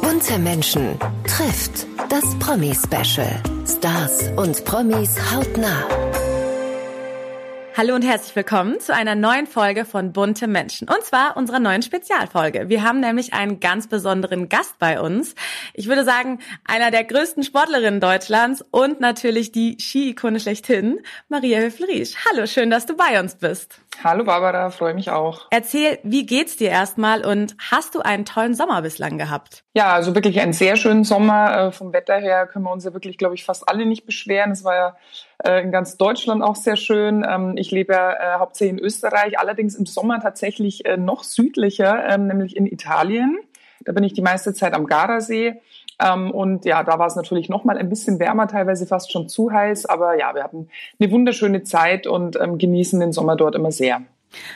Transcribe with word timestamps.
Bunte 0.00 0.38
Menschen 0.38 0.98
trifft 1.26 1.86
das 2.08 2.24
Promi-Special. 2.38 3.28
Stars 3.66 4.30
und 4.34 4.64
Promis 4.64 5.14
hautnah. 5.30 5.86
Hallo 7.76 7.94
und 7.94 8.00
herzlich 8.00 8.34
willkommen 8.34 8.80
zu 8.80 8.94
einer 8.94 9.14
neuen 9.14 9.46
Folge 9.46 9.84
von 9.84 10.14
Bunte 10.14 10.46
Menschen. 10.46 10.88
Und 10.88 11.04
zwar 11.04 11.36
unserer 11.36 11.58
neuen 11.58 11.82
Spezialfolge. 11.82 12.70
Wir 12.70 12.82
haben 12.82 13.00
nämlich 13.00 13.34
einen 13.34 13.60
ganz 13.60 13.88
besonderen 13.88 14.48
Gast 14.48 14.78
bei 14.78 14.98
uns. 14.98 15.34
Ich 15.74 15.86
würde 15.86 16.06
sagen, 16.06 16.38
einer 16.64 16.90
der 16.90 17.04
größten 17.04 17.42
Sportlerinnen 17.42 18.00
Deutschlands 18.00 18.64
und 18.70 19.00
natürlich 19.00 19.52
die 19.52 19.76
Ski-Ikone 19.78 20.40
schlechthin, 20.40 21.00
Maria 21.28 21.58
Höfleriesch. 21.58 22.14
Hallo, 22.30 22.46
schön, 22.46 22.70
dass 22.70 22.86
du 22.86 22.96
bei 22.96 23.20
uns 23.20 23.34
bist. 23.34 23.82
Hallo 24.04 24.24
Barbara, 24.24 24.70
freue 24.70 24.94
mich 24.94 25.10
auch. 25.10 25.46
Erzähl, 25.50 25.98
wie 26.02 26.26
geht's 26.26 26.56
dir 26.56 26.70
erstmal 26.70 27.24
und 27.24 27.56
hast 27.70 27.94
du 27.94 28.00
einen 28.00 28.24
tollen 28.24 28.54
Sommer 28.54 28.82
bislang 28.82 29.18
gehabt? 29.18 29.64
Ja, 29.74 29.92
also 29.92 30.14
wirklich 30.14 30.40
einen 30.40 30.52
sehr 30.52 30.76
schönen 30.76 31.04
Sommer. 31.04 31.68
Äh, 31.68 31.72
vom 31.72 31.92
Wetter 31.92 32.16
her 32.16 32.46
können 32.46 32.64
wir 32.64 32.72
uns 32.72 32.84
ja 32.84 32.92
wirklich, 32.92 33.18
glaube 33.18 33.34
ich, 33.34 33.44
fast 33.44 33.68
alle 33.68 33.86
nicht 33.86 34.06
beschweren. 34.06 34.52
Es 34.52 34.64
war 34.64 34.74
ja 34.74 34.96
äh, 35.44 35.62
in 35.62 35.72
ganz 35.72 35.96
Deutschland 35.96 36.42
auch 36.42 36.56
sehr 36.56 36.76
schön. 36.76 37.26
Ähm, 37.28 37.54
ich 37.56 37.70
lebe 37.70 37.94
ja 37.94 38.12
äh, 38.12 38.38
hauptsächlich 38.38 38.78
in 38.78 38.84
Österreich, 38.84 39.38
allerdings 39.38 39.74
im 39.74 39.86
Sommer 39.86 40.20
tatsächlich 40.20 40.84
noch 40.96 41.24
südlicher, 41.24 42.08
ähm, 42.08 42.26
nämlich 42.26 42.56
in 42.56 42.66
Italien. 42.66 43.38
Da 43.84 43.92
bin 43.92 44.04
ich 44.04 44.12
die 44.12 44.22
meiste 44.22 44.52
Zeit 44.52 44.74
am 44.74 44.86
Gardasee. 44.86 45.60
Ähm, 45.98 46.30
und 46.30 46.64
ja, 46.64 46.82
da 46.82 46.98
war 46.98 47.06
es 47.06 47.16
natürlich 47.16 47.48
noch 47.48 47.64
mal 47.64 47.78
ein 47.78 47.88
bisschen 47.88 48.18
wärmer, 48.18 48.48
teilweise 48.48 48.86
fast 48.86 49.12
schon 49.12 49.28
zu 49.28 49.50
heiß. 49.50 49.86
Aber 49.86 50.18
ja, 50.18 50.34
wir 50.34 50.42
hatten 50.42 50.68
eine 51.00 51.10
wunderschöne 51.10 51.62
Zeit 51.62 52.06
und 52.06 52.38
ähm, 52.40 52.58
genießen 52.58 53.00
den 53.00 53.12
Sommer 53.12 53.36
dort 53.36 53.54
immer 53.54 53.72
sehr. 53.72 54.02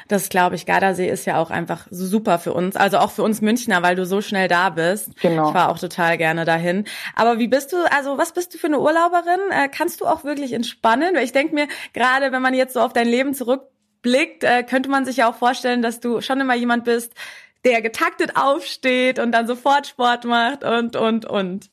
Das 0.08 0.28
glaube 0.28 0.56
ich. 0.56 0.66
Gardasee 0.66 1.08
ist 1.08 1.26
ja 1.26 1.38
auch 1.38 1.50
einfach 1.50 1.86
super 1.90 2.38
für 2.38 2.52
uns. 2.52 2.76
Also 2.76 2.98
auch 2.98 3.10
für 3.10 3.22
uns 3.22 3.40
Münchner, 3.40 3.82
weil 3.82 3.96
du 3.96 4.04
so 4.04 4.20
schnell 4.20 4.48
da 4.48 4.70
bist. 4.70 5.18
Genau. 5.20 5.48
Ich 5.48 5.54
war 5.54 5.70
auch 5.70 5.78
total 5.78 6.18
gerne 6.18 6.44
dahin. 6.44 6.84
Aber 7.14 7.38
wie 7.38 7.48
bist 7.48 7.72
du, 7.72 7.76
also 7.96 8.18
was 8.18 8.32
bist 8.32 8.54
du 8.54 8.58
für 8.58 8.66
eine 8.66 8.80
Urlauberin? 8.80 9.40
Äh, 9.50 9.68
kannst 9.68 10.00
du 10.00 10.06
auch 10.06 10.24
wirklich 10.24 10.52
entspannen? 10.52 11.14
Weil 11.14 11.24
ich 11.24 11.32
denke 11.32 11.54
mir, 11.54 11.68
gerade 11.92 12.32
wenn 12.32 12.42
man 12.42 12.54
jetzt 12.54 12.74
so 12.74 12.80
auf 12.80 12.92
dein 12.92 13.08
Leben 13.08 13.34
zurückblickt, 13.34 14.44
äh, 14.44 14.62
könnte 14.64 14.90
man 14.90 15.04
sich 15.04 15.18
ja 15.18 15.30
auch 15.30 15.36
vorstellen, 15.36 15.82
dass 15.82 16.00
du 16.00 16.20
schon 16.20 16.40
immer 16.40 16.54
jemand 16.54 16.84
bist, 16.84 17.14
der 17.64 17.82
getaktet 17.82 18.36
aufsteht 18.36 19.18
und 19.18 19.32
dann 19.32 19.46
sofort 19.46 19.86
Sport 19.86 20.24
macht 20.24 20.64
und, 20.64 20.96
und, 20.96 21.26
und. 21.26 21.70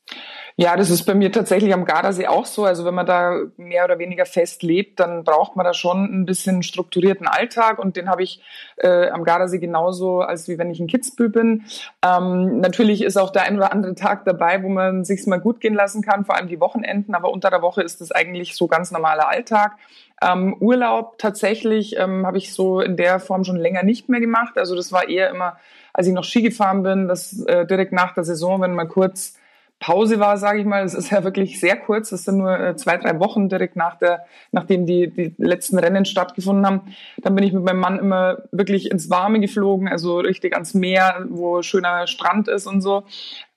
Ja, 0.56 0.76
das 0.76 0.90
ist 0.90 1.04
bei 1.04 1.14
mir 1.14 1.30
tatsächlich 1.30 1.72
am 1.72 1.84
Gardasee 1.84 2.26
auch 2.26 2.44
so. 2.44 2.64
Also 2.64 2.84
wenn 2.84 2.94
man 2.94 3.06
da 3.06 3.42
mehr 3.56 3.84
oder 3.84 3.98
weniger 3.98 4.26
fest 4.26 4.62
lebt, 4.62 5.00
dann 5.00 5.24
braucht 5.24 5.56
man 5.56 5.64
da 5.64 5.72
schon 5.72 6.04
ein 6.04 6.26
bisschen 6.26 6.62
strukturierten 6.62 7.26
Alltag 7.26 7.78
und 7.78 7.96
den 7.96 8.10
habe 8.10 8.22
ich 8.22 8.42
äh, 8.76 9.08
am 9.08 9.24
Gardasee 9.24 9.58
genauso, 9.58 10.20
als 10.20 10.48
wie 10.48 10.58
wenn 10.58 10.70
ich 10.70 10.80
ein 10.80 10.88
Kitzbühel 10.88 11.30
bin. 11.30 11.64
Ähm, 12.04 12.60
natürlich 12.60 13.02
ist 13.02 13.16
auch 13.16 13.30
der 13.30 13.42
ein 13.42 13.56
oder 13.56 13.72
andere 13.72 13.94
Tag 13.94 14.24
dabei, 14.24 14.62
wo 14.62 14.68
man 14.68 15.04
sich's 15.04 15.26
mal 15.26 15.40
gut 15.40 15.60
gehen 15.60 15.74
lassen 15.74 16.02
kann, 16.02 16.24
vor 16.24 16.34
allem 16.34 16.48
die 16.48 16.60
Wochenenden, 16.60 17.14
aber 17.14 17.30
unter 17.30 17.50
der 17.50 17.62
Woche 17.62 17.82
ist 17.82 18.00
das 18.00 18.10
eigentlich 18.10 18.56
so 18.56 18.66
ganz 18.66 18.90
normaler 18.90 19.28
Alltag. 19.28 19.76
Ähm, 20.20 20.56
Urlaub 20.60 21.18
tatsächlich 21.18 21.96
ähm, 21.96 22.26
habe 22.26 22.38
ich 22.38 22.52
so 22.52 22.80
in 22.80 22.96
der 22.96 23.20
Form 23.20 23.44
schon 23.44 23.56
länger 23.56 23.82
nicht 23.82 24.08
mehr 24.08 24.20
gemacht. 24.20 24.58
Also 24.58 24.74
das 24.74 24.90
war 24.92 25.08
eher 25.08 25.30
immer, 25.30 25.58
als 25.92 26.06
ich 26.06 26.12
noch 26.12 26.24
Ski 26.24 26.42
gefahren 26.42 26.82
bin, 26.82 27.08
das 27.08 27.40
äh, 27.44 27.66
direkt 27.66 27.92
nach 27.92 28.14
der 28.14 28.24
Saison, 28.24 28.60
wenn 28.60 28.74
mal 28.74 28.88
kurz 28.88 29.37
Pause 29.80 30.18
war, 30.18 30.38
sage 30.38 30.58
ich 30.60 30.66
mal. 30.66 30.84
Es 30.84 30.94
ist 30.94 31.10
ja 31.10 31.22
wirklich 31.22 31.60
sehr 31.60 31.76
kurz. 31.76 32.10
Das 32.10 32.24
sind 32.24 32.38
nur 32.38 32.58
äh, 32.58 32.76
zwei, 32.76 32.96
drei 32.96 33.20
Wochen 33.20 33.48
direkt 33.48 33.76
nach 33.76 33.96
der, 33.96 34.24
nachdem 34.50 34.86
die, 34.86 35.08
die 35.08 35.34
letzten 35.38 35.78
Rennen 35.78 36.04
stattgefunden 36.04 36.66
haben. 36.66 36.94
Dann 37.18 37.34
bin 37.34 37.44
ich 37.44 37.52
mit 37.52 37.62
meinem 37.62 37.78
Mann 37.78 37.98
immer 37.98 38.38
wirklich 38.50 38.90
ins 38.90 39.08
Warme 39.08 39.38
geflogen, 39.38 39.88
also 39.88 40.18
richtig 40.18 40.54
ans 40.54 40.74
Meer, 40.74 41.26
wo 41.28 41.62
schöner 41.62 42.06
Strand 42.08 42.48
ist 42.48 42.66
und 42.66 42.80
so. 42.80 43.04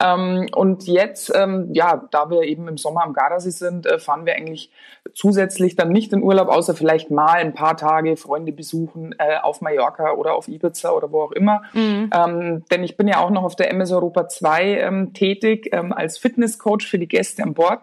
Ähm, 0.01 0.47
und 0.55 0.87
jetzt, 0.87 1.31
ähm, 1.35 1.69
ja, 1.73 2.07
da 2.11 2.29
wir 2.29 2.43
eben 2.43 2.67
im 2.67 2.77
Sommer 2.77 3.03
am 3.03 3.13
Gardasee 3.13 3.49
sind, 3.49 3.85
äh, 3.85 3.99
fahren 3.99 4.25
wir 4.25 4.35
eigentlich 4.35 4.71
zusätzlich 5.13 5.75
dann 5.75 5.91
nicht 5.91 6.13
in 6.13 6.21
Urlaub, 6.23 6.49
außer 6.49 6.75
vielleicht 6.75 7.11
mal 7.11 7.37
ein 7.37 7.53
paar 7.53 7.77
Tage 7.77 8.17
Freunde 8.17 8.51
besuchen 8.51 9.15
äh, 9.17 9.37
auf 9.41 9.61
Mallorca 9.61 10.13
oder 10.13 10.35
auf 10.35 10.47
Ibiza 10.47 10.91
oder 10.91 11.11
wo 11.11 11.21
auch 11.21 11.31
immer. 11.31 11.63
Mhm. 11.73 12.09
Ähm, 12.13 12.63
denn 12.71 12.83
ich 12.83 12.97
bin 12.97 13.07
ja 13.07 13.19
auch 13.19 13.29
noch 13.29 13.43
auf 13.43 13.55
der 13.55 13.71
MS 13.71 13.91
Europa 13.91 14.27
2 14.27 14.63
ähm, 14.77 15.13
tätig 15.13 15.69
ähm, 15.71 15.91
als 15.91 16.10
als 16.11 16.17
Fitnesscoach 16.17 16.83
für 16.83 16.99
die 16.99 17.07
Gäste 17.07 17.41
an 17.43 17.53
Bord 17.53 17.81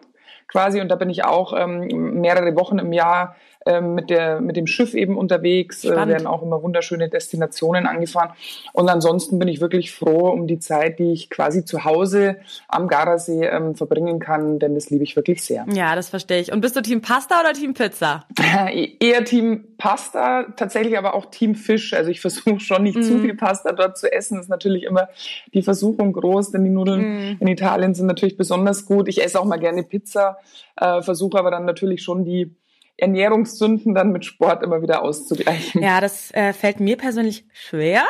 quasi. 0.49 0.81
Und 0.81 0.89
da 0.89 0.97
bin 0.97 1.09
ich 1.09 1.25
auch 1.25 1.55
ähm, 1.57 2.21
mehrere 2.21 2.55
Wochen 2.57 2.79
im 2.79 2.93
Jahr 2.93 3.37
ähm, 3.69 3.95
mit, 3.95 4.09
der, 4.09 4.41
mit 4.41 4.57
dem 4.57 4.67
Schiff 4.67 4.95
eben 4.95 5.19
unterwegs, 5.19 5.85
äh, 5.85 5.91
werden 5.91 6.27
auch 6.27 6.43
immer 6.43 6.63
wunderschöne 6.63 7.11
Destinationen 7.11 7.87
angefahren. 7.87 8.31
Und 8.73 8.89
ansonsten 8.89 9.39
bin 9.39 9.47
ich 9.47 9.61
wirklich 9.61 9.93
froh 9.93 10.31
um 10.31 10.47
die 10.47 10.59
Zeit, 10.59 10.99
die 10.99 11.13
ich 11.13 11.29
quasi 11.29 11.67
zu 11.67 11.85
Hause 11.85 12.39
am 12.67 12.89
Gardasee 12.89 13.45
ähm, 13.45 13.75
verbringen 13.75 14.21
kann, 14.21 14.59
denn 14.59 14.75
das 14.75 14.89
liebe 14.89 15.05
ich 15.05 15.17
wirklich 15.17 15.45
sehr. 15.45 15.67
Ja, 15.71 15.95
das 15.95 16.09
verstehe 16.09 16.41
ich. 16.41 16.51
Und 16.51 16.63
bist 16.63 16.77
du 16.77 16.81
Team 16.81 17.03
Pasta 17.03 17.41
oder 17.41 17.53
Team 17.53 17.75
Pizza? 17.75 18.25
Eher 19.01 19.25
Team 19.25 19.67
Pasta, 19.77 20.47
tatsächlich 20.57 20.97
aber 20.97 21.13
auch 21.13 21.27
Team 21.27 21.55
Fisch. 21.55 21.93
Also 21.93 22.11
ich 22.11 22.21
versuche 22.23 22.61
schon 22.61 22.85
nicht 22.85 22.97
mm. 22.97 23.03
zu 23.03 23.13
mhm. 23.15 23.21
viel 23.21 23.35
Pasta 23.35 23.73
dort 23.73 23.99
zu 23.99 24.11
essen. 24.11 24.37
Das 24.37 24.47
ist 24.47 24.51
natürlich 24.51 24.85
immer 24.85 25.09
die 25.53 25.63
Versuchung 25.63 26.15
groß, 26.15 26.53
denn 26.53 26.65
die 26.65 26.71
Nudeln 26.71 27.01
mm. 27.03 27.37
in 27.41 27.49
Italien 27.49 27.95
sind 27.95 28.07
natürlich 28.07 28.39
besonders 28.39 28.87
gut. 28.87 29.09
Ich 29.09 29.23
esse 29.23 29.39
auch 29.39 29.45
mal 29.45 29.59
gerne 29.59 29.83
Pizza, 29.83 30.39
äh, 30.77 31.03
versuche 31.03 31.39
aber 31.39 31.51
dann 31.51 31.67
natürlich 31.67 32.03
schon 32.03 32.25
die 32.25 32.57
Ernährungssünden 32.99 33.95
dann 33.95 34.13
mit 34.13 34.25
Sport 34.25 34.63
immer 34.63 34.83
wieder 34.83 35.03
auszugleichen. 35.03 35.83
Ja, 35.83 36.01
das 36.01 36.33
äh, 36.33 36.53
fällt 36.53 36.81
mir 36.81 36.97
persönlich 36.97 37.47
schwer. 37.53 38.05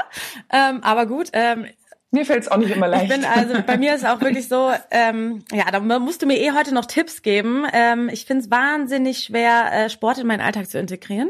Ähm, 0.51 0.83
aber 0.83 1.07
gut, 1.07 1.29
ähm, 1.35 1.67
mir 2.11 2.25
fällt 2.25 2.43
es 2.43 2.51
auch 2.51 2.57
nicht 2.57 2.75
immer 2.75 2.89
leicht. 2.89 3.05
Ich 3.05 3.11
bin 3.11 3.25
also 3.27 3.55
bei 3.67 3.77
mir 3.77 3.95
ist 3.95 4.07
auch 4.07 4.23
wirklich 4.23 4.49
so, 4.49 4.73
ähm, 4.91 5.45
ja, 5.53 5.71
da 5.71 5.81
musst 5.81 6.23
du 6.23 6.27
mir 6.27 6.39
eh 6.39 6.53
heute 6.53 6.73
noch 6.73 6.87
Tipps 6.87 7.21
geben. 7.21 7.67
Ähm, 7.71 8.09
ich 8.11 8.25
finde 8.25 8.45
es 8.45 8.51
wahnsinnig 8.51 9.25
schwer, 9.25 9.71
äh, 9.73 9.91
Sport 9.91 10.17
in 10.17 10.27
meinen 10.27 10.41
Alltag 10.41 10.71
zu 10.71 10.79
integrieren. 10.79 11.29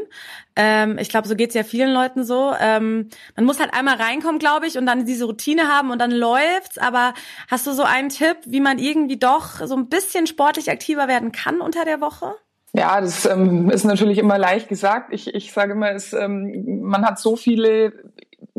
Ähm, 0.55 0.97
ich 0.97 1.09
glaube, 1.09 1.27
so 1.27 1.35
geht's 1.35 1.53
ja 1.53 1.63
vielen 1.63 1.93
Leuten 1.93 2.23
so. 2.23 2.53
Ähm, 2.57 3.09
man 3.35 3.45
muss 3.45 3.59
halt 3.59 3.73
einmal 3.73 3.97
reinkommen, 3.97 4.39
glaube 4.39 4.67
ich, 4.67 4.77
und 4.77 4.85
dann 4.85 5.05
diese 5.05 5.25
Routine 5.25 5.67
haben 5.67 5.91
und 5.91 5.99
dann 5.99 6.11
läuft's. 6.11 6.77
Aber 6.77 7.13
hast 7.49 7.67
du 7.67 7.73
so 7.73 7.83
einen 7.83 8.07
Tipp, 8.07 8.37
wie 8.45 8.61
man 8.61 8.79
irgendwie 8.79 9.17
doch 9.17 9.59
so 9.65 9.75
ein 9.75 9.89
bisschen 9.89 10.27
sportlich 10.27 10.71
aktiver 10.71 11.09
werden 11.09 11.33
kann 11.33 11.59
unter 11.59 11.83
der 11.83 11.99
Woche? 11.99 12.35
Ja, 12.73 13.01
das 13.01 13.25
ähm, 13.25 13.69
ist 13.71 13.83
natürlich 13.83 14.19
immer 14.19 14.37
leicht 14.37 14.69
gesagt. 14.69 15.11
Ich, 15.11 15.33
ich 15.33 15.51
sage 15.51 15.71
immer, 15.73 15.91
es, 15.91 16.13
ähm, 16.13 16.81
man 16.81 17.05
hat 17.05 17.19
so 17.19 17.35
viele 17.35 17.93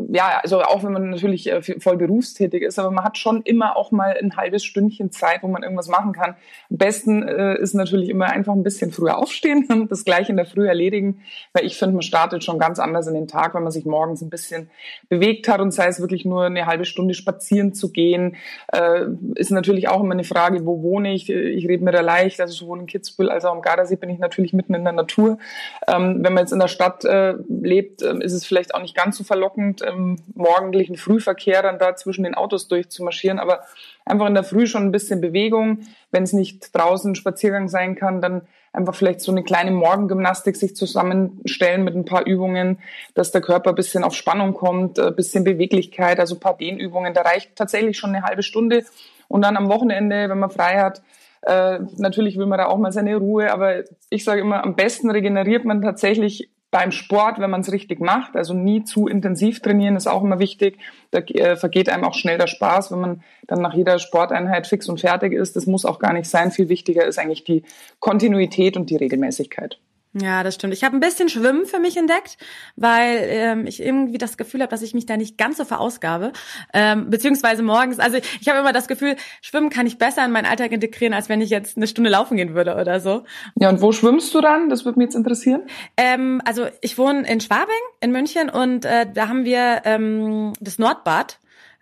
ja, 0.09 0.41
also 0.43 0.63
auch 0.63 0.83
wenn 0.85 0.93
man 0.93 1.11
natürlich 1.11 1.51
äh, 1.51 1.63
voll 1.63 1.97
berufstätig 1.97 2.63
ist, 2.63 2.79
aber 2.79 2.91
man 2.91 3.05
hat 3.05 3.19
schon 3.19 3.43
immer 3.43 3.77
auch 3.77 3.91
mal 3.91 4.17
ein 4.21 4.37
halbes 4.37 4.65
Stündchen 4.65 5.11
Zeit, 5.11 5.43
wo 5.43 5.49
man 5.49 5.63
irgendwas 5.63 5.89
machen 5.89 6.13
kann. 6.13 6.37
Am 6.71 6.77
besten 6.77 7.23
äh, 7.23 7.59
ist 7.59 7.75
natürlich 7.75 8.09
immer 8.09 8.27
einfach 8.27 8.53
ein 8.53 8.63
bisschen 8.63 8.93
früher 8.93 9.19
aufstehen 9.19 9.67
und 9.71 9.91
das 9.91 10.05
gleich 10.05 10.29
in 10.29 10.37
der 10.37 10.47
Früh 10.47 10.67
erledigen, 10.67 11.23
weil 11.53 11.65
ich 11.65 11.77
finde, 11.77 11.95
man 11.95 12.03
startet 12.03 12.45
schon 12.45 12.59
ganz 12.59 12.79
anders 12.79 13.07
in 13.07 13.15
den 13.15 13.29
Tag, 13.29 13.55
wenn 13.55 13.63
man 13.63 13.73
sich 13.73 13.85
morgens 13.85 14.23
ein 14.23 14.31
bisschen 14.31 14.71
bewegt 15.09 15.49
hat 15.49 15.61
und 15.61 15.73
sei 15.73 15.87
es 15.87 16.01
wirklich 16.01 16.25
nur 16.25 16.45
eine 16.45 16.67
halbe 16.67 16.85
Stunde 16.85 17.15
spazieren 17.15 17.75
zu 17.75 17.93
gehen, 17.93 18.37
äh, 18.73 19.07
ist 19.35 19.51
natürlich 19.51 19.89
auch 19.89 20.01
immer 20.01 20.13
eine 20.13 20.25
Frage, 20.25 20.65
wo 20.67 20.83
wohne 20.83 21.13
ich? 21.13 21.31
Ich 21.31 21.69
rede 21.69 21.85
mir 21.85 21.93
da 21.93 22.01
leicht, 22.01 22.41
also 22.41 22.55
sowohl 22.55 22.81
in 22.81 22.87
Kitzbühel 22.87 23.31
als 23.31 23.45
auch 23.45 23.53
am 23.53 23.63
Gardasee 23.63 23.97
bin 23.97 24.11
ich 24.11 24.19
natürlich 24.19 24.53
mitten 24.53 24.75
in 24.75 24.85
der 24.85 24.93
Natur. 24.93 25.39
Ähm, 25.87 26.23
wenn 26.23 26.33
man 26.33 26.45
jetzt 26.45 26.53
in 26.53 26.59
der 26.59 26.69
Stadt 26.69 27.05
lebt, 27.49 28.03
äh, 28.03 28.15
ist 28.21 28.33
es 28.33 28.45
vielleicht 28.45 28.75
auch 28.75 28.81
nicht 28.81 28.95
ganz 28.95 29.17
so 29.17 29.25
verlockend, 29.25 29.83
im 29.91 30.17
morgendlichen 30.35 30.97
Frühverkehr 30.97 31.63
dann 31.63 31.79
da 31.79 31.95
zwischen 31.97 32.25
den 32.25 32.35
Autos 32.35 32.69
durchzumarschieren, 32.69 33.39
aber 33.39 33.61
einfach 34.05 34.27
in 34.27 34.35
der 34.35 34.45
Früh 34.45 34.67
schon 34.67 34.85
ein 34.85 34.93
bisschen 34.93 35.21
Bewegung. 35.21 35.81
Wenn 36.11 36.23
es 36.23 36.33
nicht 36.33 36.75
draußen 36.75 37.15
Spaziergang 37.15 37.69
sein 37.69 37.95
kann, 37.95 38.21
dann 38.21 38.43
einfach 38.73 38.95
vielleicht 38.95 39.21
so 39.21 39.33
eine 39.33 39.43
kleine 39.43 39.73
Morgengymnastik 39.73 40.57
sich 40.57 40.77
zusammenstellen 40.77 41.85
mit 41.85 41.95
ein 41.95 42.05
paar 42.05 42.27
Übungen, 42.27 42.79
dass 43.15 43.33
der 43.33 43.41
Körper 43.41 43.71
ein 43.71 43.77
bisschen 43.77 44.05
auf 44.05 44.15
Spannung 44.15 44.55
kommt, 44.55 44.99
ein 44.99 45.15
bisschen 45.17 45.45
Beweglichkeit, 45.45 46.21
also 46.21 46.37
ein 46.37 46.41
paar 46.41 46.57
Dehnübungen. 46.57 47.15
Da 47.15 47.23
reicht 47.23 47.57
tatsächlich 47.57 47.99
schon 47.99 48.15
eine 48.15 48.25
halbe 48.25 48.43
Stunde. 48.43 48.85
Und 49.29 49.43
dann 49.43 49.57
am 49.57 49.69
Wochenende, 49.69 50.29
wenn 50.29 50.39
man 50.39 50.51
frei 50.51 50.79
hat, 50.79 51.03
äh, 51.43 51.81
natürlich 51.97 52.37
will 52.37 52.47
man 52.47 52.59
da 52.59 52.67
auch 52.67 52.79
mal 52.79 52.93
seine 52.93 53.17
Ruhe, 53.17 53.53
aber 53.53 53.85
ich 54.11 54.25
sage 54.25 54.43
immer, 54.43 54.63
am 54.63 54.77
besten 54.77 55.11
regeneriert 55.11 55.65
man 55.65 55.81
tatsächlich 55.81 56.51
beim 56.71 56.93
Sport, 56.93 57.41
wenn 57.41 57.51
man 57.51 57.63
es 57.63 57.73
richtig 57.73 58.01
macht, 58.01 58.37
also 58.37 58.55
nie 58.55 58.85
zu 58.85 59.09
intensiv 59.09 59.61
trainieren, 59.61 59.97
ist 59.97 60.07
auch 60.07 60.23
immer 60.23 60.39
wichtig. 60.39 60.79
Da 61.11 61.19
äh, 61.19 61.57
vergeht 61.57 61.89
einem 61.89 62.05
auch 62.05 62.15
schnell 62.15 62.39
der 62.39 62.47
Spaß, 62.47 62.93
wenn 62.93 63.01
man 63.01 63.23
dann 63.47 63.61
nach 63.61 63.75
jeder 63.75 63.99
Sporteinheit 63.99 64.67
fix 64.67 64.89
und 64.89 65.01
fertig 65.01 65.33
ist. 65.33 65.57
Das 65.57 65.67
muss 65.67 65.85
auch 65.85 65.99
gar 65.99 66.13
nicht 66.13 66.31
sein. 66.31 66.53
Viel 66.53 66.69
wichtiger 66.69 67.05
ist 67.05 67.19
eigentlich 67.19 67.45
die 67.45 67.65
Kontinuität 67.99 68.77
und 68.77 68.89
die 68.89 68.97
Regelmäßigkeit. 68.97 69.79
Ja, 70.13 70.43
das 70.43 70.57
stimmt. 70.57 70.75
Ich 70.75 70.83
habe 70.83 70.97
ein 70.97 71.01
bisschen 71.01 71.29
Schwimmen 71.29 71.67
für 71.67 71.79
mich 71.79 71.97
entdeckt, 71.97 72.37
weil 72.75 73.19
ähm, 73.29 73.67
ich 73.67 73.81
irgendwie 73.81 74.19
das 74.19 74.37
Gefühl 74.37 74.61
habe, 74.61 74.71
dass 74.71 74.83
ich 74.83 74.93
mich 74.93 75.07
da 75.07 75.17
nicht 75.17 75.39
ganz 75.39 75.57
so 75.57 75.65
verausgabe. 75.65 76.33
Ähm, 76.75 77.11
beziehungsweise 77.11 77.63
morgens, 77.63 78.01
also 78.01 78.19
ich 78.41 78.49
habe 78.49 78.59
immer 78.59 78.73
das 78.73 78.89
Gefühl, 78.89 79.15
Schwimmen 79.41 79.71
kann 79.71 79.87
ich 79.87 79.99
besser 79.99 80.25
in 80.25 80.33
meinen 80.33 80.47
Alltag 80.47 80.73
integrieren, 80.73 81.15
als 81.15 81.29
wenn 81.29 81.41
ich 81.41 81.51
jetzt 81.51 81.77
eine 81.77 81.87
Stunde 81.87 82.11
laufen 82.11 82.37
gehen 82.37 82.55
würde 82.55 82.75
oder 82.75 82.99
so. 82.99 83.23
Ja, 83.55 83.69
und 83.69 83.81
wo 83.83 83.93
schwimmst 83.93 84.35
du 84.35 84.41
dann? 84.41 84.69
Das 84.69 84.85
würde 84.85 84.99
mich 84.99 85.07
jetzt 85.07 85.15
interessieren. 85.15 85.63
Ähm, 85.97 86.43
also 86.45 86.67
ich 86.81 86.99
wohne 86.99 87.25
in 87.29 87.41
Schwabing 87.41 87.71
in 88.01 88.11
München 88.11 88.51
und 88.51 88.85
äh, 88.85 89.07
da 89.13 89.29
haben 89.29 89.45
wir 89.45 89.83
ähm, 89.85 90.55
das 90.59 90.81
Nordbad 90.81 91.39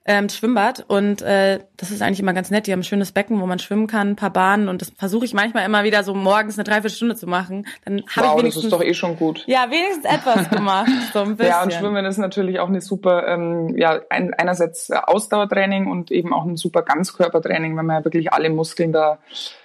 ähm, 0.08 0.30
Schwimmbad 0.30 0.86
und 0.88 1.20
äh, 1.20 1.60
das 1.76 1.90
ist 1.90 2.00
eigentlich 2.00 2.20
immer 2.20 2.32
ganz 2.32 2.50
nett. 2.50 2.66
Die 2.66 2.72
haben 2.72 2.80
ein 2.80 2.84
schönes 2.84 3.12
Becken, 3.12 3.42
wo 3.42 3.46
man 3.46 3.58
schwimmen 3.58 3.86
kann, 3.86 4.08
ein 4.08 4.16
paar 4.16 4.32
Bahnen 4.32 4.70
und 4.70 4.80
das 4.80 4.90
versuche 4.96 5.26
ich 5.26 5.34
manchmal 5.34 5.66
immer 5.66 5.84
wieder 5.84 6.02
so 6.02 6.14
morgens 6.14 6.56
eine 6.56 6.64
Dreiviertelstunde 6.64 7.14
zu 7.14 7.26
machen. 7.26 7.66
Dann 7.84 8.02
habe 8.16 8.26
wow, 8.26 8.36
ich 8.36 8.40
wenigstens, 8.40 8.62
das 8.64 8.72
ist 8.72 8.80
doch 8.80 8.82
eh 8.82 8.94
schon 8.94 9.18
gut. 9.18 9.44
Ja, 9.46 9.66
wenigstens 9.70 10.06
etwas 10.06 10.48
gemacht, 10.56 10.90
so 11.12 11.20
ein 11.20 11.36
bisschen. 11.36 11.52
Ja, 11.52 11.62
und 11.62 11.74
Schwimmen 11.74 12.06
ist 12.06 12.16
natürlich 12.16 12.58
auch 12.58 12.68
eine 12.68 12.80
super, 12.80 13.28
ähm, 13.28 13.76
ja, 13.76 14.00
ein, 14.08 14.32
einerseits 14.32 14.90
Ausdauertraining 14.90 15.90
und 15.90 16.10
eben 16.10 16.32
auch 16.32 16.46
ein 16.46 16.56
super 16.56 16.80
Ganzkörpertraining, 16.80 17.76
wenn 17.76 17.84
man 17.84 17.98
ja 17.98 18.04
wirklich 18.04 18.32
alle 18.32 18.48
Muskeln 18.48 18.92
da 18.92 19.18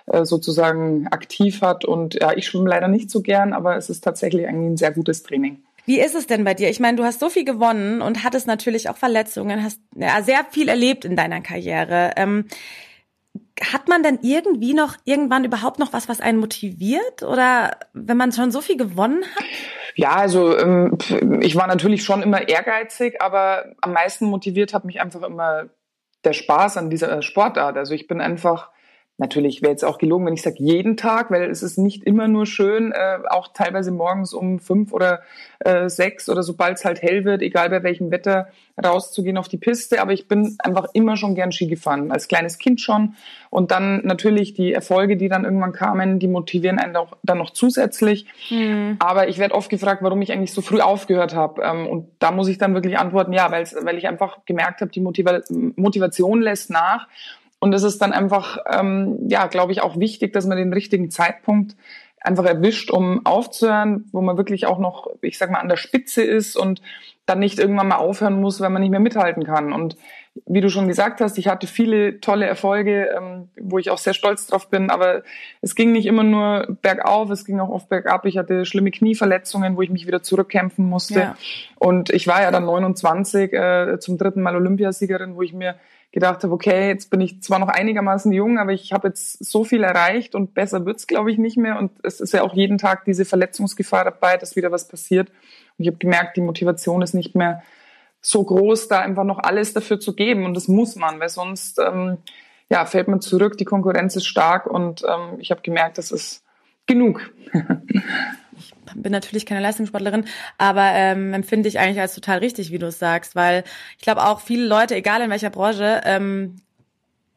äh, 0.08 0.26
sozusagen 0.26 1.08
aktiv 1.08 1.62
hat. 1.62 1.86
Und 1.86 2.16
ja, 2.16 2.34
ich 2.34 2.48
schwimme 2.48 2.70
leider 2.70 2.90
nicht 2.90 3.10
so 3.10 3.22
gern, 3.22 3.54
aber 3.54 3.78
es 3.78 3.90
ist 3.90 4.04
tatsächlich 4.04 4.46
eigentlich 4.46 4.72
ein 4.72 4.78
sehr 4.78 4.92
gutes 4.92 5.24
Training. 5.24 5.64
Wie 5.86 6.00
ist 6.00 6.16
es 6.16 6.28
denn 6.28 6.44
bei 6.44 6.54
dir? 6.54 6.70
Ich 6.70 6.80
meine, 6.80 6.98
du 6.98 7.04
hast 7.04 7.20
so 7.20 7.30
viel 7.30 7.44
gewonnen 7.44 8.02
und 8.02 8.24
hattest 8.24 8.48
natürlich 8.48 8.90
auch 8.90 8.98
Verletzungen, 8.98 9.64
hast 9.64 9.80
ja, 9.96 10.22
sehr 10.22 10.46
viel 10.50 10.70
erlebt 10.70 11.06
in 11.06 11.16
deiner 11.16 11.42
Karriere. 11.42 12.12
Ähm, 12.16 12.46
hat 13.62 13.88
man 13.88 14.04
denn 14.04 14.20
irgendwie 14.22 14.74
noch 14.74 14.96
irgendwann 15.06 15.44
überhaupt 15.44 15.80
noch 15.80 15.94
was, 15.94 16.10
was 16.10 16.22
einen 16.22 16.40
motiviert? 16.40 17.24
Oder 17.24 17.78
wenn 17.94 18.18
man 18.18 18.32
schon 18.32 18.52
so 18.52 18.62
viel 18.62 18.78
gewonnen 18.78 19.24
hat? 19.36 19.46
Ja, 19.96 20.16
also 20.16 20.58
ähm, 20.58 20.98
ich 21.42 21.56
war 21.56 21.68
natürlich 21.68 22.04
schon 22.04 22.24
immer 22.24 22.48
ehrgeizig, 22.48 23.22
aber 23.22 23.66
am 23.82 23.94
meisten 23.94 24.26
motiviert 24.26 24.74
hat 24.74 24.86
mich 24.86 25.02
einfach 25.02 25.22
immer 25.22 25.70
der 26.24 26.34
Spaß 26.34 26.78
an 26.78 26.90
dieser 26.90 27.22
Sportart. 27.22 27.78
Also 27.78 27.94
ich 27.94 28.08
bin 28.08 28.22
einfach 28.22 28.72
Natürlich 29.18 29.62
wäre 29.62 29.72
jetzt 29.72 29.86
auch 29.86 30.00
gelogen, 30.00 30.26
wenn 30.26 30.34
ich 30.34 30.42
sage 30.42 30.56
jeden 30.58 30.98
Tag, 30.98 31.30
weil 31.30 31.44
es 31.44 31.62
ist 31.62 31.78
nicht 31.78 32.04
immer 32.04 32.28
nur 32.28 32.48
schön, 32.48 32.92
äh, 32.92 33.20
auch 33.30 33.50
teilweise 33.54 33.92
morgens 33.92 34.34
um 34.34 34.58
fünf 34.60 34.92
oder 34.92 35.22
äh, 35.60 35.88
sechs 35.88 36.30
oder 36.30 36.42
sobald 36.42 36.78
es 36.78 36.86
halt 36.86 37.04
hell 37.04 37.24
wird, 37.24 37.44
egal 37.44 37.70
bei 37.70 37.84
welchem 37.84 38.10
Wetter, 38.10 38.48
rauszugehen 38.84 39.38
auf 39.38 39.48
die 39.48 39.58
Piste. 39.58 40.02
Aber 40.02 40.14
ich 40.14 40.28
bin 40.28 40.58
einfach 40.58 40.88
immer 40.94 41.16
schon 41.16 41.36
gern 41.36 41.52
Ski 41.52 41.68
gefahren, 41.68 42.12
als 42.12 42.28
kleines 42.28 42.58
Kind 42.58 42.82
schon. 42.82 43.14
Und 43.52 43.70
dann 43.70 44.04
natürlich 44.04 44.56
die 44.56 44.74
Erfolge, 44.74 45.16
die 45.16 45.30
dann 45.30 45.46
irgendwann 45.46 45.74
kamen, 45.74 46.18
die 46.18 46.28
motivieren 46.28 46.80
einen 46.80 46.96
auch 46.96 47.16
dann 47.22 47.38
noch 47.38 47.52
zusätzlich. 47.52 48.26
Mhm. 48.50 48.96
Aber 48.98 49.28
ich 49.28 49.38
werde 49.38 49.54
oft 49.54 49.70
gefragt, 49.70 50.02
warum 50.02 50.24
ich 50.24 50.32
eigentlich 50.32 50.54
so 50.54 50.62
früh 50.64 50.82
aufgehört 50.82 51.36
habe. 51.36 51.62
Ähm, 51.62 51.86
und 51.86 52.08
da 52.18 52.32
muss 52.32 52.48
ich 52.48 52.58
dann 52.58 52.74
wirklich 52.74 52.98
antworten, 52.98 53.32
ja, 53.32 53.52
weil 53.52 53.98
ich 53.98 54.08
einfach 54.08 54.40
gemerkt 54.46 54.82
habe, 54.82 54.90
die 54.90 55.02
Motiva 55.02 55.42
Motivation 55.76 56.42
lässt 56.42 56.72
nach. 56.72 57.08
Und 57.64 57.74
es 57.74 57.84
ist 57.84 58.02
dann 58.02 58.12
einfach, 58.12 58.58
ähm, 58.70 59.20
ja, 59.30 59.48
glaube 59.48 59.72
ich, 59.72 59.82
auch 59.82 59.98
wichtig, 59.98 60.34
dass 60.34 60.46
man 60.46 60.58
den 60.58 60.74
richtigen 60.74 61.10
Zeitpunkt 61.10 61.78
einfach 62.20 62.44
erwischt, 62.44 62.92
um 62.92 63.26
aufzuhören, 63.26 64.04
wo 64.12 64.20
man 64.20 64.36
wirklich 64.36 64.66
auch 64.66 64.80
noch, 64.80 65.08
ich 65.22 65.38
sag 65.38 65.50
mal, 65.50 65.62
an 65.62 65.70
der 65.70 65.78
Spitze 65.78 66.24
ist 66.24 66.58
und 66.58 66.82
dann 67.26 67.40
nicht 67.40 67.60
irgendwann 67.60 67.88
mal 67.88 68.00
aufhören 68.00 68.42
muss, 68.42 68.60
wenn 68.60 68.74
man 68.74 68.82
nicht 68.82 68.92
mehr 68.92 69.00
mithalten 69.00 69.46
kann. 69.46 69.72
Und 69.72 69.96
wie 70.46 70.60
du 70.60 70.70
schon 70.70 70.90
gesagt 70.90 71.22
hast, 71.22 71.38
ich 71.38 71.48
hatte 71.48 71.68
viele 71.68 72.20
tolle 72.20 72.48
Erfolge, 72.48 73.16
ähm, 73.18 73.48
wo 73.58 73.78
ich 73.78 73.92
auch 73.92 73.98
sehr 73.98 74.14
stolz 74.14 74.46
drauf 74.46 74.70
bin, 74.70 74.90
aber 74.90 75.24
es 75.62 75.74
ging 75.74 75.94
nicht 75.94 76.06
immer 76.06 76.24
nur 76.24 76.78
bergauf, 76.82 77.30
es 77.30 77.46
ging 77.46 77.62
auch 77.62 77.70
oft 77.70 77.88
bergab. 77.88 78.26
Ich 78.26 78.38
hatte 78.38 78.66
schlimme 78.66 78.92
Knieverletzungen, 78.92 79.78
wo 79.78 79.82
ich 79.82 79.90
mich 79.90 80.06
wieder 80.06 80.22
zurückkämpfen 80.22 80.84
musste. 80.84 81.20
Ja. 81.20 81.38
Und 81.78 82.10
ich 82.10 82.28
war 82.28 82.42
ja 82.42 82.52
dann 82.52 82.66
29, 82.66 83.54
äh, 83.54 84.00
zum 84.02 84.18
dritten 84.18 84.42
Mal 84.42 84.58
Olympiasiegerin, 84.58 85.38
wo 85.38 85.44
ich 85.44 85.54
mir 85.54 85.76
gedacht 86.14 86.44
habe, 86.44 86.54
okay, 86.54 86.90
jetzt 86.90 87.10
bin 87.10 87.22
ich 87.22 87.42
zwar 87.42 87.58
noch 87.58 87.68
einigermaßen 87.68 88.32
jung, 88.32 88.60
aber 88.60 88.72
ich 88.72 88.94
habe 88.94 89.08
jetzt 89.10 89.44
so 89.44 89.64
viel 89.64 89.84
erreicht 89.84 90.36
und 90.36 90.54
besser 90.54 90.86
wird's, 90.86 91.08
glaube 91.08 91.32
ich, 91.32 91.40
nicht 91.40 91.58
mehr. 91.58 91.80
Und 91.80 91.92
es 92.04 92.22
ist 92.22 92.34
ja 92.34 92.44
auch 92.44 92.54
jeden 92.54 92.78
Tag 92.78 93.04
diese 93.04 93.26
Verletzungsgefahr 93.26 94.06
dabei, 94.06 94.38
dass 94.38 94.56
wieder 94.56 94.72
was 94.72 94.88
passiert. 94.88 95.30
Und 95.30 95.84
ich 95.84 95.88
habe 95.88 95.98
gemerkt, 95.98 96.38
die 96.38 96.42
Motivation 96.42 97.02
ist 97.02 97.16
nicht 97.16 97.36
mehr 97.36 97.64
so 98.22 98.44
groß, 98.44 98.88
da 98.88 99.00
einfach 99.00 99.24
noch 99.24 99.40
alles 99.40 99.74
dafür 99.74 100.00
zu 100.00 100.16
geben. 100.16 100.46
Und 100.46 100.54
das 100.54 100.68
muss 100.68 100.96
man, 100.96 101.20
weil 101.20 101.30
sonst 101.30 101.80
ähm, 101.80 102.20
ja, 102.70 102.86
fällt 102.86 103.08
man 103.08 103.20
zurück, 103.20 103.58
die 103.58 103.66
Konkurrenz 103.66 104.16
ist 104.16 104.28
stark 104.28 104.68
und 104.68 105.04
ähm, 105.04 105.40
ich 105.40 105.50
habe 105.50 105.62
gemerkt, 105.62 105.98
das 105.98 106.12
ist 106.12 106.44
genug. 106.86 107.34
bin 108.96 109.12
natürlich 109.12 109.46
keine 109.46 109.62
Leistungssportlerin, 109.62 110.26
aber 110.58 110.92
ähm, 110.94 111.34
empfinde 111.34 111.70
ich 111.70 111.80
eigentlich 111.80 112.02
als 112.02 112.16
total 112.16 112.40
richtig, 112.40 112.72
wie 112.72 112.80
du 112.80 112.88
es 112.88 113.00
sagst, 113.00 113.36
weil 113.36 113.64
ich 113.98 114.04
glaube 114.04 114.24
auch 114.24 114.42
viele 114.42 114.66
Leute, 114.66 114.96
egal 114.96 115.22
in 115.22 115.30
welcher 115.30 115.50
Branche, 115.50 116.02
ähm, 116.06 116.58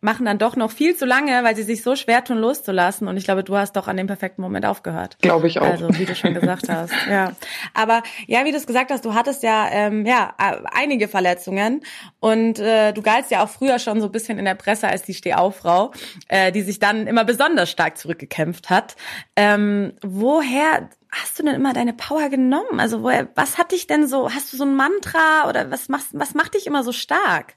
machen 0.07 0.25
dann 0.25 0.39
doch 0.39 0.55
noch 0.55 0.71
viel 0.71 0.95
zu 0.95 1.05
lange, 1.05 1.43
weil 1.43 1.57
sie 1.57 1.65
sich 1.65 1.83
so 1.83 1.97
schwer 1.97 2.23
tun, 2.23 2.39
loszulassen. 2.39 3.09
Und 3.09 3.17
ich 3.17 3.25
glaube, 3.25 3.43
du 3.43 3.57
hast 3.57 3.75
doch 3.75 3.89
an 3.89 3.97
dem 3.97 4.07
perfekten 4.07 4.41
Moment 4.41 4.65
aufgehört. 4.65 5.19
Glaube 5.21 5.49
ich 5.49 5.59
auch. 5.61 5.67
Also, 5.67 5.89
wie 5.99 6.05
du 6.05 6.15
schon 6.15 6.33
gesagt 6.33 6.69
hast. 6.71 6.95
Ja. 7.11 7.33
Aber 7.73 8.03
ja, 8.27 8.45
wie 8.45 8.51
du 8.51 8.57
es 8.57 8.67
gesagt 8.67 8.91
hast, 8.91 9.05
du 9.05 9.15
hattest 9.15 9.43
ja 9.43 9.69
ähm, 9.71 10.07
ja 10.07 10.35
einige 10.73 11.09
Verletzungen 11.09 11.83
und 12.21 12.59
äh, 12.59 12.93
du 12.93 13.03
galtst 13.03 13.31
ja 13.31 13.43
auch 13.43 13.49
früher 13.49 13.79
schon 13.79 14.01
so 14.01 14.07
ein 14.07 14.13
bisschen 14.13 14.39
in 14.39 14.45
der 14.45 14.55
Presse 14.55 14.89
als 14.89 15.03
die 15.03 15.15
Stehauffrau, 15.15 15.93
äh, 16.29 16.53
die 16.53 16.63
sich 16.63 16.79
dann 16.79 17.07
immer 17.07 17.25
besonders 17.25 17.71
stark 17.71 17.97
zurückgekämpft 17.99 18.71
hat. 18.71 18.97
Ähm, 19.35 19.95
woher 20.03 20.89
hast 21.11 21.39
du 21.39 21.43
denn 21.43 21.55
immer 21.55 21.73
deine 21.73 21.93
Power 21.93 22.29
genommen? 22.29 22.79
Also 22.79 23.03
woher, 23.03 23.29
was 23.35 23.59
hat 23.59 23.73
dich 23.73 23.87
denn 23.87 24.07
so, 24.07 24.33
hast 24.33 24.53
du 24.53 24.57
so 24.57 24.65
ein 24.65 24.77
Mantra 24.77 25.49
oder 25.49 25.71
was 25.71 25.89
machst, 25.89 26.09
was 26.13 26.35
macht 26.35 26.55
dich 26.55 26.67
immer 26.67 26.83
so 26.83 26.93
stark? 26.93 27.55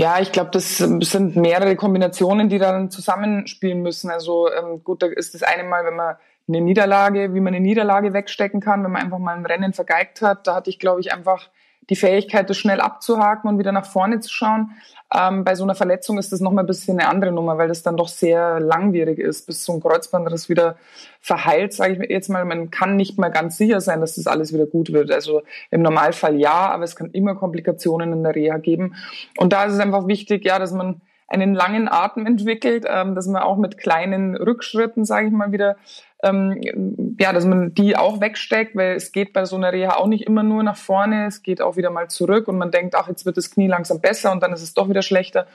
Ja, 0.00 0.20
ich 0.20 0.30
glaube, 0.30 0.50
das 0.52 0.76
sind 0.78 1.34
mehrere 1.34 1.74
Kombinationen, 1.74 2.48
die 2.48 2.58
dann 2.58 2.88
zusammenspielen 2.88 3.82
müssen. 3.82 4.10
Also 4.10 4.48
ähm, 4.52 4.84
gut, 4.84 5.02
da 5.02 5.08
ist 5.08 5.34
das 5.34 5.42
eine 5.42 5.64
Mal, 5.64 5.84
wenn 5.84 5.96
man 5.96 6.14
eine 6.46 6.60
Niederlage, 6.60 7.34
wie 7.34 7.40
man 7.40 7.52
eine 7.52 7.60
Niederlage 7.60 8.12
wegstecken 8.12 8.60
kann, 8.60 8.84
wenn 8.84 8.92
man 8.92 9.02
einfach 9.02 9.18
mal 9.18 9.36
ein 9.36 9.44
Rennen 9.44 9.72
vergeigt 9.72 10.22
hat. 10.22 10.46
Da 10.46 10.54
hatte 10.54 10.70
ich, 10.70 10.78
glaube 10.78 11.00
ich, 11.00 11.12
einfach 11.12 11.50
die 11.90 11.96
Fähigkeit, 11.96 12.48
das 12.50 12.56
schnell 12.56 12.80
abzuhaken 12.80 13.48
und 13.48 13.58
wieder 13.58 13.72
nach 13.72 13.86
vorne 13.86 14.20
zu 14.20 14.30
schauen. 14.30 14.72
Ähm, 15.14 15.44
bei 15.44 15.54
so 15.54 15.64
einer 15.64 15.74
Verletzung 15.74 16.18
ist 16.18 16.32
das 16.32 16.40
nochmal 16.40 16.64
ein 16.64 16.66
bisschen 16.66 16.98
eine 16.98 17.08
andere 17.08 17.32
Nummer, 17.32 17.56
weil 17.56 17.68
das 17.68 17.82
dann 17.82 17.96
doch 17.96 18.08
sehr 18.08 18.60
langwierig 18.60 19.18
ist, 19.18 19.46
bis 19.46 19.64
so 19.64 19.72
ein 19.72 19.80
Kreuzbandriss 19.80 20.50
wieder 20.50 20.76
verheilt, 21.20 21.72
sage 21.72 21.94
ich 21.94 22.10
jetzt 22.10 22.28
mal. 22.28 22.44
Man 22.44 22.70
kann 22.70 22.96
nicht 22.96 23.18
mal 23.18 23.30
ganz 23.30 23.56
sicher 23.56 23.80
sein, 23.80 24.00
dass 24.00 24.16
das 24.16 24.26
alles 24.26 24.52
wieder 24.52 24.66
gut 24.66 24.92
wird. 24.92 25.10
Also 25.10 25.42
im 25.70 25.80
Normalfall 25.80 26.36
ja, 26.36 26.70
aber 26.70 26.84
es 26.84 26.94
kann 26.94 27.10
immer 27.12 27.34
Komplikationen 27.34 28.12
in 28.12 28.22
der 28.22 28.34
Reha 28.34 28.58
geben. 28.58 28.96
Und 29.38 29.54
da 29.54 29.64
ist 29.64 29.74
es 29.74 29.80
einfach 29.80 30.06
wichtig, 30.06 30.44
ja, 30.44 30.58
dass 30.58 30.72
man 30.72 31.00
einen 31.26 31.54
langen 31.54 31.88
Atem 31.88 32.26
entwickelt, 32.26 32.84
ähm, 32.88 33.14
dass 33.14 33.26
man 33.26 33.42
auch 33.42 33.56
mit 33.56 33.78
kleinen 33.78 34.34
Rückschritten, 34.34 35.04
sage 35.04 35.26
ich 35.26 35.32
mal, 35.32 35.52
wieder 35.52 35.76
ähm, 36.22 37.16
ja, 37.18 37.32
dass 37.32 37.44
man 37.44 37.74
die 37.74 37.96
auch 37.96 38.20
wegsteckt, 38.20 38.74
weil 38.74 38.96
es 38.96 39.12
geht 39.12 39.32
bei 39.32 39.44
so 39.44 39.56
einer 39.56 39.72
Reha 39.72 39.96
auch 39.96 40.06
nicht 40.06 40.26
immer 40.26 40.42
nur 40.42 40.62
nach 40.62 40.76
vorne, 40.76 41.26
es 41.26 41.42
geht 41.42 41.60
auch 41.60 41.76
wieder 41.76 41.90
mal 41.90 42.08
zurück 42.08 42.48
und 42.48 42.58
man 42.58 42.70
denkt, 42.70 42.94
ach, 42.96 43.08
jetzt 43.08 43.24
wird 43.24 43.36
das 43.36 43.50
Knie 43.50 43.68
langsam 43.68 44.00
besser 44.00 44.32
und 44.32 44.42
dann 44.42 44.52
ist 44.52 44.62
es 44.62 44.74
doch 44.74 44.88
wieder 44.88 45.02
schlechter. 45.02 45.46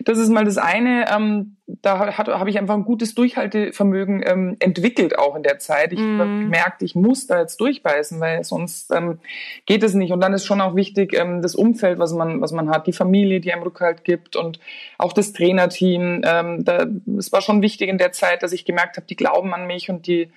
Das 0.00 0.18
ist 0.18 0.28
mal 0.28 0.44
das 0.44 0.58
eine. 0.58 1.06
Ähm, 1.14 1.56
da 1.82 2.16
habe 2.16 2.50
ich 2.50 2.58
einfach 2.58 2.74
ein 2.74 2.84
gutes 2.84 3.14
Durchhaltevermögen 3.14 4.22
ähm, 4.26 4.56
entwickelt 4.58 5.18
auch 5.18 5.36
in 5.36 5.42
der 5.42 5.58
Zeit. 5.58 5.92
Ich 5.92 6.00
mm. 6.00 6.18
habe 6.18 6.30
gemerkt, 6.40 6.82
ich 6.82 6.94
muss 6.94 7.26
da 7.26 7.40
jetzt 7.40 7.60
durchbeißen, 7.60 8.18
weil 8.20 8.42
sonst 8.44 8.90
ähm, 8.90 9.18
geht 9.66 9.82
es 9.82 9.94
nicht. 9.94 10.12
Und 10.12 10.20
dann 10.20 10.32
ist 10.32 10.44
schon 10.44 10.60
auch 10.60 10.74
wichtig 10.74 11.14
ähm, 11.14 11.42
das 11.42 11.54
Umfeld, 11.54 11.98
was 11.98 12.12
man 12.12 12.40
was 12.40 12.52
man 12.52 12.70
hat, 12.70 12.86
die 12.86 12.92
Familie, 12.92 13.40
die 13.40 13.52
einem 13.52 13.62
Rückhalt 13.62 14.04
gibt 14.04 14.36
und 14.36 14.58
auch 14.98 15.12
das 15.12 15.32
Trainerteam. 15.32 16.22
Ähm, 16.24 16.64
da, 16.64 16.86
es 17.18 17.32
war 17.32 17.40
schon 17.40 17.62
wichtig 17.62 17.88
in 17.88 17.98
der 17.98 18.12
Zeit, 18.12 18.42
dass 18.42 18.52
ich 18.52 18.64
gemerkt 18.64 18.96
habe, 18.96 19.06
die 19.06 19.16
glauben 19.16 19.54
an 19.54 19.66
mich 19.66 19.90
und 19.90 19.99
und 20.00 20.06
die 20.06 20.30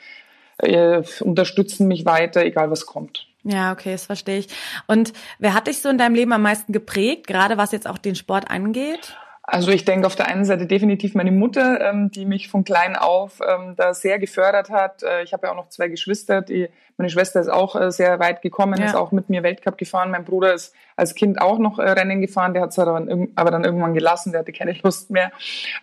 äh, 0.58 1.02
unterstützen 1.22 1.88
mich 1.88 2.06
weiter, 2.06 2.44
egal 2.44 2.70
was 2.70 2.86
kommt. 2.86 3.28
Ja, 3.44 3.72
okay, 3.72 3.92
das 3.92 4.06
verstehe 4.06 4.40
ich. 4.40 4.48
Und 4.88 5.14
wer 5.40 5.54
hat 5.54 5.68
dich 5.68 5.82
so 5.82 5.90
in 5.90 5.98
deinem 5.98 6.16
Leben 6.16 6.32
am 6.32 6.42
meisten 6.42 6.72
geprägt, 6.72 7.28
gerade 7.28 7.58
was 7.58 7.72
jetzt 7.72 7.88
auch 7.88 7.98
den 7.98 8.16
Sport 8.16 8.50
angeht? 8.50 9.18
Also 9.46 9.72
ich 9.72 9.84
denke 9.84 10.08
auf 10.08 10.16
der 10.16 10.28
einen 10.28 10.46
Seite 10.46 10.68
definitiv 10.68 11.16
meine 11.16 11.32
Mutter, 11.32 11.82
ähm, 11.82 12.10
die 12.10 12.26
mich 12.26 12.48
von 12.48 12.64
klein 12.64 12.96
auf 12.96 13.42
ähm, 13.46 13.74
da 13.76 13.94
sehr 13.94 14.18
gefördert 14.18 14.70
hat. 14.70 15.04
Äh, 15.04 15.24
ich 15.24 15.34
habe 15.34 15.48
ja 15.48 15.52
auch 15.52 15.58
noch 15.58 15.68
zwei 15.68 15.90
Geschwister. 15.90 16.42
Die, 16.42 16.70
meine 16.96 17.10
Schwester 17.10 17.42
ist 17.42 17.50
auch 17.50 17.76
äh, 17.76 17.92
sehr 17.92 18.20
weit 18.20 18.42
gekommen, 18.42 18.80
ja. 18.80 18.86
ist 18.86 18.96
auch 18.96 19.12
mit 19.12 19.30
mir 19.30 19.44
Weltcup 19.44 19.78
gefahren. 19.78 20.12
Mein 20.12 20.24
Bruder 20.24 20.54
ist 20.54 20.74
als 20.96 21.14
Kind 21.14 21.42
auch 21.42 21.60
noch 21.60 21.78
äh, 21.78 21.90
Rennen 21.90 22.22
gefahren. 22.22 22.54
Der 22.54 22.64
hat 22.64 22.70
es 22.70 22.80
aber, 22.80 23.06
aber, 23.36 23.52
dann 23.52 23.66
irgendwann 23.66 23.94
gelassen. 23.94 24.32
Der 24.32 24.40
hatte 24.40 24.54
keine 24.54 24.72
Lust 24.82 25.10
mehr. 25.10 25.34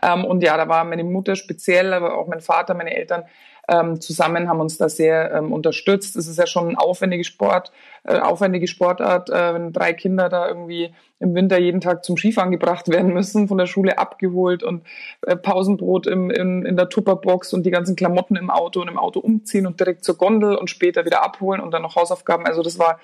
Ähm, 0.02 0.24
und 0.24 0.42
ja, 0.42 0.56
da 0.56 0.66
war 0.66 0.82
meine 0.84 1.04
Mutter 1.04 1.36
speziell, 1.36 1.92
aber 1.92 2.16
auch 2.16 2.28
mein 2.28 2.40
Vater, 2.40 2.72
meine 2.72 2.96
Eltern 2.96 3.24
ähm, 3.70 4.00
zusammen 4.00 4.48
haben 4.48 4.60
uns 4.60 4.76
da 4.76 4.88
sehr 4.88 5.32
ähm, 5.32 5.52
unterstützt. 5.52 6.16
Es 6.16 6.26
ist 6.26 6.38
ja 6.38 6.46
schon 6.46 6.68
ein 6.68 6.76
aufwendiger 6.76 7.24
Sport, 7.24 7.70
äh, 8.04 8.18
aufwendige 8.18 8.66
Sportart, 8.66 9.30
äh, 9.30 9.54
wenn 9.54 9.72
drei 9.72 9.92
Kinder 9.92 10.28
da 10.28 10.48
irgendwie 10.48 10.92
im 11.20 11.34
Winter 11.34 11.58
jeden 11.58 11.80
Tag 11.80 12.04
zum 12.04 12.16
Skifahren 12.16 12.50
gebracht 12.50 12.88
werden 12.88 13.12
müssen, 13.14 13.46
von 13.46 13.58
der 13.58 13.66
Schule 13.66 13.98
abgeholt 13.98 14.62
und 14.62 14.82
äh, 15.22 15.36
Pausenbrot 15.36 16.06
im, 16.06 16.30
in, 16.30 16.66
in 16.66 16.76
der 16.76 16.88
Tupperbox 16.88 17.52
und 17.52 17.64
die 17.64 17.70
ganzen 17.70 17.94
Klamotten 17.94 18.36
im 18.36 18.50
Auto 18.50 18.80
und 18.80 18.88
im 18.88 18.98
Auto 18.98 19.20
umziehen 19.20 19.66
und 19.66 19.78
direkt 19.78 20.04
zur 20.04 20.16
Gondel 20.16 20.56
und 20.56 20.68
später 20.68 21.04
wieder 21.04 21.22
abholen 21.22 21.60
und 21.60 21.70
dann 21.70 21.82
noch 21.82 21.94
Hausaufgaben. 21.94 22.46
Also 22.46 22.62
das 22.62 22.78
war 22.78 22.98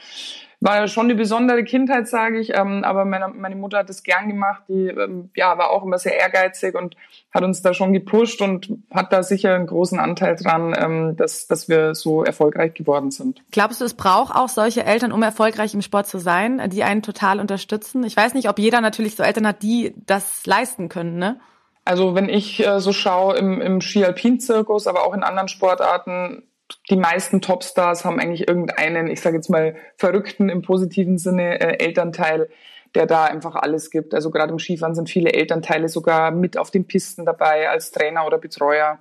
war 0.66 0.88
schon 0.88 1.06
eine 1.06 1.14
besondere 1.14 1.62
Kindheit, 1.64 2.08
sage 2.08 2.40
ich. 2.40 2.54
Ähm, 2.54 2.82
aber 2.84 3.04
meine, 3.04 3.28
meine 3.28 3.54
Mutter 3.54 3.78
hat 3.78 3.88
es 3.88 4.02
gern 4.02 4.28
gemacht. 4.28 4.64
Die 4.68 4.88
ähm, 4.88 5.30
ja, 5.34 5.56
war 5.56 5.70
auch 5.70 5.84
immer 5.84 5.98
sehr 5.98 6.18
ehrgeizig 6.18 6.74
und 6.74 6.96
hat 7.32 7.44
uns 7.44 7.62
da 7.62 7.72
schon 7.72 7.92
gepusht 7.92 8.42
und 8.42 8.70
hat 8.92 9.12
da 9.12 9.22
sicher 9.22 9.54
einen 9.54 9.66
großen 9.66 9.98
Anteil 9.98 10.36
dran, 10.36 10.74
ähm, 10.76 11.16
dass, 11.16 11.46
dass 11.46 11.68
wir 11.68 11.94
so 11.94 12.24
erfolgreich 12.24 12.74
geworden 12.74 13.10
sind. 13.10 13.42
Glaubst 13.52 13.80
du, 13.80 13.84
es 13.84 13.94
braucht 13.94 14.34
auch 14.34 14.48
solche 14.48 14.84
Eltern, 14.84 15.12
um 15.12 15.22
erfolgreich 15.22 15.72
im 15.72 15.82
Sport 15.82 16.08
zu 16.08 16.18
sein, 16.18 16.68
die 16.70 16.82
einen 16.82 17.02
total 17.02 17.38
unterstützen? 17.38 18.02
Ich 18.04 18.16
weiß 18.16 18.34
nicht, 18.34 18.48
ob 18.48 18.58
jeder 18.58 18.80
natürlich 18.80 19.14
so 19.14 19.22
Eltern 19.22 19.46
hat, 19.46 19.62
die 19.62 19.94
das 20.06 20.44
leisten 20.46 20.88
können, 20.88 21.16
ne? 21.18 21.40
Also 21.84 22.16
wenn 22.16 22.28
ich 22.28 22.66
äh, 22.66 22.80
so 22.80 22.92
schaue 22.92 23.36
im, 23.36 23.60
im 23.60 23.80
Ski-Alpin-Zirkus, 23.80 24.88
aber 24.88 25.06
auch 25.06 25.14
in 25.14 25.22
anderen 25.22 25.46
Sportarten, 25.46 26.42
die 26.90 26.96
meisten 26.96 27.40
Topstars 27.40 28.04
haben 28.04 28.20
eigentlich 28.20 28.48
irgendeinen, 28.48 29.08
ich 29.08 29.20
sage 29.20 29.36
jetzt 29.36 29.50
mal, 29.50 29.76
verrückten 29.96 30.48
im 30.48 30.62
positiven 30.62 31.18
Sinne 31.18 31.60
äh, 31.60 31.84
Elternteil, 31.84 32.48
der 32.94 33.06
da 33.06 33.24
einfach 33.24 33.54
alles 33.56 33.90
gibt. 33.90 34.14
Also 34.14 34.30
gerade 34.30 34.52
im 34.52 34.58
Skifahren 34.58 34.94
sind 34.94 35.10
viele 35.10 35.32
Elternteile 35.32 35.88
sogar 35.88 36.30
mit 36.30 36.58
auf 36.58 36.70
den 36.70 36.86
Pisten 36.86 37.24
dabei 37.24 37.68
als 37.68 37.90
Trainer 37.90 38.26
oder 38.26 38.38
Betreuer. 38.38 38.98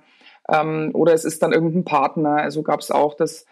Ähm, 0.52 0.90
oder 0.94 1.12
es 1.12 1.24
ist 1.24 1.42
dann 1.42 1.52
irgendein 1.52 1.84
Partner. 1.84 2.36
Also 2.36 2.62
gab 2.62 2.80
es 2.80 2.90
auch, 2.90 3.14
dass 3.14 3.46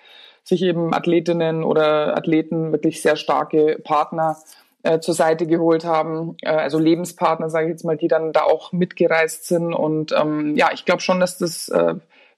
sich 0.45 0.63
eben 0.63 0.93
Athletinnen 0.93 1.65
oder 1.65 2.17
Athleten 2.17 2.73
wirklich 2.73 3.03
sehr 3.03 3.17
starke 3.17 3.81
Partner 3.83 4.37
äh, 4.83 5.01
zur 5.01 5.15
Seite 5.15 5.47
geholt 5.47 5.85
haben, 5.85 6.37
äh, 6.43 6.51
also 6.51 6.79
Lebenspartner, 6.79 7.49
sage 7.49 7.67
ich 7.67 7.71
jetzt 7.71 7.85
mal, 7.85 7.97
die 7.97 8.09
dann 8.09 8.33
da 8.33 8.43
auch 8.43 8.71
mitgereist 8.73 9.47
sind. 9.47 9.73
Und 9.73 10.13
ähm, 10.13 10.55
ja, 10.57 10.71
ich 10.75 10.85
glaube 10.85 11.01
schon, 11.01 11.21
dass 11.21 11.39
das 11.39 11.69
äh, 11.71 11.95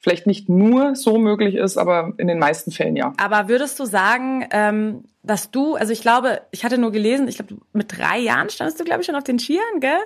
vielleicht 0.06 0.28
nicht 0.28 0.48
nur 0.48 0.94
so 0.94 1.18
möglich 1.18 1.56
ist, 1.56 1.76
aber 1.76 2.12
in 2.16 2.28
den 2.28 2.38
meisten 2.38 2.70
Fällen 2.70 2.94
ja. 2.94 3.12
Aber 3.16 3.48
würdest 3.48 3.80
du 3.80 3.86
sagen, 3.86 4.46
ähm, 4.52 5.02
dass 5.24 5.50
du, 5.50 5.74
also 5.74 5.92
ich 5.92 6.00
glaube, 6.00 6.42
ich 6.52 6.64
hatte 6.64 6.78
nur 6.78 6.92
gelesen, 6.92 7.26
ich 7.26 7.38
glaube, 7.38 7.56
mit 7.72 7.98
drei 7.98 8.20
Jahren 8.20 8.48
standest 8.48 8.78
du, 8.78 8.84
glaube 8.84 9.00
ich, 9.00 9.06
schon 9.06 9.16
auf 9.16 9.24
den 9.24 9.40
Skiern, 9.40 9.80
gell? 9.80 9.98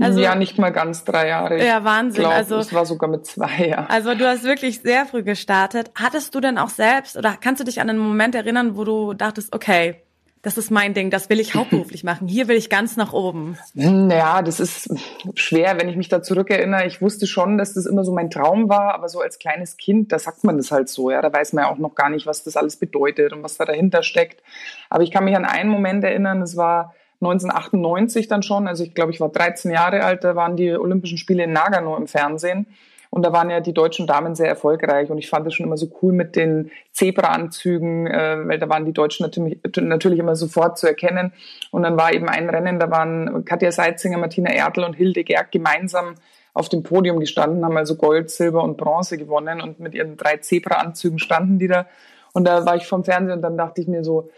Also, 0.00 0.18
ja, 0.18 0.34
nicht 0.34 0.58
mal 0.58 0.70
ganz 0.70 1.04
drei 1.04 1.28
Jahre. 1.28 1.64
Ja, 1.64 1.84
Wahnsinn. 1.84 2.22
Glaub, 2.22 2.32
also 2.32 2.56
es 2.56 2.74
war 2.74 2.84
sogar 2.84 3.08
mit 3.08 3.26
zwei, 3.26 3.68
ja. 3.68 3.86
Also 3.86 4.16
du 4.16 4.26
hast 4.26 4.42
wirklich 4.42 4.80
sehr 4.80 5.06
früh 5.06 5.22
gestartet. 5.22 5.92
Hattest 5.94 6.34
du 6.34 6.40
denn 6.40 6.58
auch 6.58 6.70
selbst 6.70 7.16
oder 7.16 7.36
kannst 7.40 7.60
du 7.60 7.64
dich 7.64 7.80
an 7.80 7.88
einen 7.88 8.00
Moment 8.00 8.34
erinnern, 8.34 8.76
wo 8.76 8.82
du 8.82 9.14
dachtest, 9.14 9.54
okay, 9.54 10.02
das 10.44 10.58
ist 10.58 10.70
mein 10.70 10.94
Ding, 10.94 11.10
das 11.10 11.30
will 11.30 11.40
ich 11.40 11.54
hauptberuflich 11.54 12.04
machen. 12.04 12.28
Hier 12.28 12.46
will 12.48 12.56
ich 12.56 12.70
ganz 12.70 12.96
nach 12.96 13.12
oben. 13.12 13.58
Naja, 13.72 14.42
das 14.42 14.60
ist 14.60 14.94
schwer, 15.34 15.80
wenn 15.80 15.88
ich 15.88 15.96
mich 15.96 16.08
da 16.08 16.22
zurückerinnere. 16.22 16.86
Ich 16.86 17.02
wusste 17.02 17.26
schon, 17.26 17.58
dass 17.58 17.74
das 17.74 17.86
immer 17.86 18.04
so 18.04 18.12
mein 18.12 18.30
Traum 18.30 18.68
war, 18.68 18.94
aber 18.94 19.08
so 19.08 19.20
als 19.20 19.38
kleines 19.38 19.76
Kind, 19.76 20.12
da 20.12 20.18
sagt 20.18 20.44
man 20.44 20.56
das 20.56 20.70
halt 20.70 20.88
so, 20.88 21.10
ja. 21.10 21.22
Da 21.22 21.32
weiß 21.32 21.54
man 21.54 21.64
ja 21.64 21.70
auch 21.70 21.78
noch 21.78 21.94
gar 21.94 22.10
nicht, 22.10 22.26
was 22.26 22.44
das 22.44 22.56
alles 22.56 22.76
bedeutet 22.76 23.32
und 23.32 23.42
was 23.42 23.56
da 23.56 23.64
dahinter 23.64 24.02
steckt. 24.02 24.42
Aber 24.90 25.02
ich 25.02 25.10
kann 25.10 25.24
mich 25.24 25.34
an 25.34 25.44
einen 25.46 25.70
Moment 25.70 26.04
erinnern, 26.04 26.42
es 26.42 26.56
war 26.56 26.94
1998 27.20 28.28
dann 28.28 28.42
schon, 28.42 28.68
also 28.68 28.84
ich 28.84 28.94
glaube, 28.94 29.12
ich 29.12 29.20
war 29.20 29.30
13 29.30 29.70
Jahre 29.70 30.04
alt, 30.04 30.24
da 30.24 30.36
waren 30.36 30.56
die 30.56 30.72
Olympischen 30.72 31.16
Spiele 31.16 31.44
in 31.44 31.52
Nagano 31.52 31.96
im 31.96 32.06
Fernsehen. 32.06 32.66
Und 33.14 33.22
da 33.22 33.32
waren 33.32 33.48
ja 33.48 33.60
die 33.60 33.72
deutschen 33.72 34.08
Damen 34.08 34.34
sehr 34.34 34.48
erfolgreich. 34.48 35.08
Und 35.08 35.18
ich 35.18 35.30
fand 35.30 35.46
es 35.46 35.54
schon 35.54 35.66
immer 35.66 35.76
so 35.76 35.86
cool 36.02 36.12
mit 36.12 36.34
den 36.34 36.72
Zebra-Anzügen, 36.90 38.08
äh, 38.08 38.38
weil 38.44 38.58
da 38.58 38.68
waren 38.68 38.84
die 38.86 38.92
Deutschen 38.92 39.24
natürlich, 39.24 39.60
natürlich 39.76 40.18
immer 40.18 40.34
sofort 40.34 40.78
zu 40.78 40.88
erkennen. 40.88 41.32
Und 41.70 41.84
dann 41.84 41.96
war 41.96 42.12
eben 42.12 42.28
ein 42.28 42.50
Rennen, 42.50 42.80
da 42.80 42.90
waren 42.90 43.44
Katja 43.44 43.70
Seitzinger, 43.70 44.18
Martina 44.18 44.52
Erdl 44.52 44.82
und 44.82 44.94
Hilde 44.94 45.22
Gerg 45.22 45.52
gemeinsam 45.52 46.16
auf 46.54 46.68
dem 46.68 46.82
Podium 46.82 47.20
gestanden, 47.20 47.64
haben 47.64 47.76
also 47.76 47.94
Gold, 47.94 48.30
Silber 48.30 48.64
und 48.64 48.78
Bronze 48.78 49.16
gewonnen. 49.16 49.60
Und 49.60 49.78
mit 49.78 49.94
ihren 49.94 50.16
drei 50.16 50.38
Zebra-Anzügen 50.38 51.20
standen 51.20 51.60
die 51.60 51.68
da. 51.68 51.86
Und 52.32 52.48
da 52.48 52.66
war 52.66 52.74
ich 52.74 52.88
vom 52.88 53.04
Fernsehen 53.04 53.36
und 53.36 53.42
dann 53.42 53.56
dachte 53.56 53.80
ich 53.80 53.86
mir 53.86 54.02
so, 54.02 54.30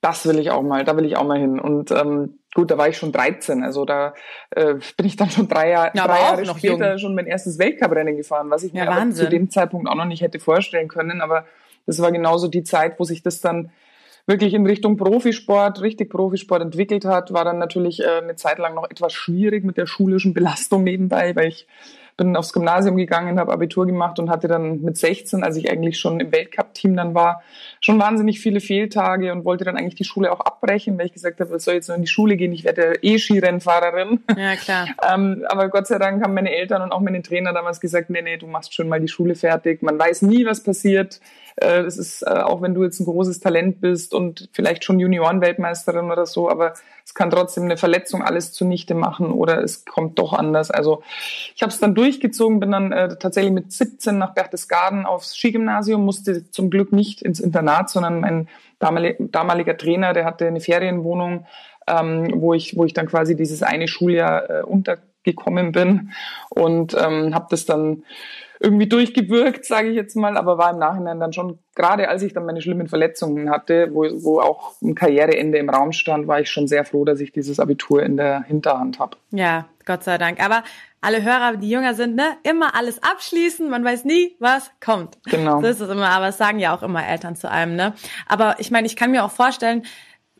das 0.00 0.26
will 0.26 0.38
ich 0.38 0.50
auch 0.50 0.62
mal, 0.62 0.82
da 0.84 0.96
will 0.96 1.04
ich 1.04 1.18
auch 1.18 1.24
mal 1.24 1.38
hin. 1.38 1.60
Und 1.60 1.90
ähm, 1.90 2.38
gut, 2.54 2.70
da 2.70 2.78
war 2.78 2.88
ich 2.88 2.96
schon 2.96 3.12
13, 3.12 3.62
also 3.62 3.84
da 3.84 4.14
äh, 4.50 4.74
bin 4.96 5.06
ich 5.06 5.16
dann 5.16 5.30
schon 5.30 5.48
drei, 5.48 5.70
Jahr, 5.70 5.94
ja, 5.94 6.06
drei 6.06 6.20
Jahre 6.20 6.46
später 6.46 6.90
jung. 6.90 6.98
schon 6.98 7.14
mein 7.14 7.26
erstes 7.26 7.58
Weltcuprennen 7.58 8.16
gefahren, 8.16 8.48
was 8.50 8.62
ich 8.62 8.72
mir 8.72 8.84
ja, 8.84 9.10
zu 9.10 9.28
dem 9.28 9.50
Zeitpunkt 9.50 9.88
auch 9.88 9.96
noch 9.96 10.04
nicht 10.06 10.22
hätte 10.22 10.38
vorstellen 10.38 10.88
können. 10.88 11.20
Aber 11.20 11.44
das 11.86 12.00
war 12.00 12.12
genauso 12.12 12.48
die 12.48 12.62
Zeit, 12.62 12.98
wo 12.98 13.04
sich 13.04 13.22
das 13.22 13.40
dann 13.40 13.70
wirklich 14.26 14.54
in 14.54 14.66
Richtung 14.66 14.96
Profisport, 14.96 15.82
richtig 15.82 16.10
Profisport 16.10 16.62
entwickelt 16.62 17.04
hat, 17.04 17.32
war 17.32 17.44
dann 17.44 17.58
natürlich 17.58 18.00
äh, 18.00 18.20
eine 18.22 18.36
Zeit 18.36 18.58
lang 18.58 18.74
noch 18.74 18.90
etwas 18.90 19.12
schwierig 19.12 19.64
mit 19.64 19.76
der 19.76 19.86
schulischen 19.86 20.32
Belastung 20.32 20.82
nebenbei, 20.84 21.36
weil 21.36 21.48
ich 21.48 21.66
bin 22.16 22.36
aufs 22.36 22.52
Gymnasium 22.52 22.96
gegangen, 22.96 23.40
habe 23.40 23.52
Abitur 23.52 23.86
gemacht 23.86 24.18
und 24.18 24.30
hatte 24.30 24.46
dann 24.46 24.82
mit 24.82 24.96
16, 24.96 25.42
als 25.42 25.56
ich 25.56 25.70
eigentlich 25.70 25.98
schon 25.98 26.20
im 26.20 26.32
Weltcup-Team 26.32 26.96
dann 26.96 27.14
war, 27.14 27.42
schon 27.84 27.98
wahnsinnig 27.98 28.40
viele 28.40 28.60
Fehltage 28.60 29.30
und 29.30 29.44
wollte 29.44 29.64
dann 29.64 29.76
eigentlich 29.76 29.94
die 29.94 30.04
Schule 30.04 30.32
auch 30.32 30.40
abbrechen, 30.40 30.96
weil 30.96 31.04
ich 31.04 31.12
gesagt 31.12 31.38
habe, 31.38 31.50
was 31.50 31.64
soll 31.64 31.74
jetzt 31.74 31.88
noch 31.88 31.96
in 31.96 32.00
die 32.00 32.08
Schule 32.08 32.38
gehen? 32.38 32.50
Ich 32.54 32.64
werde 32.64 32.94
eh 33.02 33.18
Skirennfahrerin. 33.18 34.20
Ja, 34.38 34.56
klar. 34.56 34.86
ähm, 35.14 35.44
aber 35.50 35.68
Gott 35.68 35.86
sei 35.86 35.98
Dank 35.98 36.24
haben 36.24 36.32
meine 36.32 36.50
Eltern 36.50 36.80
und 36.80 36.92
auch 36.92 37.00
meine 37.00 37.20
Trainer 37.20 37.52
damals 37.52 37.80
gesagt, 37.80 38.08
nee, 38.08 38.22
nee, 38.22 38.38
du 38.38 38.46
machst 38.46 38.72
schon 38.72 38.88
mal 38.88 39.02
die 39.02 39.08
Schule 39.08 39.34
fertig. 39.34 39.82
Man 39.82 39.98
weiß 39.98 40.22
nie, 40.22 40.46
was 40.46 40.62
passiert. 40.62 41.20
Äh, 41.56 41.82
es 41.82 41.98
ist, 41.98 42.22
äh, 42.22 42.30
auch 42.30 42.62
wenn 42.62 42.72
du 42.72 42.82
jetzt 42.82 43.00
ein 43.00 43.04
großes 43.04 43.40
Talent 43.40 43.82
bist 43.82 44.14
und 44.14 44.48
vielleicht 44.52 44.82
schon 44.82 44.98
Juniorenweltmeisterin 44.98 46.10
oder 46.10 46.24
so, 46.24 46.50
aber 46.50 46.72
es 47.04 47.14
kann 47.14 47.30
trotzdem 47.30 47.64
eine 47.64 47.76
Verletzung 47.76 48.22
alles 48.22 48.52
zunichte 48.52 48.94
machen 48.94 49.30
oder 49.30 49.62
es 49.62 49.84
kommt 49.84 50.18
doch 50.18 50.32
anders. 50.32 50.70
Also 50.70 51.02
ich 51.54 51.62
habe 51.62 51.70
es 51.70 51.78
dann 51.78 51.94
durchgezogen, 51.94 52.60
bin 52.60 52.72
dann 52.72 52.92
äh, 52.92 53.16
tatsächlich 53.18 53.52
mit 53.52 53.72
17 53.72 54.16
nach 54.16 54.34
Berchtesgaden 54.34 55.04
aufs 55.06 55.34
Skigymnasium, 55.34 56.04
musste 56.04 56.50
zum 56.50 56.70
Glück 56.70 56.92
nicht 56.92 57.22
ins 57.22 57.40
Internat, 57.40 57.73
sondern 57.90 58.20
mein 58.20 58.48
damaliger, 58.78 59.76
Trainer, 59.76 60.12
der 60.12 60.24
hatte 60.24 60.46
eine 60.46 60.60
Ferienwohnung, 60.60 61.46
ähm, 61.86 62.30
wo 62.36 62.54
ich 62.54 62.76
wo 62.76 62.84
ich 62.84 62.94
dann 62.94 63.06
quasi 63.06 63.36
dieses 63.36 63.62
eine 63.62 63.88
Schuljahr 63.88 64.50
äh, 64.50 64.62
untergekommen 65.24 65.72
bin 65.72 66.12
und 66.50 66.94
ähm, 66.94 67.34
habe 67.34 67.46
das 67.50 67.64
dann 67.64 68.04
irgendwie 68.60 68.86
durchgewirkt, 68.86 69.64
sage 69.64 69.88
ich 69.88 69.96
jetzt 69.96 70.14
mal, 70.14 70.36
aber 70.36 70.56
war 70.58 70.72
im 70.72 70.78
Nachhinein 70.78 71.20
dann 71.20 71.32
schon, 71.32 71.58
gerade 71.74 72.08
als 72.08 72.22
ich 72.22 72.32
dann 72.32 72.46
meine 72.46 72.62
schlimmen 72.62 72.86
Verletzungen 72.86 73.50
hatte, 73.50 73.90
wo, 73.92 74.04
wo 74.22 74.40
auch 74.40 74.80
ein 74.80 74.94
Karriereende 74.94 75.58
im 75.58 75.68
Raum 75.68 75.92
stand, 75.92 76.28
war 76.28 76.40
ich 76.40 76.50
schon 76.50 76.68
sehr 76.68 76.84
froh, 76.84 77.04
dass 77.04 77.20
ich 77.20 77.32
dieses 77.32 77.58
Abitur 77.58 78.02
in 78.02 78.16
der 78.16 78.44
Hinterhand 78.44 79.00
habe. 79.00 79.16
Ja, 79.32 79.66
Gott 79.84 80.04
sei 80.04 80.18
Dank. 80.18 80.42
Aber 80.42 80.62
alle 81.00 81.22
Hörer, 81.22 81.56
die 81.56 81.68
jünger 81.68 81.94
sind, 81.94 82.14
ne, 82.14 82.36
immer 82.42 82.74
alles 82.74 83.02
abschließen, 83.02 83.68
man 83.68 83.84
weiß 83.84 84.04
nie, 84.06 84.36
was 84.38 84.70
kommt. 84.80 85.18
Genau. 85.24 85.60
So 85.60 85.66
ist 85.66 85.80
es 85.80 85.90
immer, 85.90 86.08
aber 86.10 86.28
es 86.28 86.38
sagen 86.38 86.58
ja 86.58 86.74
auch 86.74 86.82
immer 86.82 87.06
Eltern 87.06 87.36
zu 87.36 87.50
einem, 87.50 87.76
ne? 87.76 87.92
Aber 88.26 88.56
ich 88.60 88.70
meine, 88.70 88.86
ich 88.86 88.96
kann 88.96 89.10
mir 89.10 89.24
auch 89.24 89.32
vorstellen, 89.32 89.82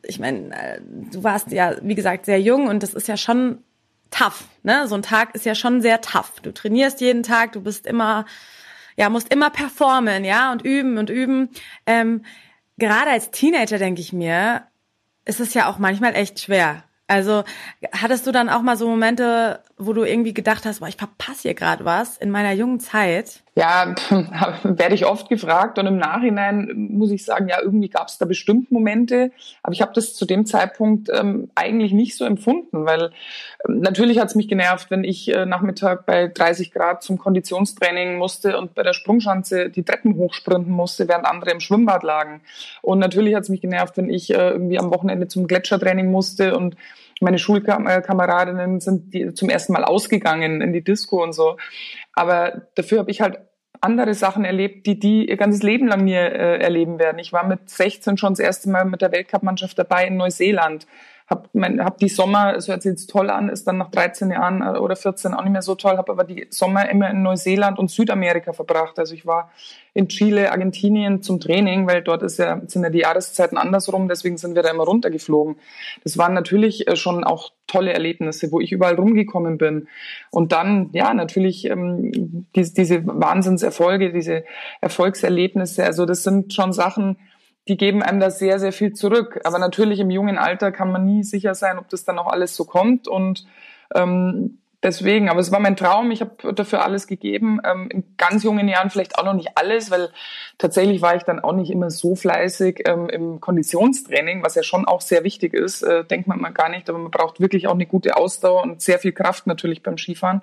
ich 0.03 0.19
meine, 0.19 0.51
äh, 0.55 0.81
du 1.13 1.25
warst 1.25 1.51
ja, 1.51 1.75
wie 1.83 1.95
gesagt, 1.95 2.27
sehr 2.27 2.41
jung 2.41 2.69
und 2.69 2.83
das 2.83 2.95
ist 2.95 3.09
ja 3.09 3.17
schon 3.17 3.59
tough. 4.15 4.45
Ne? 4.63 4.87
So 4.89 4.95
ein 4.95 5.03
Tag 5.03 5.35
ist 5.35 5.45
ja 5.45 5.55
schon 5.55 5.83
sehr 5.83 6.01
tough. 6.01 6.41
Du 6.43 6.53
trainierst 6.53 7.01
jeden 7.01 7.23
Tag, 7.23 7.53
du 7.53 7.61
bist 7.61 7.87
immer, 7.87 8.25
ja, 8.97 9.09
musst 9.11 9.33
immer 9.33 9.51
performen, 9.51 10.25
ja, 10.25 10.53
und 10.53 10.63
üben 10.63 10.99
und 10.99 11.11
üben. 11.11 11.51
Ähm, 11.87 12.25
gerade 12.79 13.11
als 13.11 13.31
Teenager 13.31 13.79
denke 13.79 14.01
ich 14.01 14.13
mir, 14.13 14.63
ist 15.25 15.41
es 15.41 15.55
ja 15.55 15.69
auch 15.69 15.79
manchmal 15.79 16.15
echt 16.15 16.41
schwer. 16.41 16.85
Also 17.07 17.45
hattest 17.93 18.27
du 18.27 18.33
dann 18.33 18.49
auch 18.49 18.63
mal 18.63 18.77
so 18.77 18.89
Momente, 18.89 19.63
wo 19.77 19.93
du 19.93 20.05
irgendwie 20.05 20.35
gedacht 20.35 20.65
hast, 20.65 20.81
boah, 20.81 20.89
ich 20.89 20.97
verpasse 20.97 21.43
hier 21.43 21.55
gerade 21.55 21.85
was 21.85 22.17
in 22.17 22.31
meiner 22.31 22.53
jungen 22.53 22.81
Zeit? 22.81 23.44
Ja, 23.57 23.95
werde 24.65 24.97
ich 24.97 25.07
oft 25.07 25.29
gefragt 25.29 25.79
und 25.79 25.87
im 25.87 25.97
Nachhinein 25.97 26.89
muss 26.91 27.13
ich 27.13 27.25
sagen, 27.25 27.47
ja, 27.47 27.63
irgendwie 27.63 27.89
gab 27.89 28.09
es 28.09 28.19
da 28.19 28.25
bestimmt 28.25 28.73
Momente, 28.73 29.31
aber 29.63 29.73
ich 29.73 29.81
habe 29.81 29.93
das 29.95 30.13
zu 30.13 30.27
dem 30.27 30.45
Zeitpunkt 30.45 31.09
ähm, 31.15 31.51
eigentlich 31.55 31.93
nicht 31.93 32.17
so 32.17 32.25
empfunden, 32.25 32.85
weil 32.85 33.13
ähm, 33.69 33.79
natürlich 33.79 34.19
hat 34.19 34.27
es 34.27 34.35
mich 34.35 34.49
genervt, 34.49 34.91
wenn 34.91 35.05
ich 35.05 35.33
äh, 35.33 35.47
Nachmittag 35.47 36.05
bei 36.05 36.27
30 36.27 36.73
Grad 36.73 37.05
zum 37.05 37.17
Konditionstraining 37.17 38.19
musste 38.19 38.59
und 38.59 38.75
bei 38.75 38.83
der 38.83 38.93
Sprungschanze 38.93 39.71
die 39.71 39.85
Treppen 39.85 40.17
hochsprinten 40.17 40.73
musste, 40.73 41.07
während 41.07 41.25
andere 41.25 41.53
im 41.53 41.61
Schwimmbad 41.61 42.03
lagen. 42.03 42.41
Und 42.83 42.99
natürlich 42.99 43.37
hat 43.37 43.45
es 43.45 43.51
mich 43.51 43.61
genervt, 43.61 43.97
wenn 43.97 44.11
ich 44.11 44.31
äh, 44.31 44.51
irgendwie 44.51 44.81
am 44.81 44.93
Wochenende 44.93 45.29
zum 45.29 45.47
Gletschertraining 45.47 46.11
musste 46.11 46.57
und 46.57 46.75
meine 47.21 47.39
Schulkameradinnen 47.39 48.81
sind 48.81 49.15
die 49.15 49.33
zum 49.35 49.49
ersten 49.49 49.73
Mal 49.73 49.85
ausgegangen 49.85 50.61
in 50.61 50.73
die 50.73 50.85
Disco 50.85 51.23
und 51.23 51.33
so. 51.33 51.57
Aber 52.13 52.69
dafür 52.75 52.99
habe 52.99 53.11
ich 53.11 53.21
halt 53.21 53.39
andere 53.81 54.15
Sachen 54.15 54.45
erlebt, 54.45 54.87
die 54.87 54.99
die 54.99 55.29
ihr 55.29 55.37
ganzes 55.37 55.63
Leben 55.63 55.87
lang 55.87 56.05
mir 56.05 56.33
äh, 56.33 56.59
erleben 56.59 56.99
werden. 56.99 57.19
Ich 57.19 57.33
war 57.33 57.47
mit 57.47 57.69
16 57.69 58.17
schon 58.17 58.33
das 58.33 58.41
erste 58.41 58.71
Mal 58.71 58.85
mit 58.85 59.03
der 59.03 59.13
Weltcup-Mannschaft 59.13 59.79
dabei 59.79 60.07
in 60.07 60.17
Neuseeland 60.17 60.87
habe 61.27 61.49
hab 61.83 61.99
die 61.99 62.09
Sommer, 62.09 62.55
es 62.55 62.69
hört 62.69 62.83
sich 62.83 62.91
jetzt 62.91 63.09
toll 63.09 63.31
an, 63.31 63.49
ist 63.49 63.67
dann 63.67 63.79
nach 63.79 63.91
13 63.91 64.31
Jahren 64.31 64.61
äh, 64.61 64.79
oder 64.79 64.95
14 64.95 65.33
auch 65.33 65.43
nicht 65.43 65.53
mehr 65.53 65.63
so 65.63 65.75
toll, 65.75 65.97
habe 65.97 66.13
aber 66.13 66.25
die 66.25 66.47
Sommer 66.51 66.91
immer 66.91 67.09
in 67.11 67.23
Neuseeland 67.23 67.79
und 67.79 67.91
Südamerika 67.91 68.53
verbracht. 68.53 68.99
Also 68.99 69.15
ich 69.15 69.25
war 69.25 69.51
in 69.95 70.09
Chile, 70.09 70.53
Argentinien 70.53 71.23
zum 71.23 71.41
Training, 71.41 71.87
weil 71.87 72.03
dort 72.03 72.23
ist 72.23 72.39
ja, 72.39 72.61
sind 72.67 72.83
ja 72.83 72.91
die 72.91 72.99
Jahreszeiten 72.99 73.57
andersrum, 73.57 74.09
deswegen 74.09 74.37
sind 74.37 74.55
wir 74.55 74.63
da 74.63 74.71
immer 74.71 74.85
runtergeflogen. 74.85 75.57
Das 76.03 76.19
waren 76.19 76.35
natürlich 76.35 76.87
äh, 76.89 76.97
schon 76.97 77.25
auch 77.25 77.53
tolle 77.67 77.95
Erlebnisse, 77.95 78.53
wo 78.53 78.61
ich 78.61 78.71
überall 78.71 78.97
rumgekommen 78.97 79.57
bin. 79.57 79.89
Und 80.31 80.53
dann, 80.53 80.91
ja, 80.93 81.15
natürlich 81.15 81.65
ähm, 81.71 82.47
diese, 82.55 82.75
diese 82.75 83.07
Wahnsinnserfolge, 83.07 84.13
diese 84.13 84.45
Erfolgserlebnisse, 84.83 85.85
also 85.85 86.05
das 86.05 86.23
sind 86.23 86.53
schon 86.53 86.75
Sachen, 86.75 87.17
die 87.69 87.77
geben 87.77 88.03
einem 88.03 88.21
da 88.21 88.31
sehr, 88.31 88.59
sehr 88.59 88.73
viel 88.73 88.93
zurück. 88.93 89.41
Aber 89.45 89.59
natürlich 89.59 90.01
im 90.01 90.11
jungen 90.11 90.39
Alter 90.39 90.73
kann 90.73 90.93
man 90.93 91.05
nie 91.05 91.23
sicher 91.23 91.55
sein, 91.55 91.79
ob 91.79 91.89
das 91.89 92.05
dann 92.05 92.19
auch 92.19 92.27
alles 92.27 92.55
so 92.57 92.65
kommt. 92.65 93.09
Und 93.09 93.47
ähm, 93.95 94.59
deswegen, 94.83 95.31
aber 95.31 95.41
es 95.41 95.51
war 95.51 95.61
mein 95.61 95.77
Traum, 95.77 96.11
ich 96.11 96.21
habe 96.21 96.53
dafür 96.53 96.85
alles 96.85 97.07
gegeben. 97.07 97.61
Ähm, 97.65 97.89
in 97.91 98.05
ganz 98.19 98.45
jungen 98.45 98.69
Jahren 98.69 98.91
vielleicht 98.91 99.19
auch 99.19 99.25
noch 99.25 99.33
nicht 99.33 99.57
alles, 99.57 99.91
weil 99.91 100.11
tatsächlich 100.59 101.01
war 101.01 101.17
ich 101.17 101.23
dann 101.23 101.41
auch 101.41 101.55
nicht 101.55 101.71
immer 101.71 101.91
so 101.91 102.15
fleißig 102.15 102.83
ähm, 102.87 103.09
im 103.09 103.41
Konditionstraining, 103.41 104.43
was 104.43 104.55
ja 104.55 104.63
schon 104.63 104.85
auch 104.85 105.01
sehr 105.01 105.25
wichtig 105.25 105.55
ist, 105.55 105.83
äh, 105.83 106.05
denkt 106.05 106.29
man 106.29 106.41
mal 106.41 106.53
gar 106.53 106.69
nicht, 106.69 106.89
aber 106.91 106.99
man 106.99 107.11
braucht 107.11 107.41
wirklich 107.41 107.67
auch 107.67 107.75
eine 107.75 107.87
gute 107.87 108.17
Ausdauer 108.17 108.63
und 108.63 108.83
sehr 108.83 108.99
viel 108.99 109.13
Kraft 109.13 109.47
natürlich 109.47 109.83
beim 109.83 109.97
Skifahren. 109.97 110.43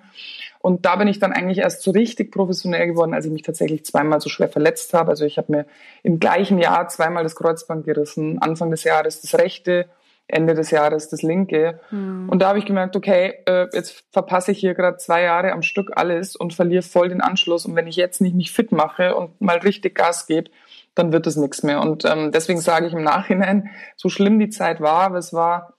Und 0.62 0.86
da 0.86 0.96
bin 0.96 1.08
ich 1.08 1.20
dann 1.20 1.34
eigentlich 1.34 1.60
erst 1.60 1.82
so 1.82 1.92
richtig 1.92 2.32
professionell 2.32 2.88
geworden, 2.88 3.14
als 3.14 3.26
ich 3.26 3.32
mich 3.32 3.42
tatsächlich 3.42 3.84
zweimal 3.86 4.22
so 4.22 4.30
schwer 4.30 4.50
verletzt 4.50 4.94
habe. 4.94 5.10
Also 5.10 5.26
ich 5.26 5.38
habe 5.38 5.52
mir 5.52 5.66
im 6.04 6.20
gleichen 6.20 6.60
Jahr 6.60 6.88
zweimal 6.88 7.24
das 7.24 7.36
Kreuzband 7.36 7.86
gerissen, 7.86 8.40
Anfang 8.40 8.70
des 8.70 8.84
Jahres 8.84 9.22
das 9.22 9.40
rechte 9.40 9.88
Ende 10.32 10.54
des 10.54 10.72
Jahres 10.72 11.10
das 11.10 11.22
linke. 11.22 11.80
Mhm. 11.92 12.30
Und 12.30 12.42
da 12.42 12.50
habe 12.50 12.60
ich 12.60 12.66
gemerkt, 12.66 12.96
okay, 12.96 13.40
äh, 13.46 13.68
jetzt 13.74 14.04
verpasse 14.12 14.52
ich 14.52 14.60
hier 14.60 14.74
gerade 14.74 14.98
zwei 14.98 15.24
Jahre 15.24 15.52
am 15.52 15.62
Stück 15.62 15.92
alles 15.96 16.36
und 16.36 16.54
verliere 16.54 16.84
voll 16.84 17.10
den 17.10 17.22
Anschluss. 17.22 17.66
Und 17.66 17.76
wenn 17.76 17.88
ich 17.88 17.96
jetzt 17.96 18.22
nicht 18.22 18.36
mich 18.36 18.52
fit 18.52 18.72
mache 18.72 19.16
und 19.16 19.40
mal 19.42 19.58
richtig 19.58 19.96
Gas 19.96 20.28
gebe, 20.28 20.50
dann 20.96 21.12
wird 21.12 21.28
es 21.28 21.36
nichts 21.36 21.64
mehr. 21.64 21.82
Und 21.82 22.06
ähm, 22.06 22.32
deswegen 22.32 22.60
sage 22.60 22.88
ich 22.88 22.94
im 22.94 23.04
Nachhinein, 23.04 23.70
so 23.96 24.10
schlimm 24.10 24.40
die 24.40 24.50
Zeit 24.50 24.82
war, 24.82 25.04
aber 25.04 25.18
es 25.18 25.34
war 25.34 25.74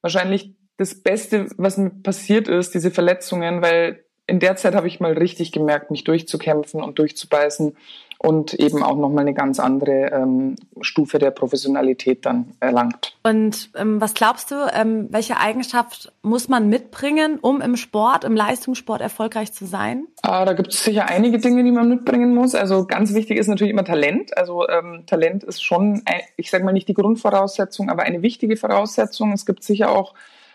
wahrscheinlich 0.00 0.54
das 0.76 1.02
Beste, 1.02 1.46
was 1.56 1.76
mir 1.76 1.90
passiert 1.90 2.48
ist, 2.48 2.74
diese 2.74 2.90
Verletzungen, 2.90 3.62
weil 3.62 4.03
in 4.26 4.40
der 4.40 4.56
Zeit 4.56 4.74
habe 4.74 4.88
ich 4.88 5.00
mal 5.00 5.12
richtig 5.12 5.52
gemerkt, 5.52 5.90
mich 5.90 6.04
durchzukämpfen 6.04 6.82
und 6.82 6.98
durchzubeißen 6.98 7.76
und 8.18 8.54
eben 8.54 8.82
auch 8.82 8.96
nochmal 8.96 9.22
eine 9.22 9.34
ganz 9.34 9.60
andere 9.60 10.10
ähm, 10.12 10.56
Stufe 10.80 11.18
der 11.18 11.30
Professionalität 11.30 12.24
dann 12.24 12.54
erlangt. 12.58 13.18
Und 13.22 13.70
ähm, 13.74 14.00
was 14.00 14.14
glaubst 14.14 14.50
du, 14.50 14.54
ähm, 14.72 15.08
welche 15.10 15.36
Eigenschaft 15.36 16.10
muss 16.22 16.48
man 16.48 16.70
mitbringen, 16.70 17.38
um 17.38 17.60
im 17.60 17.76
Sport, 17.76 18.24
im 18.24 18.34
Leistungssport 18.34 19.02
erfolgreich 19.02 19.52
zu 19.52 19.66
sein? 19.66 20.06
Ah, 20.22 20.46
da 20.46 20.54
gibt 20.54 20.72
es 20.72 20.82
sicher 20.82 21.06
einige 21.06 21.38
Dinge, 21.38 21.62
die 21.64 21.70
man 21.70 21.88
mitbringen 21.88 22.34
muss. 22.34 22.54
Also 22.54 22.86
ganz 22.86 23.12
wichtig 23.12 23.36
ist 23.36 23.48
natürlich 23.48 23.72
immer 23.72 23.84
Talent. 23.84 24.34
Also 24.38 24.66
ähm, 24.68 25.02
Talent 25.06 25.44
ist 25.44 25.62
schon, 25.62 26.00
ein, 26.06 26.20
ich 26.38 26.50
sage 26.50 26.64
mal 26.64 26.72
nicht 26.72 26.88
die 26.88 26.94
Grundvoraussetzung, 26.94 27.90
aber 27.90 28.04
eine 28.04 28.22
wichtige 28.22 28.56
Voraussetzung. 28.56 29.32
Es 29.32 29.44
gibt 29.44 29.62
sicher 29.62 29.90
auch 29.90 30.14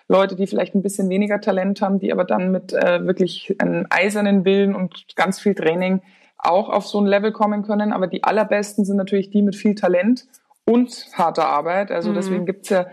Leute, 0.10 0.36
die 0.36 0.48
vielleicht 0.48 0.76
ein 0.76 0.82
bisschen 0.82 1.08
weniger 1.10 1.40
Talent 1.40 1.82
haben, 1.82 2.00
die 2.00 2.12
aber 2.12 2.26
dann 2.26 2.52
mit 2.52 2.74
äh, 2.74 3.06
wirklich 3.06 3.56
einem 3.60 3.86
eisernen 3.90 4.44
Willen 4.44 4.76
und 4.76 5.16
ganz 5.16 5.40
viel 5.40 5.54
Training 5.54 6.02
auch 6.40 6.70
auf 6.70 6.88
so 6.88 7.00
ein 7.00 7.06
Level 7.06 7.32
kommen 7.32 7.64
können. 7.64 7.94
Aber 7.94 8.08
die 8.08 8.24
allerbesten 8.24 8.86
sind 8.86 8.98
natürlich 8.98 9.30
die 9.30 9.44
mit 9.44 9.56
viel 9.56 9.76
Talent 9.76 10.26
und 10.66 11.08
harter 11.14 11.48
Arbeit. 11.48 11.92
Also 11.92 12.10
mhm. 12.10 12.16
deswegen 12.16 12.46
gibt's 12.48 12.70
ja 12.70 12.88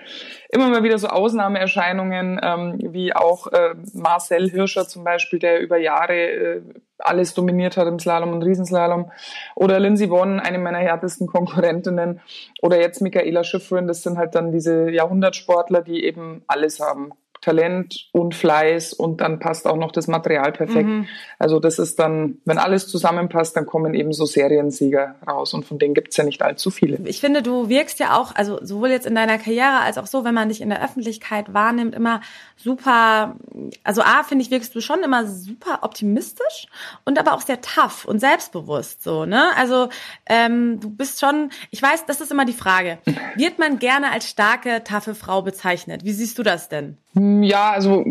immer 0.51 0.69
mal 0.69 0.83
wieder 0.83 0.99
so 0.99 1.09
Ausnahmeerscheinungen, 1.09 2.39
ähm, 2.43 2.79
wie 2.93 3.15
auch 3.15 3.47
äh, 3.49 3.75
Marcel 3.95 4.51
Hirscher 4.51 4.87
zum 4.87 5.03
Beispiel, 5.03 5.39
der 5.39 5.61
über 5.61 5.79
Jahre 5.79 6.15
äh, 6.15 6.63
alles 6.99 7.35
dominiert 7.35 7.77
hat 7.77 7.89
im 7.89 7.99
Slalom 7.99 8.33
und 8.33 8.43
Riesenslalom. 8.43 9.11
Oder 9.55 9.81
Lindsey 9.81 10.09
Vonn, 10.09 10.41
eine 10.41 10.59
meiner 10.59 10.79
härtesten 10.79 11.27
Konkurrentinnen. 11.27 12.21
Oder 12.63 12.81
jetzt 12.81 13.01
Michaela 13.01 13.45
Schiffrin, 13.45 13.87
das 13.87 14.03
sind 14.03 14.19
halt 14.19 14.35
dann 14.35 14.53
diese 14.53 14.91
Jahrhundertsportler, 14.91 15.83
die 15.83 16.05
eben 16.05 16.43
alles 16.47 16.81
haben. 16.81 17.13
Talent 17.47 18.09
und 18.11 18.35
Fleiß 18.35 18.93
und 18.93 19.21
dann 19.21 19.39
passt 19.39 19.69
auch 19.69 19.77
noch 19.77 19.93
das 19.93 20.09
Material 20.09 20.51
perfekt. 20.51 20.89
Mhm. 20.89 21.07
Also 21.39 21.61
das 21.61 21.79
ist 21.79 21.97
dann, 22.01 22.39
wenn 22.45 22.59
alles 22.59 22.89
zusammenpasst, 22.89 23.57
dann 23.57 23.67
kommen 23.67 23.95
eben 23.95 24.13
so 24.13 24.25
Seriensieger 24.25 25.15
raus 25.25 25.55
und 25.55 25.65
von 25.65 25.79
denen 25.79 25.95
gibt's 25.95 26.17
ja 26.17 26.25
nicht 26.25 26.43
allzu 26.43 26.73
viele. 26.73 26.99
Ich 27.05 27.21
finde, 27.21 27.43
du 27.43 27.69
wirkst 27.69 28.01
ja 28.01 28.19
auch, 28.19 28.35
also 28.35 28.59
sowohl 28.65 28.89
jetzt 28.89 29.07
in 29.07 29.15
deiner 29.15 29.39
Karriere 29.39 29.79
als 29.79 29.97
auch 29.97 30.09
so, 30.09 30.25
wenn 30.25 30.35
man 30.35 30.49
dich 30.49 30.61
in 30.61 30.71
der 30.71 30.83
Öffentlichkeit 30.83 31.55
wahrnimmt, 31.55 31.95
immer 31.95 32.21
super, 32.57 33.37
also 33.85 34.03
A, 34.03 34.25
finde 34.25 34.43
ich, 34.43 34.51
wirkst 34.51 34.75
du 34.75 34.81
schon 34.81 35.05
immer 35.05 35.25
super 35.29 35.81
optimistisch 35.83 36.67
und 37.05 37.17
aber 37.17 37.33
auch 37.33 37.43
sehr 37.43 37.61
tough 37.61 38.07
und 38.07 38.19
selbstbewusst 38.19 39.05
so, 39.05 39.25
ne? 39.25 39.51
Also 39.57 39.89
ähm, 40.29 40.81
du 40.81 40.91
bist 40.91 41.21
schon, 41.21 41.51
ich 41.71 41.81
weiß, 41.81 42.07
das 42.07 42.21
ist 42.21 42.33
immer 42.33 42.45
die 42.45 42.53
Frage, 42.53 42.99
wird 43.37 43.61
man 43.61 43.79
gerne 43.79 44.11
als 44.11 44.29
starke, 44.29 44.83
taffe 44.83 45.15
Frau 45.15 45.43
bezeichnet? 45.43 46.03
Wie 46.03 46.13
siehst 46.13 46.41
du 46.41 46.43
das 46.43 46.69
denn? 46.69 46.97
Hm, 47.17 47.36
ja, 47.43 47.71
also 47.71 48.05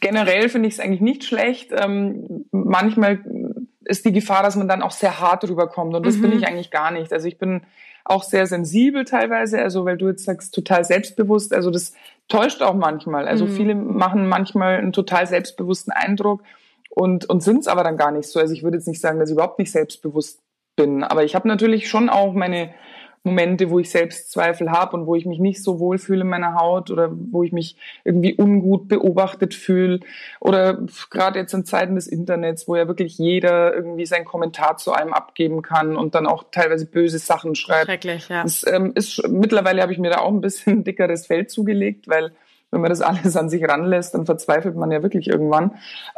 generell 0.00 0.48
finde 0.48 0.68
ich 0.68 0.74
es 0.74 0.80
eigentlich 0.80 1.00
nicht 1.00 1.24
schlecht. 1.24 1.70
Ähm, 1.72 2.44
manchmal 2.50 3.20
ist 3.84 4.04
die 4.04 4.12
Gefahr, 4.12 4.42
dass 4.42 4.56
man 4.56 4.68
dann 4.68 4.82
auch 4.82 4.90
sehr 4.90 5.20
hart 5.20 5.48
rüberkommt 5.48 5.94
und 5.94 6.04
das 6.04 6.16
mhm. 6.16 6.22
bin 6.22 6.32
ich 6.32 6.46
eigentlich 6.46 6.70
gar 6.70 6.90
nicht. 6.90 7.12
Also 7.12 7.26
ich 7.26 7.38
bin 7.38 7.62
auch 8.04 8.22
sehr 8.22 8.46
sensibel 8.46 9.04
teilweise, 9.04 9.60
also 9.60 9.84
weil 9.84 9.96
du 9.96 10.08
jetzt 10.08 10.24
sagst, 10.24 10.54
total 10.54 10.84
selbstbewusst, 10.84 11.54
also 11.54 11.70
das 11.70 11.92
täuscht 12.28 12.62
auch 12.62 12.74
manchmal. 12.74 13.26
Also 13.26 13.46
mhm. 13.46 13.50
viele 13.50 13.74
machen 13.74 14.28
manchmal 14.28 14.76
einen 14.76 14.92
total 14.92 15.26
selbstbewussten 15.26 15.92
Eindruck 15.92 16.42
und, 16.90 17.28
und 17.28 17.42
sind 17.42 17.60
es 17.60 17.68
aber 17.68 17.84
dann 17.84 17.96
gar 17.96 18.10
nicht 18.10 18.28
so. 18.28 18.40
Also 18.40 18.54
ich 18.54 18.62
würde 18.62 18.76
jetzt 18.76 18.88
nicht 18.88 19.00
sagen, 19.00 19.18
dass 19.18 19.30
ich 19.30 19.34
überhaupt 19.34 19.58
nicht 19.58 19.72
selbstbewusst 19.72 20.40
bin, 20.76 21.02
aber 21.02 21.24
ich 21.24 21.34
habe 21.34 21.48
natürlich 21.48 21.88
schon 21.88 22.08
auch 22.08 22.32
meine 22.32 22.70
Momente, 23.28 23.70
wo 23.70 23.78
ich 23.78 23.90
Selbstzweifel 23.90 24.70
habe 24.70 24.96
und 24.96 25.06
wo 25.06 25.14
ich 25.14 25.26
mich 25.26 25.38
nicht 25.38 25.62
so 25.62 25.78
wohl 25.78 25.98
fühle 25.98 26.22
in 26.22 26.28
meiner 26.28 26.54
Haut 26.54 26.90
oder 26.90 27.10
wo 27.12 27.42
ich 27.42 27.52
mich 27.52 27.76
irgendwie 28.04 28.34
ungut 28.34 28.88
beobachtet 28.88 29.54
fühle. 29.54 30.00
Oder 30.40 30.78
gerade 31.10 31.38
jetzt 31.38 31.52
in 31.52 31.64
Zeiten 31.64 31.94
des 31.94 32.06
Internets, 32.06 32.66
wo 32.66 32.76
ja 32.76 32.88
wirklich 32.88 33.18
jeder 33.18 33.74
irgendwie 33.74 34.06
seinen 34.06 34.24
Kommentar 34.24 34.78
zu 34.78 34.92
einem 34.92 35.12
abgeben 35.12 35.62
kann 35.62 35.96
und 35.96 36.14
dann 36.14 36.26
auch 36.26 36.44
teilweise 36.50 36.86
böse 36.86 37.18
Sachen 37.18 37.54
schreibt. 37.54 37.86
Schrecklich, 37.86 38.28
ja. 38.28 38.42
Das, 38.42 38.64
ähm, 38.66 38.92
ist, 38.94 39.26
mittlerweile 39.28 39.82
habe 39.82 39.92
ich 39.92 39.98
mir 39.98 40.10
da 40.10 40.20
auch 40.20 40.32
ein 40.32 40.40
bisschen 40.40 40.84
dickeres 40.84 41.26
Feld 41.26 41.50
zugelegt, 41.50 42.08
weil 42.08 42.32
wenn 42.70 42.80
man 42.80 42.90
das 42.90 43.00
alles 43.02 43.36
an 43.36 43.48
sich 43.48 43.66
ranlässt, 43.66 44.14
dann 44.14 44.26
verzweifelt 44.26 44.76
man 44.76 44.90
ja 44.90 45.02
wirklich 45.02 45.28
irgendwann. 45.28 45.72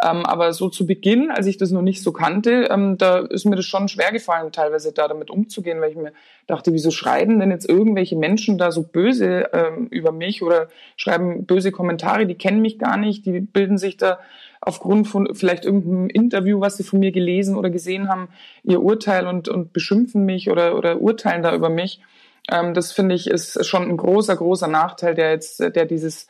Ähm, 0.05 0.25
aber 0.27 0.53
so 0.53 0.69
zu 0.69 0.87
Beginn, 0.87 1.31
als 1.31 1.47
ich 1.47 1.57
das 1.57 1.71
noch 1.71 1.83
nicht 1.83 2.03
so 2.03 2.13
kannte, 2.13 2.69
ähm, 2.71 2.99
da 2.99 3.19
ist 3.19 3.45
mir 3.45 3.57
das 3.57 3.67
schon 3.67 3.89
schwer 3.89 4.13
gefallen, 4.13 4.53
teilweise 4.53 4.93
da 4.93 5.09
damit 5.09 5.31
umzugehen, 5.31 5.81
weil 5.81 5.91
ich 5.91 5.97
mir 5.97 6.13
dachte, 6.47 6.73
wieso 6.73 6.91
schreiben 6.91 7.39
denn 7.39 7.51
jetzt 7.51 7.69
irgendwelche 7.69 8.17
Menschen 8.17 8.59
da 8.59 8.73
so 8.73 8.83
böse 8.83 9.49
ähm, 9.53 9.87
über 9.89 10.13
mich 10.13 10.43
oder 10.43 10.69
schreiben 10.97 11.47
böse 11.47 11.73
Kommentare, 11.73 12.27
die 12.27 12.35
kennen 12.35 12.61
mich 12.61 12.79
gar 12.79 12.97
nicht, 12.97 13.25
die 13.27 13.41
bilden 13.41 13.79
sich 13.79 13.97
da 13.97 14.19
aufgrund 14.61 15.09
von 15.09 15.35
vielleicht 15.35 15.65
irgendeinem 15.65 16.09
Interview, 16.09 16.61
was 16.61 16.77
sie 16.77 16.83
von 16.83 17.01
mir 17.01 17.13
gelesen 17.13 17.57
oder 17.57 17.71
gesehen 17.71 18.09
haben, 18.09 18.29
ihr 18.63 18.83
Urteil 18.83 19.27
und, 19.27 19.49
und 19.49 19.73
beschimpfen 19.73 20.27
mich 20.27 20.51
oder, 20.51 20.77
oder 20.77 21.01
urteilen 21.01 21.43
da 21.43 21.55
über 21.55 21.71
mich. 21.71 22.03
Ähm, 22.51 22.75
das 22.75 22.93
finde 22.93 23.15
ich 23.15 23.29
ist 23.29 23.65
schon 23.65 23.89
ein 23.89 23.97
großer, 23.97 24.37
großer 24.37 24.69
Nachteil, 24.69 25.15
der 25.15 25.31
jetzt, 25.31 25.61
der 25.61 25.87
dieses 25.87 26.29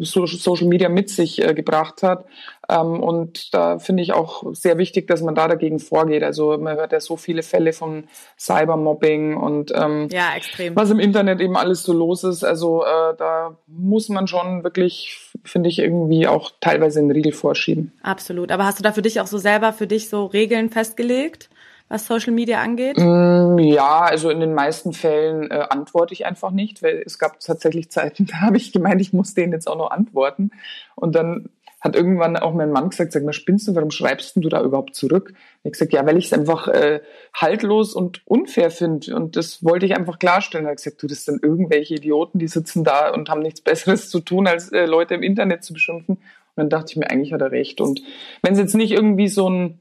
Social 0.00 0.66
Media 0.66 0.88
mit 0.88 1.10
sich 1.10 1.42
äh, 1.42 1.52
gebracht 1.54 2.02
hat. 2.02 2.24
Ähm, 2.68 3.00
und 3.00 3.52
da 3.52 3.78
finde 3.78 4.02
ich 4.02 4.12
auch 4.12 4.44
sehr 4.54 4.78
wichtig, 4.78 5.06
dass 5.06 5.22
man 5.22 5.34
da 5.34 5.48
dagegen 5.48 5.78
vorgeht. 5.78 6.22
Also 6.22 6.56
man 6.58 6.76
hört 6.76 6.92
ja 6.92 7.00
so 7.00 7.16
viele 7.16 7.42
Fälle 7.42 7.72
von 7.72 8.04
Cybermobbing 8.38 9.36
und 9.36 9.72
ähm, 9.74 10.08
ja, 10.10 10.34
extrem. 10.36 10.76
was 10.76 10.90
im 10.90 10.98
Internet 10.98 11.40
eben 11.40 11.56
alles 11.56 11.82
so 11.82 11.92
los 11.92 12.24
ist. 12.24 12.42
Also 12.44 12.84
äh, 12.84 13.14
da 13.18 13.56
muss 13.66 14.08
man 14.08 14.26
schon 14.26 14.64
wirklich, 14.64 15.18
finde 15.44 15.68
ich, 15.68 15.78
irgendwie 15.78 16.26
auch 16.26 16.52
teilweise 16.60 17.00
einen 17.00 17.10
Riegel 17.10 17.32
vorschieben. 17.32 17.92
Absolut. 18.02 18.52
Aber 18.52 18.64
hast 18.64 18.78
du 18.78 18.82
da 18.82 18.92
für 18.92 19.02
dich 19.02 19.20
auch 19.20 19.26
so 19.26 19.38
selber 19.38 19.72
für 19.72 19.86
dich 19.86 20.08
so 20.08 20.26
Regeln 20.26 20.70
festgelegt? 20.70 21.49
Was 21.90 22.06
Social 22.06 22.32
Media 22.32 22.62
angeht? 22.62 22.96
Mm, 22.96 23.58
ja, 23.58 24.02
also 24.02 24.30
in 24.30 24.40
den 24.40 24.54
meisten 24.54 24.92
Fällen 24.92 25.50
äh, 25.50 25.66
antworte 25.68 26.14
ich 26.14 26.24
einfach 26.24 26.52
nicht, 26.52 26.82
weil 26.82 27.02
es 27.04 27.18
gab 27.18 27.40
tatsächlich 27.40 27.90
Zeiten, 27.90 28.26
da 28.30 28.40
habe 28.40 28.56
ich 28.56 28.72
gemeint, 28.72 29.02
ich 29.02 29.12
muss 29.12 29.34
denen 29.34 29.52
jetzt 29.52 29.68
auch 29.68 29.76
noch 29.76 29.90
antworten. 29.90 30.52
Und 30.94 31.14
dann 31.14 31.50
hat 31.80 31.96
irgendwann 31.96 32.36
auch 32.36 32.54
mein 32.54 32.70
Mann 32.70 32.90
gesagt, 32.90 33.12
sag 33.12 33.24
mal, 33.24 33.32
spinnst 33.32 33.66
du, 33.66 33.74
warum 33.74 33.90
schreibst 33.90 34.36
du 34.36 34.48
da 34.48 34.62
überhaupt 34.62 34.94
zurück? 34.94 35.32
Ich 35.32 35.58
habe 35.60 35.70
gesagt, 35.70 35.92
ja, 35.92 36.06
weil 36.06 36.18
ich 36.18 36.26
es 36.26 36.32
einfach 36.32 36.68
äh, 36.68 37.00
haltlos 37.34 37.94
und 37.94 38.20
unfair 38.26 38.70
finde. 38.70 39.16
Und 39.16 39.34
das 39.36 39.64
wollte 39.64 39.86
ich 39.86 39.96
einfach 39.96 40.18
klarstellen. 40.18 40.66
Er 40.66 40.72
hat 40.72 40.76
gesagt, 40.76 41.02
du, 41.02 41.06
das 41.06 41.24
sind 41.24 41.42
irgendwelche 41.42 41.94
Idioten, 41.94 42.38
die 42.38 42.48
sitzen 42.48 42.84
da 42.84 43.10
und 43.10 43.30
haben 43.30 43.40
nichts 43.40 43.62
Besseres 43.62 44.10
zu 44.10 44.20
tun, 44.20 44.46
als 44.46 44.70
äh, 44.70 44.84
Leute 44.84 45.14
im 45.14 45.22
Internet 45.22 45.64
zu 45.64 45.72
beschimpfen. 45.72 46.16
Und 46.16 46.22
dann 46.56 46.68
dachte 46.68 46.92
ich 46.92 46.96
mir, 46.96 47.10
eigentlich 47.10 47.32
hat 47.32 47.40
er 47.40 47.50
recht. 47.50 47.80
Und 47.80 48.02
wenn 48.42 48.52
es 48.52 48.58
jetzt 48.58 48.74
nicht 48.74 48.92
irgendwie 48.92 49.28
so 49.28 49.48
ein 49.48 49.80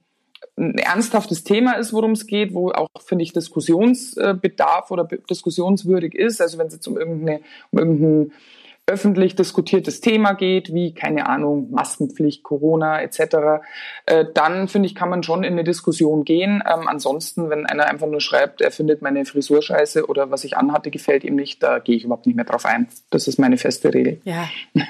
ein 0.59 0.77
ernsthaftes 0.77 1.43
Thema 1.43 1.73
ist, 1.73 1.93
worum 1.93 2.11
es 2.11 2.27
geht, 2.27 2.53
wo 2.53 2.71
auch, 2.71 2.89
finde 3.05 3.23
ich, 3.23 3.33
Diskussionsbedarf 3.33 4.91
oder 4.91 5.05
diskussionswürdig 5.29 6.13
ist. 6.13 6.41
Also 6.41 6.57
wenn 6.57 6.67
es 6.67 6.73
jetzt 6.73 6.87
um, 6.87 6.97
irgendeine, 6.97 7.41
um 7.71 7.79
irgendein 7.79 8.31
öffentlich 8.89 9.35
diskutiertes 9.35 10.01
Thema 10.01 10.33
geht, 10.33 10.73
wie, 10.73 10.93
keine 10.93 11.27
Ahnung, 11.27 11.69
Maskenpflicht, 11.71 12.43
Corona 12.43 13.01
etc., 13.01 13.63
äh, 14.05 14.25
dann 14.33 14.67
finde 14.67 14.87
ich, 14.87 14.95
kann 14.95 15.09
man 15.09 15.23
schon 15.23 15.43
in 15.43 15.53
eine 15.53 15.63
Diskussion 15.63 16.25
gehen. 16.25 16.63
Ähm, 16.67 16.87
ansonsten, 16.87 17.49
wenn 17.49 17.65
einer 17.65 17.85
einfach 17.85 18.07
nur 18.07 18.21
schreibt, 18.21 18.61
er 18.61 18.71
findet 18.71 19.01
meine 19.01 19.25
Frisur 19.25 19.61
scheiße 19.61 20.07
oder 20.07 20.31
was 20.31 20.43
ich 20.43 20.57
anhatte, 20.57 20.91
gefällt 20.91 21.23
ihm 21.23 21.35
nicht, 21.35 21.61
da 21.61 21.79
gehe 21.79 21.95
ich 21.95 22.03
überhaupt 22.03 22.25
nicht 22.25 22.35
mehr 22.35 22.45
drauf 22.45 22.65
ein. 22.65 22.87
Das 23.11 23.27
ist 23.27 23.39
meine 23.39 23.57
feste 23.57 23.93
Regel. 23.93 24.19
Ja. 24.25 24.49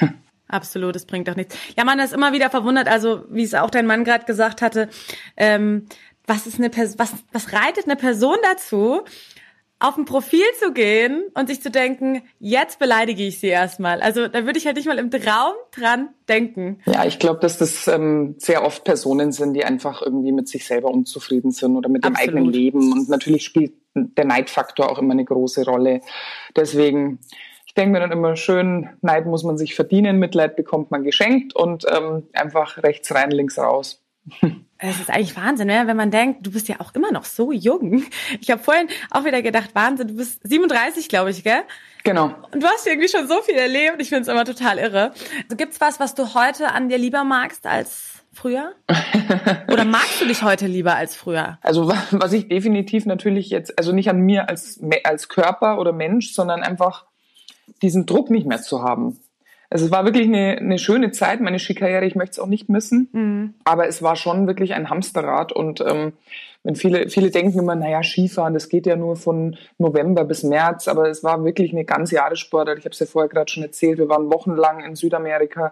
Absolut, 0.49 0.95
das 0.95 1.05
bringt 1.05 1.27
doch 1.27 1.35
nichts. 1.35 1.55
Ja, 1.77 1.85
man 1.85 1.99
ist 1.99 2.11
immer 2.11 2.33
wieder 2.33 2.49
verwundert, 2.49 2.87
also 2.87 3.23
wie 3.29 3.43
es 3.43 3.53
auch 3.53 3.69
dein 3.69 3.85
Mann 3.85 4.03
gerade 4.03 4.25
gesagt 4.25 4.61
hatte, 4.61 4.89
ähm, 5.37 5.85
was 6.25 6.47
ist 6.47 6.57
eine 6.57 6.69
Person, 6.69 6.99
was, 6.99 7.13
was 7.31 7.53
reitet 7.53 7.85
eine 7.85 7.95
Person 7.95 8.37
dazu, 8.43 9.01
auf 9.79 9.97
ein 9.97 10.05
Profil 10.05 10.43
zu 10.59 10.73
gehen 10.73 11.23
und 11.35 11.47
sich 11.47 11.61
zu 11.61 11.71
denken, 11.71 12.21
jetzt 12.39 12.79
beleidige 12.79 13.23
ich 13.23 13.39
sie 13.39 13.47
erstmal. 13.47 14.01
Also 14.01 14.27
da 14.27 14.45
würde 14.45 14.59
ich 14.59 14.65
halt 14.65 14.75
nicht 14.75 14.87
mal 14.87 14.99
im 14.99 15.09
Traum 15.09 15.53
dran 15.71 16.09
denken. 16.27 16.79
Ja, 16.85 17.05
ich 17.05 17.17
glaube, 17.17 17.39
dass 17.39 17.57
das 17.57 17.87
ähm, 17.87 18.35
sehr 18.39 18.65
oft 18.65 18.83
Personen 18.83 19.31
sind, 19.31 19.53
die 19.53 19.63
einfach 19.63 20.01
irgendwie 20.01 20.33
mit 20.33 20.49
sich 20.49 20.65
selber 20.65 20.89
unzufrieden 20.89 21.51
sind 21.51 21.77
oder 21.77 21.87
mit 21.87 22.03
dem 22.03 22.13
Absolut. 22.13 22.35
eigenen 22.35 22.51
Leben. 22.51 22.91
Und 22.91 23.07
natürlich 23.07 23.45
spielt 23.45 23.73
der 23.95 24.25
Neidfaktor 24.25 24.91
auch 24.91 24.99
immer 24.99 25.13
eine 25.13 25.23
große 25.23 25.63
Rolle. 25.63 26.01
Deswegen, 26.57 27.19
ich 27.69 27.75
denke 27.75 27.91
mir 27.91 27.99
dann 27.99 28.11
immer 28.11 28.35
schön, 28.35 28.89
Neid 29.01 29.27
muss 29.27 29.43
man 29.43 29.55
sich 29.55 29.75
verdienen, 29.75 30.17
Mitleid 30.17 30.55
bekommt 30.55 30.89
man 30.89 31.03
geschenkt 31.03 31.55
und 31.55 31.85
ähm, 31.87 32.23
einfach 32.33 32.81
rechts 32.81 33.13
rein, 33.13 33.29
links 33.29 33.59
raus. 33.59 34.03
Es 34.81 34.97
ist 34.97 35.09
eigentlich 35.09 35.35
Wahnsinn, 35.35 35.67
ne? 35.67 35.83
wenn 35.87 35.97
man 35.97 36.09
denkt, 36.09 36.47
du 36.47 36.51
bist 36.51 36.69
ja 36.69 36.77
auch 36.79 36.95
immer 36.95 37.11
noch 37.11 37.25
so 37.25 37.51
jung. 37.51 38.05
Ich 38.39 38.49
habe 38.49 38.63
vorhin 38.63 38.87
auch 39.11 39.25
wieder 39.25 39.41
gedacht, 39.41 39.71
Wahnsinn, 39.73 40.07
du 40.07 40.13
bist 40.15 40.39
37, 40.47 41.09
glaube 41.09 41.31
ich, 41.31 41.43
gell? 41.43 41.63
Genau. 42.05 42.33
Und 42.53 42.63
du 42.63 42.65
hast 42.65 42.87
irgendwie 42.87 43.09
schon 43.09 43.27
so 43.27 43.41
viel 43.41 43.55
erlebt. 43.55 43.97
Ich 43.99 44.07
finde 44.07 44.21
es 44.21 44.29
immer 44.29 44.45
total 44.45 44.77
irre. 44.77 45.11
Also 45.43 45.57
gibt's 45.57 45.81
was, 45.81 45.99
was 45.99 46.15
du 46.15 46.33
heute 46.33 46.71
an 46.71 46.87
dir 46.87 46.97
lieber 46.97 47.25
magst 47.25 47.67
als 47.67 48.23
früher? 48.31 48.71
Oder 49.69 49.83
magst 49.83 50.21
du 50.21 50.25
dich 50.25 50.43
heute 50.43 50.65
lieber 50.65 50.95
als 50.95 51.13
früher? 51.13 51.57
Also 51.61 51.89
was 52.11 52.31
ich 52.31 52.47
definitiv 52.47 53.05
natürlich 53.05 53.49
jetzt, 53.49 53.77
also 53.77 53.91
nicht 53.91 54.09
an 54.09 54.21
mir 54.21 54.47
als, 54.47 54.79
als 55.03 55.27
Körper 55.27 55.77
oder 55.77 55.91
Mensch, 55.91 56.31
sondern 56.31 56.63
einfach 56.63 57.08
diesen 57.81 58.05
Druck 58.05 58.29
nicht 58.29 58.47
mehr 58.47 58.61
zu 58.61 58.81
haben. 58.83 59.19
Also 59.69 59.85
es 59.85 59.91
war 59.91 60.03
wirklich 60.03 60.27
eine, 60.27 60.57
eine 60.57 60.79
schöne 60.79 61.11
Zeit, 61.11 61.41
meine 61.41 61.59
Skikarriere, 61.59 62.05
ich 62.05 62.15
möchte 62.15 62.31
es 62.31 62.39
auch 62.39 62.47
nicht 62.47 62.69
missen. 62.69 63.09
Mhm. 63.11 63.53
Aber 63.63 63.87
es 63.87 64.01
war 64.01 64.15
schon 64.15 64.47
wirklich 64.47 64.73
ein 64.73 64.89
Hamsterrad. 64.89 65.51
Und 65.51 65.81
ähm, 65.81 66.13
wenn 66.63 66.75
viele, 66.75 67.07
viele 67.09 67.29
denken 67.29 67.59
immer, 67.59 67.75
naja, 67.75 68.01
Skifahren, 68.01 68.55
das 68.55 68.67
geht 68.67 68.87
ja 68.87 68.95
nur 68.95 69.15
von 69.15 69.55
November 69.77 70.25
bis 70.25 70.43
März, 70.43 70.87
aber 70.87 71.07
es 71.07 71.23
war 71.23 71.45
wirklich 71.45 71.71
eine 71.71 71.85
ganze 71.85 72.15
Jahressportart. 72.15 72.79
Ich 72.79 72.85
habe 72.85 72.93
es 72.93 72.99
ja 72.99 73.05
vorher 73.05 73.29
gerade 73.29 73.51
schon 73.51 73.63
erzählt, 73.63 73.99
wir 73.99 74.09
waren 74.09 74.33
wochenlang 74.33 74.83
in 74.83 74.95
Südamerika. 74.95 75.71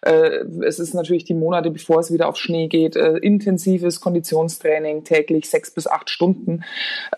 Äh, 0.00 0.44
es 0.66 0.78
ist 0.78 0.94
natürlich 0.94 1.24
die 1.24 1.34
Monate, 1.34 1.70
bevor 1.70 2.00
es 2.00 2.12
wieder 2.12 2.28
auf 2.28 2.38
Schnee 2.38 2.68
geht, 2.68 2.96
äh, 2.96 3.18
intensives 3.18 4.00
Konditionstraining, 4.00 5.04
täglich 5.04 5.50
sechs 5.50 5.70
bis 5.70 5.86
acht 5.86 6.08
Stunden. 6.08 6.64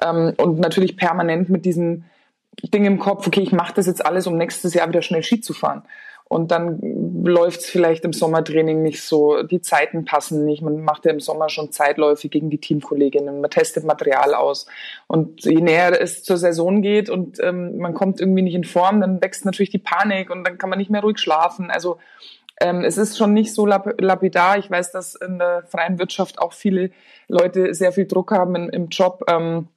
Ähm, 0.04 0.34
und 0.38 0.58
natürlich 0.58 0.96
permanent 0.96 1.48
mit 1.48 1.64
diesem 1.64 2.04
Ding 2.62 2.84
im 2.84 2.98
Kopf, 2.98 3.26
okay, 3.26 3.40
ich 3.40 3.52
mache 3.52 3.74
das 3.74 3.86
jetzt 3.86 4.04
alles, 4.04 4.26
um 4.26 4.36
nächstes 4.36 4.74
Jahr 4.74 4.88
wieder 4.88 5.02
schnell 5.02 5.22
Ski 5.22 5.40
zu 5.40 5.52
fahren 5.52 5.82
und 6.28 6.50
dann 6.50 6.80
läuft 7.24 7.60
es 7.60 7.66
vielleicht 7.66 8.04
im 8.04 8.12
Sommertraining 8.12 8.82
nicht 8.82 9.02
so, 9.02 9.44
die 9.44 9.60
Zeiten 9.60 10.04
passen 10.04 10.44
nicht, 10.44 10.60
man 10.60 10.82
macht 10.82 11.04
ja 11.04 11.12
im 11.12 11.20
Sommer 11.20 11.48
schon 11.48 11.70
Zeitläufe 11.70 12.28
gegen 12.28 12.50
die 12.50 12.58
Teamkolleginnen, 12.58 13.40
man 13.40 13.50
testet 13.50 13.84
Material 13.84 14.34
aus 14.34 14.66
und 15.06 15.44
je 15.44 15.60
näher 15.60 16.00
es 16.00 16.24
zur 16.24 16.36
Saison 16.36 16.82
geht 16.82 17.10
und 17.10 17.38
ähm, 17.40 17.78
man 17.78 17.94
kommt 17.94 18.20
irgendwie 18.20 18.42
nicht 18.42 18.56
in 18.56 18.64
Form, 18.64 19.00
dann 19.00 19.22
wächst 19.22 19.44
natürlich 19.44 19.70
die 19.70 19.78
Panik 19.78 20.30
und 20.30 20.42
dann 20.42 20.58
kann 20.58 20.68
man 20.68 20.80
nicht 20.80 20.90
mehr 20.90 21.02
ruhig 21.02 21.18
schlafen. 21.18 21.70
Also 21.70 21.98
ähm, 22.60 22.82
es 22.82 22.98
ist 22.98 23.16
schon 23.16 23.32
nicht 23.32 23.54
so 23.54 23.64
lap 23.64 24.00
lapidar. 24.00 24.58
Ich 24.58 24.68
weiß, 24.68 24.90
dass 24.90 25.14
in 25.14 25.38
der 25.38 25.62
freien 25.68 25.98
Wirtschaft 25.98 26.40
auch 26.40 26.54
viele 26.54 26.90
Leute 27.28 27.72
sehr 27.72 27.92
viel 27.92 28.06
Druck 28.06 28.32
haben 28.32 28.56
in, 28.56 28.68
im 28.70 28.88
Job. 28.88 29.22
Ähm, 29.28 29.68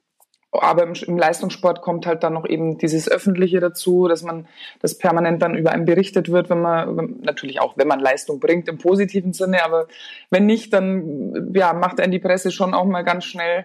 aber 0.52 0.82
im, 0.82 0.94
im, 0.94 1.16
Leistungssport 1.16 1.80
kommt 1.80 2.06
halt 2.06 2.22
dann 2.24 2.32
noch 2.32 2.46
eben 2.46 2.76
dieses 2.78 3.08
Öffentliche 3.08 3.60
dazu, 3.60 4.08
dass 4.08 4.22
man, 4.22 4.48
das 4.80 4.98
permanent 4.98 5.40
dann 5.42 5.54
über 5.54 5.70
einen 5.70 5.84
berichtet 5.84 6.30
wird, 6.30 6.50
wenn 6.50 6.60
man, 6.60 7.20
natürlich 7.20 7.60
auch, 7.60 7.76
wenn 7.76 7.86
man 7.86 8.00
Leistung 8.00 8.40
bringt 8.40 8.68
im 8.68 8.78
positiven 8.78 9.32
Sinne, 9.32 9.64
aber 9.64 9.86
wenn 10.30 10.46
nicht, 10.46 10.72
dann, 10.72 11.52
ja, 11.54 11.72
macht 11.72 12.00
einen 12.00 12.12
die 12.12 12.18
Presse 12.18 12.50
schon 12.50 12.74
auch 12.74 12.84
mal 12.84 13.02
ganz 13.02 13.24
schnell 13.24 13.64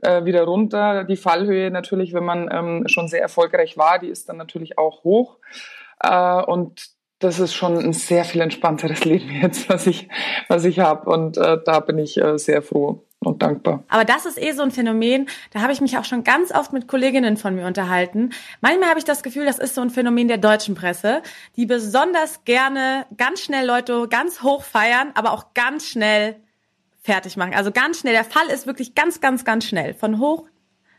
äh, 0.00 0.24
wieder 0.24 0.44
runter. 0.44 1.04
Die 1.04 1.16
Fallhöhe 1.16 1.70
natürlich, 1.70 2.14
wenn 2.14 2.24
man 2.24 2.48
ähm, 2.50 2.84
schon 2.86 3.08
sehr 3.08 3.20
erfolgreich 3.20 3.76
war, 3.76 3.98
die 3.98 4.08
ist 4.08 4.28
dann 4.28 4.38
natürlich 4.38 4.78
auch 4.78 5.04
hoch. 5.04 5.38
Äh, 6.02 6.42
und 6.42 6.88
das 7.18 7.38
ist 7.38 7.54
schon 7.54 7.78
ein 7.78 7.92
sehr 7.92 8.24
viel 8.24 8.40
entspannteres 8.40 9.04
Leben 9.04 9.30
jetzt, 9.42 9.68
was 9.68 9.86
ich, 9.86 10.08
was 10.48 10.64
ich 10.64 10.80
habe. 10.80 11.10
Und 11.10 11.36
äh, 11.36 11.58
da 11.62 11.80
bin 11.80 11.98
ich 11.98 12.16
äh, 12.16 12.38
sehr 12.38 12.62
froh 12.62 13.04
und 13.26 13.42
dankbar. 13.42 13.82
Aber 13.88 14.04
das 14.04 14.26
ist 14.26 14.40
eh 14.40 14.52
so 14.52 14.62
ein 14.62 14.70
Phänomen, 14.70 15.28
da 15.52 15.60
habe 15.60 15.72
ich 15.72 15.80
mich 15.80 15.98
auch 15.98 16.04
schon 16.04 16.24
ganz 16.24 16.52
oft 16.52 16.72
mit 16.72 16.88
Kolleginnen 16.88 17.36
von 17.36 17.54
mir 17.54 17.66
unterhalten. 17.66 18.30
Manchmal 18.60 18.88
habe 18.88 18.98
ich 18.98 19.04
das 19.04 19.22
Gefühl, 19.22 19.46
das 19.46 19.58
ist 19.58 19.74
so 19.74 19.80
ein 19.80 19.90
Phänomen 19.90 20.28
der 20.28 20.38
deutschen 20.38 20.74
Presse, 20.74 21.22
die 21.56 21.66
besonders 21.66 22.44
gerne 22.44 23.06
ganz 23.16 23.40
schnell 23.40 23.66
Leute 23.66 24.08
ganz 24.08 24.42
hoch 24.42 24.62
feiern, 24.62 25.10
aber 25.14 25.32
auch 25.32 25.54
ganz 25.54 25.86
schnell 25.86 26.36
fertig 27.02 27.36
machen. 27.36 27.54
Also 27.54 27.72
ganz 27.72 28.00
schnell. 28.00 28.12
Der 28.12 28.24
Fall 28.24 28.46
ist 28.46 28.66
wirklich 28.66 28.94
ganz, 28.94 29.20
ganz, 29.20 29.44
ganz 29.44 29.64
schnell. 29.64 29.94
Von 29.94 30.18
hoch 30.18 30.46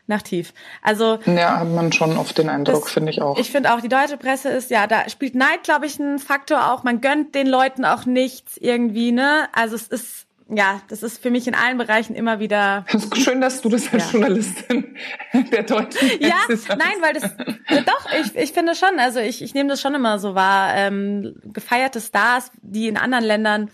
nach 0.06 0.22
tief. 0.22 0.52
Also 0.82 1.18
ja, 1.24 1.60
hat 1.60 1.68
man 1.68 1.92
schon 1.92 2.18
oft 2.18 2.36
den 2.36 2.50
Eindruck, 2.50 2.90
finde 2.90 3.10
ich 3.10 3.22
auch. 3.22 3.38
Ich 3.38 3.50
finde 3.50 3.74
auch, 3.74 3.80
die 3.80 3.88
deutsche 3.88 4.18
Presse 4.18 4.50
ist 4.50 4.70
ja, 4.70 4.86
da 4.86 5.08
spielt 5.08 5.34
Neid, 5.34 5.62
glaube 5.62 5.86
ich, 5.86 5.98
ein 5.98 6.18
Faktor 6.18 6.70
auch. 6.70 6.84
Man 6.84 7.00
gönnt 7.00 7.34
den 7.34 7.46
Leuten 7.46 7.86
auch 7.86 8.04
nichts 8.04 8.58
irgendwie, 8.58 9.12
ne? 9.12 9.48
Also 9.52 9.76
es 9.76 9.88
ist 9.88 10.23
ja, 10.48 10.82
das 10.88 11.02
ist 11.02 11.22
für 11.22 11.30
mich 11.30 11.46
in 11.46 11.54
allen 11.54 11.78
Bereichen 11.78 12.14
immer 12.14 12.38
wieder. 12.38 12.84
Es 12.88 13.04
ist 13.04 13.16
schön, 13.18 13.40
dass 13.40 13.62
du 13.62 13.70
das 13.70 13.92
als 13.92 14.12
ja. 14.12 14.18
Journalistin 14.18 14.96
der 15.52 15.62
deutschen 15.62 16.20
Ja, 16.20 16.36
nein, 16.68 16.96
weil 17.00 17.14
das 17.14 17.34
doch, 17.86 18.12
ich, 18.20 18.36
ich 18.36 18.52
finde 18.52 18.74
schon, 18.74 18.98
also 18.98 19.20
ich, 19.20 19.42
ich 19.42 19.54
nehme 19.54 19.70
das 19.70 19.80
schon 19.80 19.94
immer 19.94 20.18
so 20.18 20.34
wahr. 20.34 20.74
Ähm, 20.74 21.36
gefeierte 21.44 22.00
Stars, 22.00 22.50
die 22.60 22.88
in 22.88 22.98
anderen 22.98 23.24
Ländern, 23.24 23.70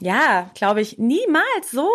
ja, 0.00 0.50
glaube 0.54 0.80
ich, 0.80 0.98
niemals 0.98 1.70
so 1.70 1.88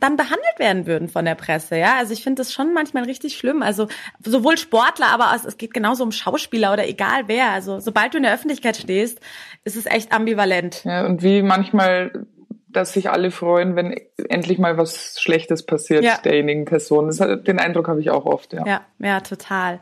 dann 0.00 0.16
behandelt 0.16 0.58
werden 0.58 0.86
würden 0.86 1.08
von 1.08 1.24
der 1.24 1.36
Presse, 1.36 1.76
ja. 1.76 1.96
Also 1.96 2.12
ich 2.12 2.22
finde 2.22 2.40
das 2.40 2.52
schon 2.52 2.74
manchmal 2.74 3.04
richtig 3.04 3.36
schlimm. 3.36 3.62
Also 3.62 3.86
sowohl 4.22 4.58
Sportler, 4.58 5.06
aber 5.06 5.32
es 5.46 5.56
geht 5.56 5.72
genauso 5.72 6.02
um 6.02 6.12
Schauspieler 6.12 6.72
oder 6.72 6.88
egal 6.88 7.24
wer. 7.26 7.50
Also 7.50 7.78
sobald 7.78 8.12
du 8.12 8.18
in 8.18 8.24
der 8.24 8.34
Öffentlichkeit 8.34 8.76
stehst, 8.76 9.20
ist 9.62 9.76
es 9.76 9.86
echt 9.86 10.12
ambivalent. 10.12 10.82
Ja, 10.84 11.06
und 11.06 11.22
wie 11.22 11.42
manchmal 11.42 12.26
dass 12.76 12.92
sich 12.92 13.10
alle 13.10 13.30
freuen, 13.30 13.76
wenn 13.76 13.94
endlich 14.28 14.58
mal 14.58 14.76
was 14.76 15.20
Schlechtes 15.20 15.64
passiert 15.64 16.04
ja. 16.04 16.18
derjenigen 16.18 16.64
Person. 16.64 17.06
Das, 17.06 17.18
den 17.18 17.58
Eindruck 17.58 17.88
habe 17.88 18.00
ich 18.00 18.10
auch 18.10 18.26
oft, 18.26 18.52
ja. 18.52 18.66
Ja, 18.66 18.80
ja, 18.98 19.20
total. 19.20 19.80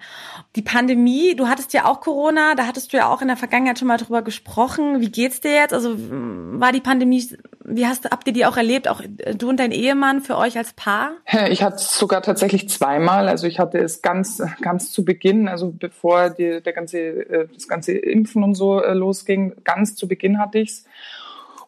Die 0.56 0.62
Pandemie, 0.62 1.34
du 1.34 1.48
hattest 1.48 1.72
ja 1.72 1.86
auch 1.86 2.00
Corona, 2.00 2.54
da 2.54 2.66
hattest 2.66 2.92
du 2.92 2.98
ja 2.98 3.08
auch 3.08 3.22
in 3.22 3.28
der 3.28 3.36
Vergangenheit 3.36 3.78
schon 3.78 3.88
mal 3.88 3.96
drüber 3.96 4.22
gesprochen. 4.22 5.00
Wie 5.00 5.10
geht's 5.10 5.40
dir 5.40 5.54
jetzt? 5.54 5.72
Also 5.72 5.94
war 5.96 6.72
die 6.72 6.80
Pandemie, 6.80 7.26
wie 7.64 7.86
hast 7.86 8.10
habt 8.10 8.26
ihr 8.26 8.32
die 8.32 8.46
auch 8.46 8.56
erlebt, 8.56 8.88
auch 8.88 9.02
du 9.36 9.48
und 9.48 9.58
dein 9.58 9.72
Ehemann 9.72 10.20
für 10.20 10.36
euch 10.36 10.56
als 10.58 10.72
Paar? 10.72 11.12
Ich 11.48 11.62
hatte 11.62 11.76
es 11.76 11.98
sogar 11.98 12.22
tatsächlich 12.22 12.68
zweimal. 12.68 13.28
Also 13.28 13.46
ich 13.46 13.58
hatte 13.58 13.78
es 13.78 14.02
ganz, 14.02 14.42
ganz 14.60 14.92
zu 14.92 15.04
Beginn, 15.04 15.48
also 15.48 15.72
bevor 15.72 16.30
die, 16.30 16.60
der 16.62 16.72
ganze, 16.72 16.98
äh, 16.98 17.48
das 17.52 17.68
ganze 17.68 17.92
Impfen 17.92 18.42
und 18.42 18.54
so 18.54 18.82
äh, 18.82 18.92
losging, 18.94 19.54
ganz 19.64 19.94
zu 19.94 20.08
Beginn 20.08 20.38
hatte 20.38 20.58
ich's. 20.58 20.84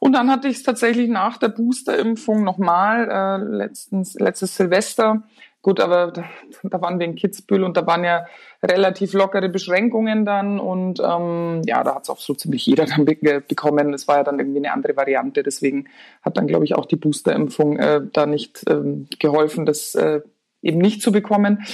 Und 0.05 0.13
dann 0.13 0.31
hatte 0.31 0.49
ich 0.49 0.59
es 0.59 0.63
tatsächlich 0.63 1.09
nach 1.09 1.39
der 1.39 1.49
Boosterimpfung 1.49 2.45
nochmal, 2.45 3.09
äh, 3.11 3.43
letztens, 3.43 4.13
letztes 4.21 4.55
Silvester. 4.55 5.23
Gut, 5.63 5.81
aber 5.81 6.13
da, 6.13 6.25
da 6.63 6.83
waren 6.83 6.99
wir 6.99 7.07
in 7.07 7.15
Kitzbühel 7.15 7.65
und 7.65 7.75
da 7.79 7.87
waren 7.87 8.05
ja 8.05 8.27
relativ 8.63 9.15
lockere 9.15 9.49
Beschränkungen 9.49 10.27
dann 10.27 10.61
und 10.61 11.01
ähm, 11.01 11.63
ja, 11.65 11.83
da 11.83 11.95
hat 11.95 12.03
es 12.03 12.11
auch 12.11 12.19
so 12.19 12.35
ziemlich 12.35 12.67
jeder 12.67 12.85
dann 12.97 13.07
be 13.07 13.17
bekommen. 13.49 13.95
Es 13.95 14.07
war 14.07 14.19
ja 14.19 14.25
dann 14.25 14.39
irgendwie 14.39 14.59
eine 14.59 14.75
andere 14.75 14.95
Variante, 14.95 15.43
deswegen 15.43 15.87
hat 16.21 16.37
dann, 16.37 16.49
glaube 16.49 16.67
ich, 16.67 16.75
auch 16.75 16.85
die 16.85 16.97
Boosterimpfung 16.97 17.79
äh, 17.79 18.03
da 18.13 18.27
nicht 18.27 18.63
ähm, 18.69 19.09
geholfen, 19.19 19.65
das 19.65 19.95
äh, 19.95 20.21
eben 20.65 20.79
nicht 20.79 21.03
zu 21.03 21.13
bekommen. 21.13 21.65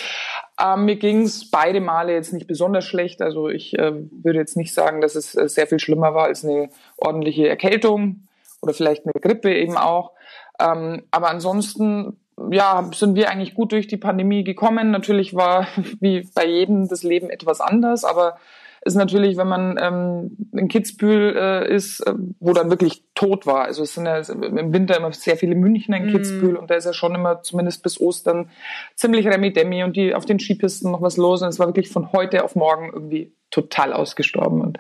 Ähm, 0.61 0.85
mir 0.85 0.96
ging 0.96 1.22
es 1.22 1.50
beide 1.50 1.81
Male 1.81 2.12
jetzt 2.12 2.33
nicht 2.33 2.46
besonders 2.46 2.85
schlecht. 2.85 3.22
Also 3.22 3.48
ich 3.48 3.79
äh, 3.79 3.92
würde 3.94 4.38
jetzt 4.38 4.57
nicht 4.57 4.74
sagen, 4.74 5.00
dass 5.00 5.14
es 5.14 5.35
äh, 5.35 5.48
sehr 5.48 5.66
viel 5.66 5.81
schlimmer 5.81 6.14
war 6.14 6.24
als 6.24 6.44
eine 6.44 6.68
ordentliche 6.96 7.48
Erkältung 7.48 8.26
oder 8.61 8.74
vielleicht 8.74 9.05
eine 9.07 9.12
Grippe 9.20 9.55
eben 9.55 9.76
auch. 9.76 10.12
Ähm, 10.61 11.05
aber 11.11 11.31
ansonsten 11.31 12.18
ja, 12.50 12.88
sind 12.94 13.16
wir 13.16 13.31
eigentlich 13.31 13.55
gut 13.55 13.72
durch 13.72 13.87
die 13.87 13.96
Pandemie 13.96 14.44
gekommen. 14.44 14.90
Natürlich 14.90 15.35
war 15.35 15.66
wie 16.00 16.29
bei 16.35 16.46
jedem 16.46 16.88
das 16.88 17.03
Leben 17.03 17.31
etwas 17.31 17.61
anders, 17.61 18.05
aber 18.05 18.38
ist 18.83 18.95
natürlich, 18.95 19.37
wenn 19.37 19.49
man 19.49 19.79
ähm, 19.81 20.37
in 20.53 20.69
Kitzbühel 20.69 21.37
äh, 21.37 21.75
ist, 21.75 22.01
äh, 22.01 22.14
wo 22.38 22.53
dann 22.53 22.71
wirklich 22.71 23.03
tot 23.14 23.47
war. 23.47 23.64
Also 23.64 23.83
es 23.83 23.95
sind 23.95 24.07
ja 24.07 24.19
im 24.19 24.73
Winter 24.73 24.97
immer 24.97 25.12
sehr 25.12 25.37
viele 25.37 25.55
Münchner 25.55 25.99
in 25.99 26.07
mm. 26.07 26.12
Kitzbühel 26.12 26.57
und 26.57 26.71
da 26.71 26.77
ist 26.77 26.87
ja 26.87 26.95
schon 26.95 27.14
immer 27.14 27.43
zumindest 27.43 27.83
bis 27.83 28.01
Ostern 28.01 28.49
ziemlich 28.95 29.27
Remi-Demi 29.27 29.85
und 29.85 29.97
die 29.97 30.14
auf 30.14 30.25
den 30.25 30.38
Skipisten 30.38 30.93
noch 30.93 31.03
was 31.03 31.19
los 31.19 31.43
und 31.43 31.49
es 31.49 31.59
war 31.59 31.66
wirklich 31.66 31.90
von 31.90 32.12
heute 32.12 32.43
auf 32.43 32.57
morgen 32.57 32.90
irgendwie 32.93 33.33
total 33.51 33.93
ausgestorben 33.93 34.62
und 34.62 34.79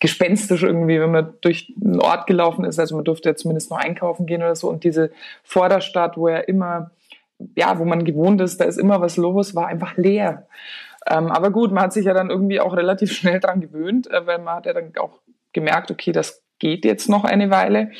gespenstisch 0.00 0.62
irgendwie, 0.62 1.00
wenn 1.00 1.10
man 1.10 1.34
durch 1.40 1.74
einen 1.84 2.00
Ort 2.00 2.26
gelaufen 2.26 2.64
ist. 2.64 2.78
Also 2.78 2.94
man 2.94 3.04
durfte 3.04 3.30
ja 3.30 3.36
zumindest 3.36 3.70
noch 3.70 3.78
einkaufen 3.78 4.24
gehen 4.24 4.40
oder 4.40 4.56
so 4.56 4.70
und 4.70 4.84
diese 4.84 5.10
Vorderstadt, 5.42 6.16
wo 6.16 6.28
ja 6.28 6.38
immer 6.38 6.92
ja, 7.56 7.78
wo 7.78 7.84
man 7.84 8.04
gewohnt 8.04 8.40
ist, 8.40 8.60
da 8.60 8.64
ist 8.64 8.78
immer 8.78 9.00
was 9.00 9.16
los, 9.16 9.54
war 9.54 9.66
einfach 9.66 9.96
leer. 9.96 10.46
Ähm, 11.08 11.30
aber 11.30 11.50
gut, 11.50 11.72
man 11.72 11.84
hat 11.84 11.92
sich 11.92 12.06
ja 12.06 12.14
dann 12.14 12.30
irgendwie 12.30 12.60
auch 12.60 12.76
relativ 12.76 13.12
schnell 13.16 13.40
dran 13.40 13.60
gewöhnt, 13.60 14.10
äh, 14.10 14.26
weil 14.26 14.38
man 14.38 14.56
hat 14.56 14.66
ja 14.66 14.72
dann 14.72 14.92
auch 14.98 15.20
gemerkt, 15.52 15.90
okay, 15.90 16.12
das 16.12 16.44
geht 16.58 16.84
jetzt 16.84 17.08
noch 17.08 17.24
eine 17.24 17.50
Weile. 17.50 17.90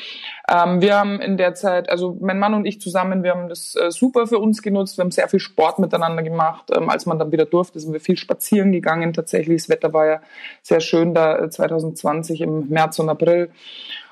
Ähm, 0.49 0.81
wir 0.81 0.97
haben 0.97 1.19
in 1.19 1.37
der 1.37 1.55
Zeit, 1.55 1.89
also 1.89 2.17
mein 2.19 2.39
Mann 2.39 2.53
und 2.53 2.65
ich 2.65 2.79
zusammen, 2.79 3.23
wir 3.23 3.31
haben 3.31 3.49
das 3.49 3.75
äh, 3.75 3.91
super 3.91 4.27
für 4.27 4.39
uns 4.39 4.61
genutzt. 4.61 4.97
Wir 4.97 5.03
haben 5.03 5.11
sehr 5.11 5.27
viel 5.27 5.39
Sport 5.39 5.79
miteinander 5.79 6.23
gemacht. 6.23 6.71
Ähm, 6.75 6.89
als 6.89 7.05
man 7.05 7.19
dann 7.19 7.31
wieder 7.31 7.45
durfte, 7.45 7.79
sind 7.79 7.93
wir 7.93 7.99
viel 7.99 8.17
spazieren 8.17 8.71
gegangen. 8.71 9.13
Tatsächlich, 9.13 9.63
das 9.63 9.69
Wetter 9.69 9.93
war 9.93 10.07
ja 10.07 10.21
sehr 10.61 10.79
schön 10.79 11.13
da 11.13 11.49
2020 11.49 12.41
äh, 12.41 12.43
im 12.45 12.69
März 12.69 12.97
und 12.99 13.09
April. 13.09 13.51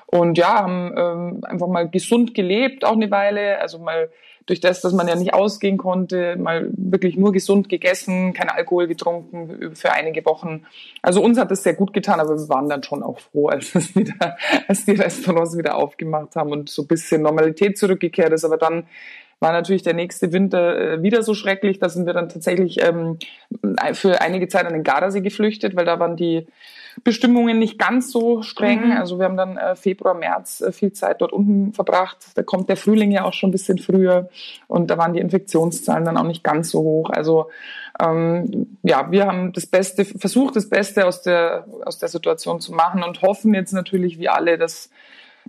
Und 0.06 0.38
ja, 0.38 0.60
haben 0.60 0.94
ähm, 0.96 1.40
einfach 1.44 1.66
mal 1.66 1.88
gesund 1.88 2.34
gelebt, 2.34 2.84
auch 2.84 2.92
eine 2.92 3.10
Weile. 3.10 3.60
Also 3.60 3.78
mal 3.78 4.10
durch 4.46 4.60
das, 4.60 4.80
dass 4.80 4.92
man 4.92 5.08
ja 5.08 5.14
nicht 5.14 5.32
ausgehen 5.32 5.78
konnte, 5.78 6.36
mal 6.36 6.68
wirklich 6.76 7.16
nur 7.16 7.32
gesund 7.32 7.68
gegessen, 7.68 8.34
kein 8.34 8.50
Alkohol 8.50 8.86
getrunken 8.86 9.74
für 9.74 9.92
einige 9.92 10.24
Wochen. 10.26 10.66
Also 11.02 11.22
uns 11.22 11.38
hat 11.38 11.50
das 11.50 11.62
sehr 11.62 11.74
gut 11.74 11.92
getan, 11.94 12.20
aber 12.20 12.36
wir 12.36 12.48
waren 12.48 12.68
dann 12.68 12.82
schon 12.82 13.02
auch 13.02 13.18
froh, 13.18 13.48
als 13.48 13.74
es 13.74 13.96
wieder, 13.96 14.36
als 14.68 14.84
die 14.84 14.92
Restaurants 14.92 15.56
wieder 15.56 15.76
aufgemacht 15.76 16.36
haben 16.36 16.52
und 16.52 16.68
so 16.68 16.82
ein 16.82 16.88
bisschen 16.88 17.22
Normalität 17.22 17.78
zurückgekehrt 17.78 18.32
ist. 18.32 18.44
Aber 18.44 18.58
dann 18.58 18.86
war 19.40 19.52
natürlich 19.52 19.82
der 19.82 19.94
nächste 19.94 20.32
Winter 20.32 20.78
äh, 20.78 21.02
wieder 21.02 21.22
so 21.22 21.34
schrecklich. 21.34 21.78
Da 21.78 21.88
sind 21.88 22.06
wir 22.06 22.12
dann 22.12 22.28
tatsächlich 22.28 22.82
ähm, 22.82 23.18
für 23.92 24.20
einige 24.20 24.48
Zeit 24.48 24.66
an 24.66 24.72
den 24.72 24.84
Gardasee 24.84 25.20
geflüchtet, 25.20 25.76
weil 25.76 25.84
da 25.84 25.98
waren 25.98 26.16
die 26.16 26.46
Bestimmungen 27.02 27.58
nicht 27.58 27.78
ganz 27.78 28.12
so 28.12 28.42
streng. 28.42 28.86
Mhm. 28.86 28.92
Also 28.92 29.18
wir 29.18 29.24
haben 29.24 29.36
dann 29.36 29.56
äh, 29.56 29.74
Februar, 29.74 30.14
März 30.14 30.60
äh, 30.60 30.72
viel 30.72 30.92
Zeit 30.92 31.20
dort 31.20 31.32
unten 31.32 31.72
verbracht. 31.72 32.18
Da 32.34 32.42
kommt 32.42 32.68
der 32.68 32.76
Frühling 32.76 33.10
ja 33.10 33.24
auch 33.24 33.32
schon 33.32 33.48
ein 33.48 33.52
bisschen 33.52 33.78
früher 33.78 34.28
und 34.68 34.90
da 34.90 34.98
waren 34.98 35.12
die 35.12 35.20
Infektionszahlen 35.20 36.04
dann 36.04 36.16
auch 36.16 36.24
nicht 36.24 36.44
ganz 36.44 36.70
so 36.70 36.80
hoch. 36.80 37.10
Also 37.10 37.50
ähm, 38.00 38.78
ja, 38.82 39.10
wir 39.10 39.26
haben 39.26 39.52
das 39.52 39.66
Beste, 39.66 40.04
versucht 40.04 40.56
das 40.56 40.68
Beste 40.68 41.06
aus 41.06 41.22
der, 41.22 41.66
aus 41.84 41.98
der 41.98 42.08
Situation 42.08 42.60
zu 42.60 42.72
machen 42.72 43.02
und 43.02 43.22
hoffen 43.22 43.54
jetzt 43.54 43.72
natürlich 43.72 44.18
wie 44.18 44.28
alle, 44.28 44.58
dass 44.58 44.90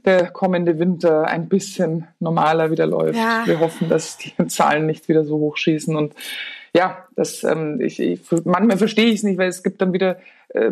der 0.04 0.30
kommende 0.32 0.78
Winter 0.78 1.26
ein 1.26 1.48
bisschen 1.48 2.08
normaler 2.20 2.70
wieder 2.70 2.86
läuft. 2.86 3.18
Ja. 3.18 3.44
Wir 3.46 3.60
hoffen, 3.60 3.90
dass 3.90 4.18
die 4.18 4.34
Zahlen 4.48 4.86
nicht 4.86 5.08
wieder 5.08 5.24
so 5.24 5.38
hoch 5.38 5.58
schießen 5.58 5.96
und 5.96 6.14
ja, 6.76 7.06
das, 7.16 7.46
ähm, 7.46 7.80
ich, 7.80 8.02
ich, 8.02 8.20
manchmal 8.44 8.78
verstehe 8.78 9.06
ich 9.06 9.16
es 9.16 9.24
nicht, 9.24 9.38
weil 9.38 9.48
es 9.48 9.64
gibt 9.64 9.82
dann 9.82 9.94
wieder 9.94 10.18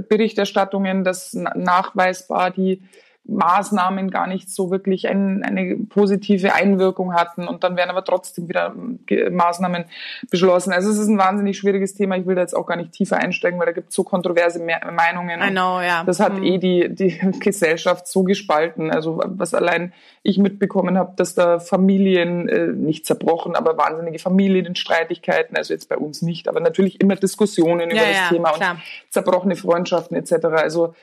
Berichterstattungen, 0.08 1.04
dass 1.04 1.34
nachweisbar 1.34 2.52
die 2.52 2.82
Maßnahmen 3.26 4.12
gar 4.12 4.28
nicht 4.28 4.50
so 4.50 4.70
wirklich 4.70 5.08
ein, 5.08 5.44
eine 5.44 5.78
positive 5.78 6.54
Einwirkung 6.54 7.14
hatten 7.14 7.48
und 7.48 7.64
dann 7.64 7.78
werden 7.78 7.90
aber 7.90 8.04
trotzdem 8.04 8.50
wieder 8.50 8.74
ähm, 8.76 9.00
Maßnahmen 9.36 9.86
beschlossen. 10.30 10.74
Also 10.74 10.90
es 10.90 10.98
ist 10.98 11.08
ein 11.08 11.18
wahnsinnig 11.18 11.58
schwieriges 11.58 11.94
Thema. 11.94 12.18
Ich 12.18 12.26
will 12.26 12.36
da 12.36 12.42
jetzt 12.42 12.54
auch 12.54 12.66
gar 12.66 12.76
nicht 12.76 12.92
tiefer 12.92 13.18
einsteigen, 13.18 13.60
weil 13.60 13.66
da 13.66 13.72
gibt 13.72 13.90
es 13.90 13.96
so 13.96 14.04
kontroverse 14.04 14.60
Meinungen. 14.60 15.42
I 15.42 15.52
know, 15.52 15.80
ja. 15.80 16.04
Das 16.04 16.20
hat 16.20 16.34
mhm. 16.34 16.44
eh 16.44 16.58
die, 16.58 16.94
die 16.94 17.18
Gesellschaft 17.40 18.08
so 18.08 18.24
gespalten. 18.24 18.92
Also 18.92 19.22
was 19.24 19.54
allein 19.54 19.94
ich 20.22 20.38
mitbekommen 20.38 20.98
habe, 20.98 21.14
dass 21.16 21.34
da 21.34 21.60
Familien, 21.60 22.50
äh, 22.50 22.68
nicht 22.68 23.06
zerbrochen, 23.06 23.56
aber 23.56 23.78
wahnsinnige 23.78 24.20
Familienstreitigkeiten, 24.20 25.56
also 25.56 25.74
jetzt 25.74 25.88
bei 25.88 25.98
uns 25.98 26.22
nicht, 26.22 26.50
aber 26.50 26.60
natürlich 26.60 27.00
immer 27.00 27.16
Diskussionen 27.16 27.90
über 27.90 28.02
ja, 28.02 28.08
das 28.08 28.18
ja, 28.18 28.30
Thema 28.30 28.52
klar. 28.52 28.72
und 28.74 28.82
zerbrochene 29.10 29.56
Freundschaften 29.56 30.18
etc. 30.18 30.46
Also 30.46 30.94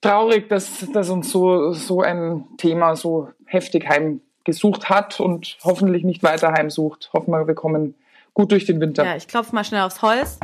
traurig, 0.00 0.48
dass, 0.48 0.86
dass 0.92 1.10
uns 1.10 1.30
so, 1.30 1.72
so 1.72 2.02
ein 2.02 2.44
Thema 2.58 2.96
so 2.96 3.28
heftig 3.46 3.88
heimgesucht 3.88 4.88
hat 4.88 5.20
und 5.20 5.58
hoffentlich 5.62 6.04
nicht 6.04 6.22
weiter 6.22 6.52
heimsucht. 6.52 7.10
Hoffen 7.12 7.30
wir, 7.32 7.46
wir 7.46 7.54
kommen 7.54 7.94
gut 8.34 8.52
durch 8.52 8.66
den 8.66 8.80
Winter. 8.80 9.04
Ja, 9.04 9.16
ich 9.16 9.28
klopfe 9.28 9.54
mal 9.54 9.64
schnell 9.64 9.82
aufs 9.82 10.02
Holz. 10.02 10.38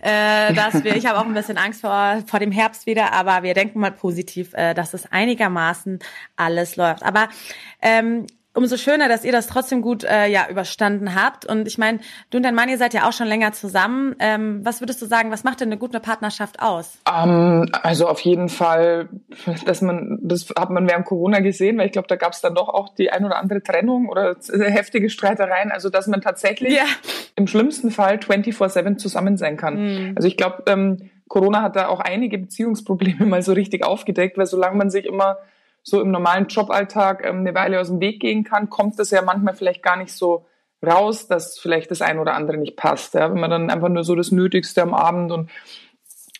Äh, 0.00 0.52
dass 0.52 0.82
wir, 0.82 0.96
ich 0.96 1.06
habe 1.06 1.18
auch 1.18 1.24
ein 1.24 1.32
bisschen 1.32 1.56
Angst 1.56 1.80
vor, 1.80 2.22
vor 2.26 2.40
dem 2.40 2.50
Herbst 2.50 2.86
wieder, 2.86 3.12
aber 3.12 3.44
wir 3.44 3.54
denken 3.54 3.78
mal 3.78 3.92
positiv, 3.92 4.52
äh, 4.54 4.74
dass 4.74 4.94
es 4.94 5.10
einigermaßen 5.10 6.00
alles 6.36 6.76
läuft. 6.76 7.04
Aber 7.04 7.28
ähm, 7.80 8.26
umso 8.54 8.76
schöner, 8.76 9.08
dass 9.08 9.24
ihr 9.24 9.32
das 9.32 9.46
trotzdem 9.46 9.82
gut 9.82 10.04
äh, 10.04 10.28
ja 10.28 10.46
überstanden 10.48 11.14
habt. 11.14 11.44
Und 11.44 11.66
ich 11.66 11.76
meine, 11.76 11.98
du 12.30 12.38
und 12.38 12.44
dein 12.44 12.54
Mann, 12.54 12.68
ihr 12.68 12.78
seid 12.78 12.94
ja 12.94 13.08
auch 13.08 13.12
schon 13.12 13.26
länger 13.26 13.52
zusammen. 13.52 14.14
Ähm, 14.20 14.60
was 14.64 14.80
würdest 14.80 15.02
du 15.02 15.06
sagen, 15.06 15.30
was 15.30 15.44
macht 15.44 15.60
denn 15.60 15.68
eine 15.68 15.78
gute 15.78 16.00
Partnerschaft 16.00 16.62
aus? 16.62 16.98
Um, 17.08 17.64
ähm, 17.64 17.66
also 17.82 18.08
auf 18.08 18.20
jeden 18.20 18.48
Fall, 18.48 19.08
dass 19.66 19.82
man, 19.82 20.18
das 20.22 20.48
hat 20.56 20.70
man 20.70 20.88
während 20.88 21.04
Corona 21.04 21.40
gesehen, 21.40 21.78
weil 21.78 21.86
ich 21.86 21.92
glaube, 21.92 22.08
da 22.08 22.16
gab 22.16 22.32
es 22.32 22.40
dann 22.40 22.54
doch 22.54 22.68
auch 22.68 22.94
die 22.94 23.10
ein 23.10 23.24
oder 23.24 23.38
andere 23.38 23.62
Trennung 23.62 24.08
oder 24.08 24.36
heftige 24.52 25.10
Streitereien. 25.10 25.72
Also 25.72 25.90
dass 25.90 26.06
man 26.06 26.20
tatsächlich 26.20 26.74
ja. 26.74 26.84
im 27.34 27.46
schlimmsten 27.46 27.90
Fall 27.90 28.16
24-7 28.16 28.96
zusammen 28.96 29.36
sein 29.36 29.56
kann. 29.56 29.74
Mhm. 29.74 30.12
Also 30.16 30.28
ich 30.28 30.36
glaube, 30.36 30.62
ähm, 30.66 31.10
Corona 31.28 31.62
hat 31.62 31.74
da 31.74 31.88
auch 31.88 32.00
einige 32.00 32.38
Beziehungsprobleme 32.38 33.26
mal 33.26 33.42
so 33.42 33.52
richtig 33.52 33.84
aufgedeckt, 33.84 34.38
weil 34.38 34.46
solange 34.46 34.76
man 34.76 34.90
sich 34.90 35.06
immer 35.06 35.38
so 35.84 36.00
im 36.00 36.10
normalen 36.10 36.48
Joballtag 36.48 37.24
ähm, 37.24 37.40
eine 37.40 37.54
Weile 37.54 37.80
aus 37.80 37.88
dem 37.88 38.00
Weg 38.00 38.18
gehen 38.18 38.42
kann, 38.42 38.70
kommt 38.70 38.98
das 38.98 39.10
ja 39.10 39.22
manchmal 39.22 39.54
vielleicht 39.54 39.82
gar 39.82 39.96
nicht 39.96 40.12
so 40.12 40.46
raus, 40.84 41.28
dass 41.28 41.58
vielleicht 41.58 41.90
das 41.90 42.02
eine 42.02 42.20
oder 42.20 42.34
andere 42.34 42.56
nicht 42.56 42.76
passt. 42.76 43.14
Ja? 43.14 43.30
Wenn 43.30 43.40
man 43.40 43.50
dann 43.50 43.70
einfach 43.70 43.90
nur 43.90 44.02
so 44.02 44.14
das 44.14 44.32
Nötigste 44.32 44.82
am 44.82 44.94
Abend 44.94 45.30
und 45.30 45.50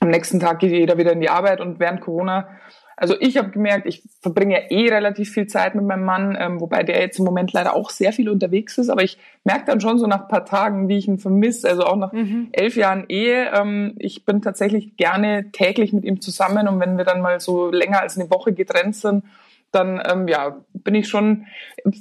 am 0.01 0.09
nächsten 0.09 0.41
Tag 0.41 0.59
geht 0.59 0.73
jeder 0.73 0.99
wieder 0.99 1.13
in 1.13 1.21
die 1.21 1.31
Arbeit 1.31 1.61
und 1.61 1.79
während 1.79 2.01
Corona 2.01 2.49
also 2.97 3.17
ich 3.19 3.37
habe 3.37 3.51
gemerkt, 3.51 3.87
ich 3.87 4.03
verbringe 4.21 4.55
ja 4.55 4.71
eh 4.71 4.89
relativ 4.89 5.31
viel 5.31 5.47
Zeit 5.47 5.75
mit 5.75 5.85
meinem 5.85 6.05
Mann, 6.05 6.37
ähm, 6.39 6.61
wobei 6.61 6.83
der 6.83 7.01
jetzt 7.01 7.19
im 7.19 7.25
Moment 7.25 7.53
leider 7.53 7.75
auch 7.75 7.91
sehr 7.91 8.13
viel 8.13 8.29
unterwegs 8.29 8.79
ist. 8.79 8.89
Aber 8.89 9.03
ich 9.03 9.19
merke 9.43 9.65
dann 9.67 9.81
schon 9.81 9.99
so 9.99 10.07
nach 10.07 10.29
paar 10.29 10.45
Tagen, 10.45 10.89
wie 10.89 10.99
ich 10.99 11.09
ihn 11.09 11.19
vermisse. 11.19 11.69
Also 11.69 11.85
auch 11.85 11.97
nach 11.97 12.13
mhm. 12.13 12.49
elf 12.53 12.77
Jahren 12.77 13.05
Ehe. 13.09 13.51
Ähm, 13.53 13.95
ich 13.99 14.25
bin 14.25 14.43
tatsächlich 14.43 14.97
gerne 14.97 15.51
täglich 15.51 15.93
mit 15.93 16.05
ihm 16.05 16.21
zusammen. 16.21 16.69
Und 16.69 16.79
wenn 16.81 16.97
wir 16.97 17.05
dann 17.05 17.21
mal 17.21 17.41
so 17.41 17.71
länger 17.71 18.01
als 18.01 18.19
eine 18.19 18.31
Woche 18.31 18.53
getrennt 18.53 18.95
sind, 18.95 19.25
dann 19.73 20.01
ähm, 20.09 20.29
ja, 20.29 20.57
bin 20.73 20.95
ich 20.95 21.09
schon 21.09 21.47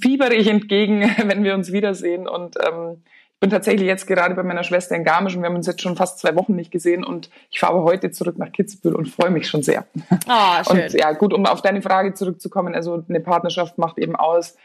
fieberig 0.02 0.48
entgegen, 0.48 1.02
wenn 1.26 1.44
wir 1.44 1.56
uns 1.56 1.72
wiedersehen. 1.72 2.28
Und 2.28 2.56
ähm, 2.64 3.02
bin 3.44 3.50
tatsächlich 3.50 3.86
jetzt 3.86 4.08
gerade 4.08 4.36
bei 4.36 4.44
meiner 4.44 4.64
Schwester 4.64 4.96
in 4.96 5.04
Garmisch 5.04 5.36
und 5.36 5.42
wir 5.42 5.50
haben 5.50 5.58
uns 5.58 5.68
jetzt 5.68 5.82
schon 5.82 5.98
fast 5.98 6.18
zwei 6.18 6.34
Wochen 6.38 6.56
nicht 6.56 6.72
gesehen 6.72 7.04
und 7.04 7.30
ich 7.52 7.60
fahre 7.60 7.84
heute 7.84 8.10
zurück 8.10 8.38
nach 8.38 8.54
Kitzbühel 8.54 8.96
und 8.96 9.10
freue 9.10 9.32
mich 9.32 9.50
schon 9.50 9.64
sehr. 9.64 9.84
Ah, 10.30 10.64
schön. 10.72 10.84
Und 10.84 10.94
ja, 10.94 11.12
gut, 11.12 11.34
um 11.34 11.46
auf 11.46 11.62
deine 11.62 11.82
Frage 11.82 12.14
zurückzukommen, 12.14 12.74
also 12.74 13.04
eine 13.10 13.20
Partnerschaft 13.20 13.78
macht 13.78 13.98
eben 13.98 14.16
aus 14.16 14.56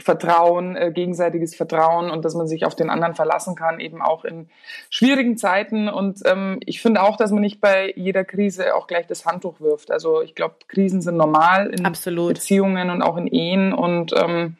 Vertrauen, 0.00 0.74
äh, 0.74 0.90
gegenseitiges 0.92 1.54
Vertrauen 1.54 2.10
und 2.10 2.24
dass 2.24 2.34
man 2.34 2.48
sich 2.48 2.66
auf 2.66 2.74
den 2.74 2.90
anderen 2.90 3.14
verlassen 3.14 3.54
kann, 3.54 3.78
eben 3.78 4.02
auch 4.02 4.24
in 4.24 4.48
schwierigen 4.90 5.36
Zeiten. 5.36 5.88
Und 5.88 6.22
ähm, 6.24 6.58
ich 6.66 6.82
finde 6.82 7.04
auch, 7.04 7.16
dass 7.16 7.30
man 7.30 7.40
nicht 7.40 7.60
bei 7.60 7.92
jeder 7.94 8.24
Krise 8.24 8.74
auch 8.74 8.88
gleich 8.88 9.06
das 9.06 9.26
Handtuch 9.26 9.60
wirft. 9.60 9.92
Also 9.92 10.22
ich 10.22 10.34
glaube, 10.34 10.56
Krisen 10.66 11.02
sind 11.02 11.16
normal 11.16 11.68
in 11.68 11.86
Absolut. 11.86 12.34
Beziehungen 12.34 12.90
und 12.90 13.00
auch 13.00 13.16
in 13.16 13.28
Ehen 13.28 13.72
und 13.72 14.12
ähm, 14.16 14.56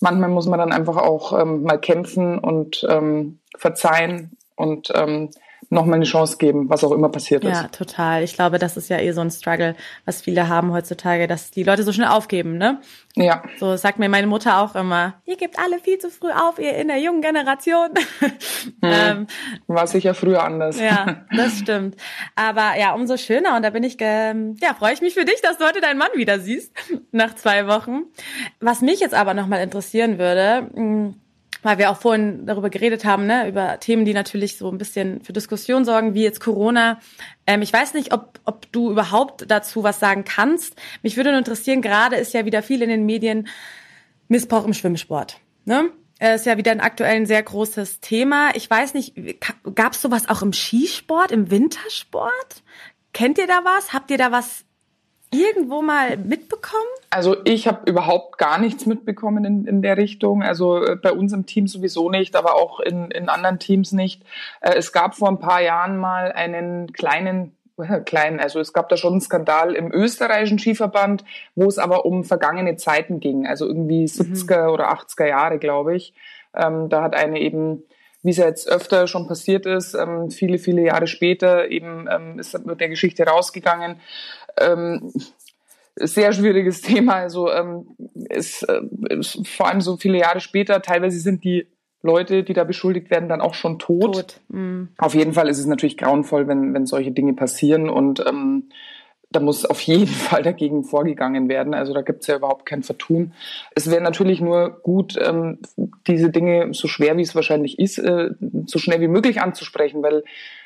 manchmal 0.00 0.30
muss 0.30 0.46
man 0.46 0.58
dann 0.58 0.72
einfach 0.72 0.96
auch 0.96 1.38
ähm, 1.38 1.62
mal 1.62 1.80
kämpfen 1.80 2.38
und 2.38 2.86
ähm, 2.88 3.40
verzeihen 3.56 4.36
und 4.54 4.92
ähm, 4.94 5.30
nochmal 5.68 5.96
eine 5.96 6.04
Chance 6.04 6.38
geben, 6.38 6.68
was 6.68 6.84
auch 6.84 6.92
immer 6.92 7.08
passiert 7.08 7.44
ist. 7.44 7.50
Ja, 7.50 7.68
total. 7.68 8.22
Ich 8.22 8.34
glaube, 8.34 8.58
das 8.58 8.76
ist 8.76 8.88
ja 8.88 8.98
eh 8.98 9.12
so 9.12 9.20
ein 9.20 9.30
Struggle, 9.30 9.74
was 10.04 10.22
viele 10.22 10.48
haben 10.48 10.72
heutzutage, 10.72 11.26
dass 11.26 11.50
die 11.50 11.62
Leute 11.62 11.82
so 11.82 11.92
schnell 11.92 12.08
aufgeben, 12.08 12.58
ne? 12.58 12.80
Ja. 13.14 13.42
So 13.58 13.76
sagt 13.76 13.98
mir 13.98 14.08
meine 14.08 14.26
Mutter 14.26 14.60
auch 14.60 14.74
immer, 14.74 15.14
ihr 15.24 15.36
gebt 15.36 15.58
alle 15.58 15.78
viel 15.78 15.98
zu 15.98 16.10
früh 16.10 16.30
auf, 16.30 16.58
ihr 16.58 16.74
in 16.76 16.88
der 16.88 16.98
jungen 16.98 17.22
Generation. 17.22 17.90
Hm. 18.66 18.72
ähm, 18.82 19.26
War 19.68 19.86
sicher 19.86 20.12
früher 20.14 20.42
anders. 20.42 20.78
ja, 20.80 21.24
das 21.36 21.58
stimmt. 21.58 21.96
Aber 22.34 22.76
ja, 22.78 22.94
umso 22.94 23.16
schöner 23.16 23.56
und 23.56 23.62
da 23.62 23.70
bin 23.70 23.84
ich, 23.84 23.98
ja, 24.00 24.34
freue 24.78 24.92
ich 24.92 25.00
mich 25.00 25.14
für 25.14 25.24
dich, 25.24 25.40
dass 25.40 25.58
du 25.58 25.64
heute 25.64 25.80
deinen 25.80 25.98
Mann 25.98 26.10
wieder 26.14 26.40
siehst, 26.40 26.72
nach 27.12 27.34
zwei 27.34 27.66
Wochen. 27.66 28.04
Was 28.60 28.80
mich 28.80 29.00
jetzt 29.00 29.14
aber 29.14 29.34
nochmal 29.34 29.62
interessieren 29.62 30.18
würde, 30.18 30.70
hm, 30.74 31.14
weil 31.62 31.78
wir 31.78 31.90
auch 31.90 31.98
vorhin 31.98 32.46
darüber 32.46 32.70
geredet 32.70 33.04
haben, 33.04 33.26
ne, 33.26 33.48
über 33.48 33.80
Themen, 33.80 34.04
die 34.04 34.14
natürlich 34.14 34.56
so 34.56 34.70
ein 34.70 34.78
bisschen 34.78 35.22
für 35.22 35.32
Diskussion 35.32 35.84
sorgen, 35.84 36.14
wie 36.14 36.22
jetzt 36.22 36.40
Corona. 36.40 37.00
Ähm, 37.46 37.62
ich 37.62 37.72
weiß 37.72 37.94
nicht, 37.94 38.12
ob, 38.12 38.40
ob 38.44 38.70
du 38.72 38.90
überhaupt 38.90 39.50
dazu 39.50 39.82
was 39.82 40.00
sagen 40.00 40.24
kannst. 40.24 40.76
Mich 41.02 41.16
würde 41.16 41.30
nur 41.30 41.38
interessieren, 41.38 41.82
gerade 41.82 42.16
ist 42.16 42.34
ja 42.34 42.44
wieder 42.44 42.62
viel 42.62 42.82
in 42.82 42.88
den 42.88 43.06
Medien 43.06 43.48
Missbrauch 44.28 44.64
im 44.64 44.74
Schwimmsport. 44.74 45.38
Ne? 45.64 45.90
Äh, 46.18 46.36
ist 46.36 46.46
ja 46.46 46.56
wieder 46.56 46.72
ein 46.72 46.80
aktuell 46.80 47.16
ein 47.16 47.26
sehr 47.26 47.42
großes 47.42 48.00
Thema. 48.00 48.50
Ich 48.54 48.68
weiß 48.68 48.94
nicht, 48.94 49.14
gab 49.74 49.92
es 49.92 50.02
sowas 50.02 50.28
auch 50.28 50.42
im 50.42 50.52
Skisport, 50.52 51.30
im 51.30 51.50
Wintersport? 51.50 52.62
Kennt 53.12 53.38
ihr 53.38 53.46
da 53.46 53.62
was? 53.64 53.92
Habt 53.92 54.10
ihr 54.10 54.18
da 54.18 54.30
was 54.30 54.65
irgendwo 55.36 55.82
mal 55.82 56.16
mitbekommen? 56.16 56.82
Also 57.10 57.36
ich 57.44 57.66
habe 57.66 57.90
überhaupt 57.90 58.38
gar 58.38 58.58
nichts 58.58 58.86
mitbekommen 58.86 59.44
in, 59.44 59.64
in 59.66 59.82
der 59.82 59.96
Richtung. 59.96 60.42
Also 60.42 60.84
äh, 60.84 60.96
bei 60.96 61.12
uns 61.12 61.32
im 61.32 61.46
Team 61.46 61.66
sowieso 61.66 62.10
nicht, 62.10 62.36
aber 62.36 62.54
auch 62.54 62.80
in, 62.80 63.10
in 63.10 63.28
anderen 63.28 63.58
Teams 63.58 63.92
nicht. 63.92 64.22
Äh, 64.60 64.74
es 64.76 64.92
gab 64.92 65.14
vor 65.14 65.28
ein 65.28 65.38
paar 65.38 65.62
Jahren 65.62 65.98
mal 65.98 66.32
einen 66.32 66.92
kleinen 66.92 67.56
klein, 68.06 68.40
also 68.40 68.60
es 68.60 68.72
gab 68.72 68.88
da 68.88 68.96
schon 68.96 69.14
einen 69.14 69.20
Skandal 69.20 69.74
im 69.74 69.92
österreichischen 69.92 70.58
Skiverband, 70.58 71.24
wo 71.54 71.66
es 71.66 71.78
aber 71.78 72.04
um 72.04 72.24
vergangene 72.24 72.76
Zeiten 72.76 73.20
ging, 73.20 73.46
also 73.46 73.66
irgendwie 73.66 74.04
70er 74.04 74.64
mhm. 74.64 74.72
oder 74.72 74.92
80er 74.92 75.26
Jahre, 75.26 75.58
glaube 75.58 75.96
ich. 75.96 76.14
Ähm, 76.54 76.88
da 76.88 77.02
hat 77.02 77.14
eine 77.14 77.40
eben, 77.40 77.82
wie 78.26 78.30
es 78.30 78.38
jetzt 78.38 78.68
öfter 78.68 79.06
schon 79.06 79.28
passiert 79.28 79.66
ist, 79.66 79.94
ähm, 79.94 80.30
viele, 80.30 80.58
viele 80.58 80.82
Jahre 80.82 81.06
später 81.06 81.70
eben 81.70 82.08
ähm, 82.10 82.38
ist 82.38 82.66
mit 82.66 82.80
der 82.80 82.88
Geschichte 82.88 83.24
rausgegangen, 83.24 84.00
ähm, 84.58 85.12
sehr 85.94 86.32
schwieriges 86.32 86.80
Thema. 86.82 87.14
Also 87.14 87.50
ähm, 87.50 87.86
es 88.28 88.64
äh, 88.64 88.80
ist 89.10 89.46
vor 89.46 89.68
allem 89.68 89.80
so 89.80 89.96
viele 89.96 90.18
Jahre 90.18 90.40
später, 90.40 90.82
teilweise 90.82 91.20
sind 91.20 91.44
die 91.44 91.68
Leute, 92.02 92.42
die 92.42 92.52
da 92.52 92.64
beschuldigt 92.64 93.10
werden, 93.10 93.28
dann 93.28 93.40
auch 93.40 93.54
schon 93.54 93.78
tot. 93.78 94.14
tot. 94.14 94.40
Mhm. 94.48 94.88
Auf 94.98 95.14
jeden 95.14 95.32
Fall 95.32 95.48
ist 95.48 95.58
es 95.58 95.66
natürlich 95.66 95.96
grauenvoll, 95.96 96.48
wenn, 96.48 96.74
wenn 96.74 96.86
solche 96.86 97.12
Dinge 97.12 97.34
passieren 97.34 97.88
und 97.88 98.24
ähm, 98.26 98.70
da 99.36 99.40
muss 99.40 99.66
auf 99.66 99.80
jeden 99.82 100.06
Fall 100.26 100.42
dagegen 100.42 100.82
vorgegangen 100.82 101.48
werden. 101.48 101.74
Also 101.74 101.92
da 101.92 102.00
gibt 102.00 102.22
es 102.22 102.26
ja 102.26 102.36
überhaupt 102.36 102.64
kein 102.64 102.82
Vertun. 102.82 103.32
Es 103.74 103.90
wäre 103.90 104.02
natürlich 104.02 104.40
nur 104.40 104.80
gut, 104.82 105.16
ähm, 105.22 105.58
diese 106.06 106.30
Dinge, 106.30 106.72
so 106.72 106.88
schwer 106.88 107.16
wie 107.18 107.22
es 107.22 107.34
wahrscheinlich 107.34 107.78
ist, 107.78 107.98
äh, 107.98 108.30
so 108.66 108.78
schnell 108.78 109.00
wie 109.00 109.08
möglich 109.08 109.42
anzusprechen, 109.42 110.02
weil 110.02 110.24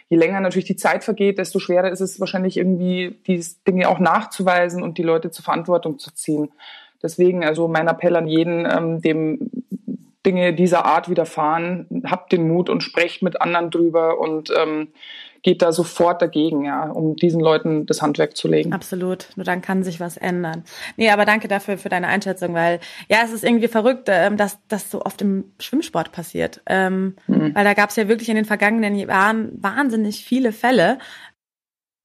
je 0.09 0.17
länger 0.17 0.41
natürlich 0.41 0.67
die 0.67 0.77
Zeit 0.77 1.03
vergeht, 1.03 1.39
desto 1.39 1.59
schwerer 1.59 1.91
ist 1.91 2.01
es 2.01 2.21
wahrscheinlich 2.21 2.57
irgendwie, 2.57 3.17
diese 3.27 3.57
Dinge 3.67 3.89
auch 3.89 3.99
nachzuweisen 3.99 4.83
und 4.83 4.99
die 4.99 5.03
Leute 5.03 5.31
zur 5.31 5.45
Verantwortung 5.45 5.99
zu 5.99 6.13
ziehen. 6.15 6.51
Deswegen 7.03 7.45
also 7.45 7.67
mein 7.67 7.89
Appell 7.89 8.15
an 8.15 8.29
jeden, 8.29 8.67
ähm, 8.71 9.01
dem 9.01 9.51
Dinge 10.25 10.53
dieser 10.53 10.85
Art 10.85 11.09
widerfahren, 11.09 11.87
habt 12.05 12.33
den 12.33 12.47
Mut 12.47 12.69
und 12.69 12.83
sprecht 12.83 13.23
mit 13.23 13.41
anderen 13.41 13.71
drüber 13.71 14.21
und 14.21 14.53
ähm, 14.57 14.89
geht 15.42 15.62
da 15.62 15.72
sofort 15.72 16.20
dagegen, 16.20 16.64
ja, 16.64 16.90
um 16.90 17.16
diesen 17.16 17.40
Leuten 17.40 17.87
das 17.87 18.03
Handwerk 18.03 18.37
zu 18.37 18.48
legen. 18.48 18.72
Absolut. 18.72 19.29
Nur 19.37 19.44
dann 19.44 19.62
kann 19.62 19.83
sich 19.83 20.00
was 20.00 20.16
ändern. 20.16 20.64
Nee, 20.96 21.11
aber 21.11 21.24
danke 21.24 21.48
dafür 21.48 21.79
für 21.79 21.88
deine 21.88 22.09
Einschätzung, 22.09 22.55
weil 22.55 22.81
ja, 23.09 23.18
es 23.24 23.33
ist 23.33 23.44
irgendwie 23.44 23.68
verrückt, 23.68 24.09
ähm, 24.09 24.37
dass 24.37 24.59
das 24.68 24.90
so 24.90 25.03
oft 25.03 25.22
im 25.22 25.53
Schwimmsport 25.59 26.12
passiert. 26.12 26.61
Ähm, 26.66 27.16
mhm. 27.26 27.55
Weil 27.55 27.64
da 27.64 27.74
gab 27.74 27.90
es 27.90 27.96
ja 27.96 28.09
wirklich 28.09 28.29
in 28.29 28.37
den 28.37 28.44
vergangenen 28.44 28.94
Jahren 28.94 29.50
wahnsinnig 29.62 30.24
viele 30.24 30.53
Fälle. 30.53 30.98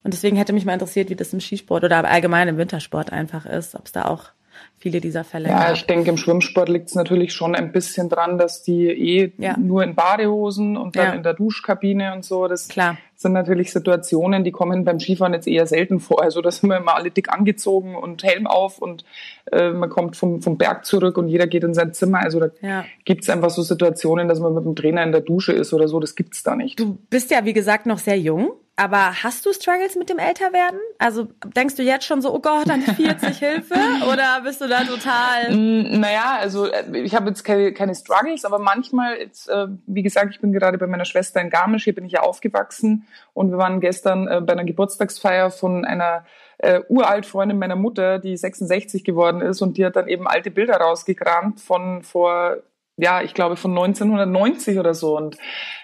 Und 0.03 0.13
deswegen 0.13 0.37
hätte 0.37 0.53
mich 0.53 0.65
mal 0.65 0.73
interessiert, 0.73 1.09
wie 1.09 1.15
das 1.15 1.33
im 1.33 1.41
Skisport 1.41 1.83
oder 1.83 2.05
allgemein 2.05 2.47
im 2.47 2.57
Wintersport 2.57 3.11
einfach 3.11 3.45
ist, 3.45 3.75
ob 3.75 3.85
es 3.85 3.91
da 3.91 4.05
auch 4.05 4.31
viele 4.77 5.01
dieser 5.01 5.23
Fälle. 5.23 5.49
Ja, 5.49 5.71
ich 5.71 5.85
denke, 5.87 6.09
im 6.11 6.17
Schwimmsport 6.17 6.69
liegt 6.69 6.89
es 6.89 6.95
natürlich 6.95 7.33
schon 7.33 7.55
ein 7.55 7.71
bisschen 7.71 8.07
dran, 8.07 8.37
dass 8.37 8.61
die 8.61 8.87
eh 8.87 9.33
ja. 9.37 9.57
nur 9.57 9.83
in 9.83 9.95
Badehosen 9.95 10.77
und 10.77 10.95
dann 10.95 11.07
ja. 11.07 11.13
in 11.13 11.23
der 11.23 11.33
Duschkabine 11.33 12.13
und 12.13 12.23
so. 12.23 12.47
Das 12.47 12.67
Klar. 12.67 12.97
sind 13.15 13.33
natürlich 13.33 13.71
Situationen, 13.71 14.43
die 14.43 14.51
kommen 14.51 14.83
beim 14.83 14.99
Skifahren 14.99 15.33
jetzt 15.33 15.47
eher 15.47 15.65
selten 15.65 15.99
vor. 15.99 16.21
Also 16.21 16.41
da 16.41 16.51
sind 16.51 16.69
wir 16.69 16.77
immer 16.77 16.95
alle 16.95 17.09
dick 17.09 17.33
angezogen 17.33 17.95
und 17.95 18.23
Helm 18.23 18.45
auf 18.45 18.79
und 18.79 19.05
äh, 19.51 19.71
man 19.71 19.89
kommt 19.89 20.17
vom, 20.17 20.41
vom 20.41 20.57
Berg 20.57 20.85
zurück 20.85 21.17
und 21.17 21.29
jeder 21.29 21.47
geht 21.47 21.63
in 21.63 21.73
sein 21.73 21.93
Zimmer. 21.93 22.19
Also 22.19 22.39
da 22.39 22.49
ja. 22.61 22.85
gibt 23.05 23.23
es 23.23 23.29
einfach 23.29 23.49
so 23.49 23.63
Situationen, 23.63 24.27
dass 24.27 24.39
man 24.39 24.53
mit 24.53 24.65
dem 24.65 24.75
Trainer 24.75 25.03
in 25.03 25.11
der 25.11 25.21
Dusche 25.21 25.53
ist 25.53 25.73
oder 25.73 25.87
so. 25.87 25.99
Das 25.99 26.15
gibt's 26.15 26.43
da 26.43 26.55
nicht. 26.55 26.79
Du 26.79 26.97
bist 27.09 27.31
ja, 27.31 27.43
wie 27.43 27.53
gesagt, 27.53 27.87
noch 27.87 27.97
sehr 27.97 28.19
jung. 28.19 28.51
Aber 28.77 29.23
hast 29.23 29.45
du 29.45 29.53
Struggles 29.53 29.95
mit 29.95 30.09
dem 30.09 30.19
Älterwerden? 30.19 30.79
Also 30.97 31.29
denkst 31.55 31.75
du 31.75 31.83
jetzt 31.83 32.05
schon 32.05 32.21
so, 32.21 32.33
oh 32.33 32.39
Gott, 32.39 32.67
dann 32.67 32.81
40 32.81 33.37
Hilfe? 33.37 33.75
Oder 34.11 34.41
bist 34.43 34.59
du 34.59 34.67
da 34.67 34.83
total? 34.83 35.55
Mm, 35.55 35.99
naja, 36.01 36.37
also 36.39 36.65
äh, 36.65 36.97
ich 36.97 37.15
habe 37.15 37.29
jetzt 37.29 37.43
keine, 37.43 37.71
keine 37.71 37.95
Struggles, 37.95 38.43
aber 38.43 38.59
manchmal, 38.59 39.17
jetzt, 39.17 39.47
äh, 39.47 39.67
wie 39.87 40.03
gesagt, 40.03 40.31
ich 40.31 40.41
bin 40.41 40.51
gerade 40.51 40.77
bei 40.77 40.87
meiner 40.87 41.05
Schwester 41.05 41.39
in 41.39 41.49
Garmisch, 41.49 41.85
hier 41.85 41.95
bin 41.95 42.05
ich 42.05 42.11
ja 42.11 42.21
aufgewachsen 42.21 43.07
und 43.33 43.51
wir 43.51 43.57
waren 43.57 43.79
gestern 43.79 44.27
äh, 44.27 44.41
bei 44.41 44.53
einer 44.53 44.65
Geburtstagsfeier 44.65 45.51
von 45.51 45.85
einer 45.85 46.25
äh, 46.57 46.81
uralt 46.89 47.25
Freundin 47.25 47.57
meiner 47.57 47.77
Mutter, 47.77 48.19
die 48.19 48.35
66 48.35 49.05
geworden 49.05 49.39
ist 49.39 49.61
und 49.61 49.77
die 49.77 49.85
hat 49.85 49.95
dann 49.95 50.09
eben 50.09 50.27
alte 50.27 50.51
Bilder 50.51 50.77
rausgekramt 50.77 51.61
von 51.61 52.03
vor 52.03 52.57
ja, 52.97 53.21
ich 53.21 53.33
glaube 53.33 53.55
von 53.55 53.71
1990 53.71 54.79
oder 54.79 54.93
so. 54.93 55.17
Und 55.17 55.37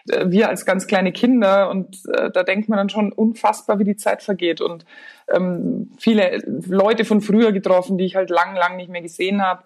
äh, 0.10 0.26
wir 0.28 0.50
als 0.50 0.66
ganz 0.66 0.88
kleine 0.88 1.12
Kinder 1.12 1.70
und 1.70 2.02
äh, 2.14 2.32
da 2.32 2.44
denkt 2.44 2.70
man 2.70 2.78
dann 2.78 2.90
schon 2.90 3.12
unfassbar, 3.12 3.80
wie 3.80 3.84
die 3.84 3.98
Zeit 3.98 4.24
vergeht. 4.24 4.62
Und 4.62 4.86
ähm, 5.30 5.92
viele 5.98 6.42
Leute 6.68 7.06
von 7.06 7.22
früher 7.22 7.52
getroffen, 7.52 7.98
die 7.98 8.06
ich 8.06 8.16
halt 8.16 8.30
lang, 8.30 8.56
lang 8.56 8.78
nicht 8.78 8.90
mehr 8.90 9.02
gesehen 9.02 9.42
habe. 9.42 9.64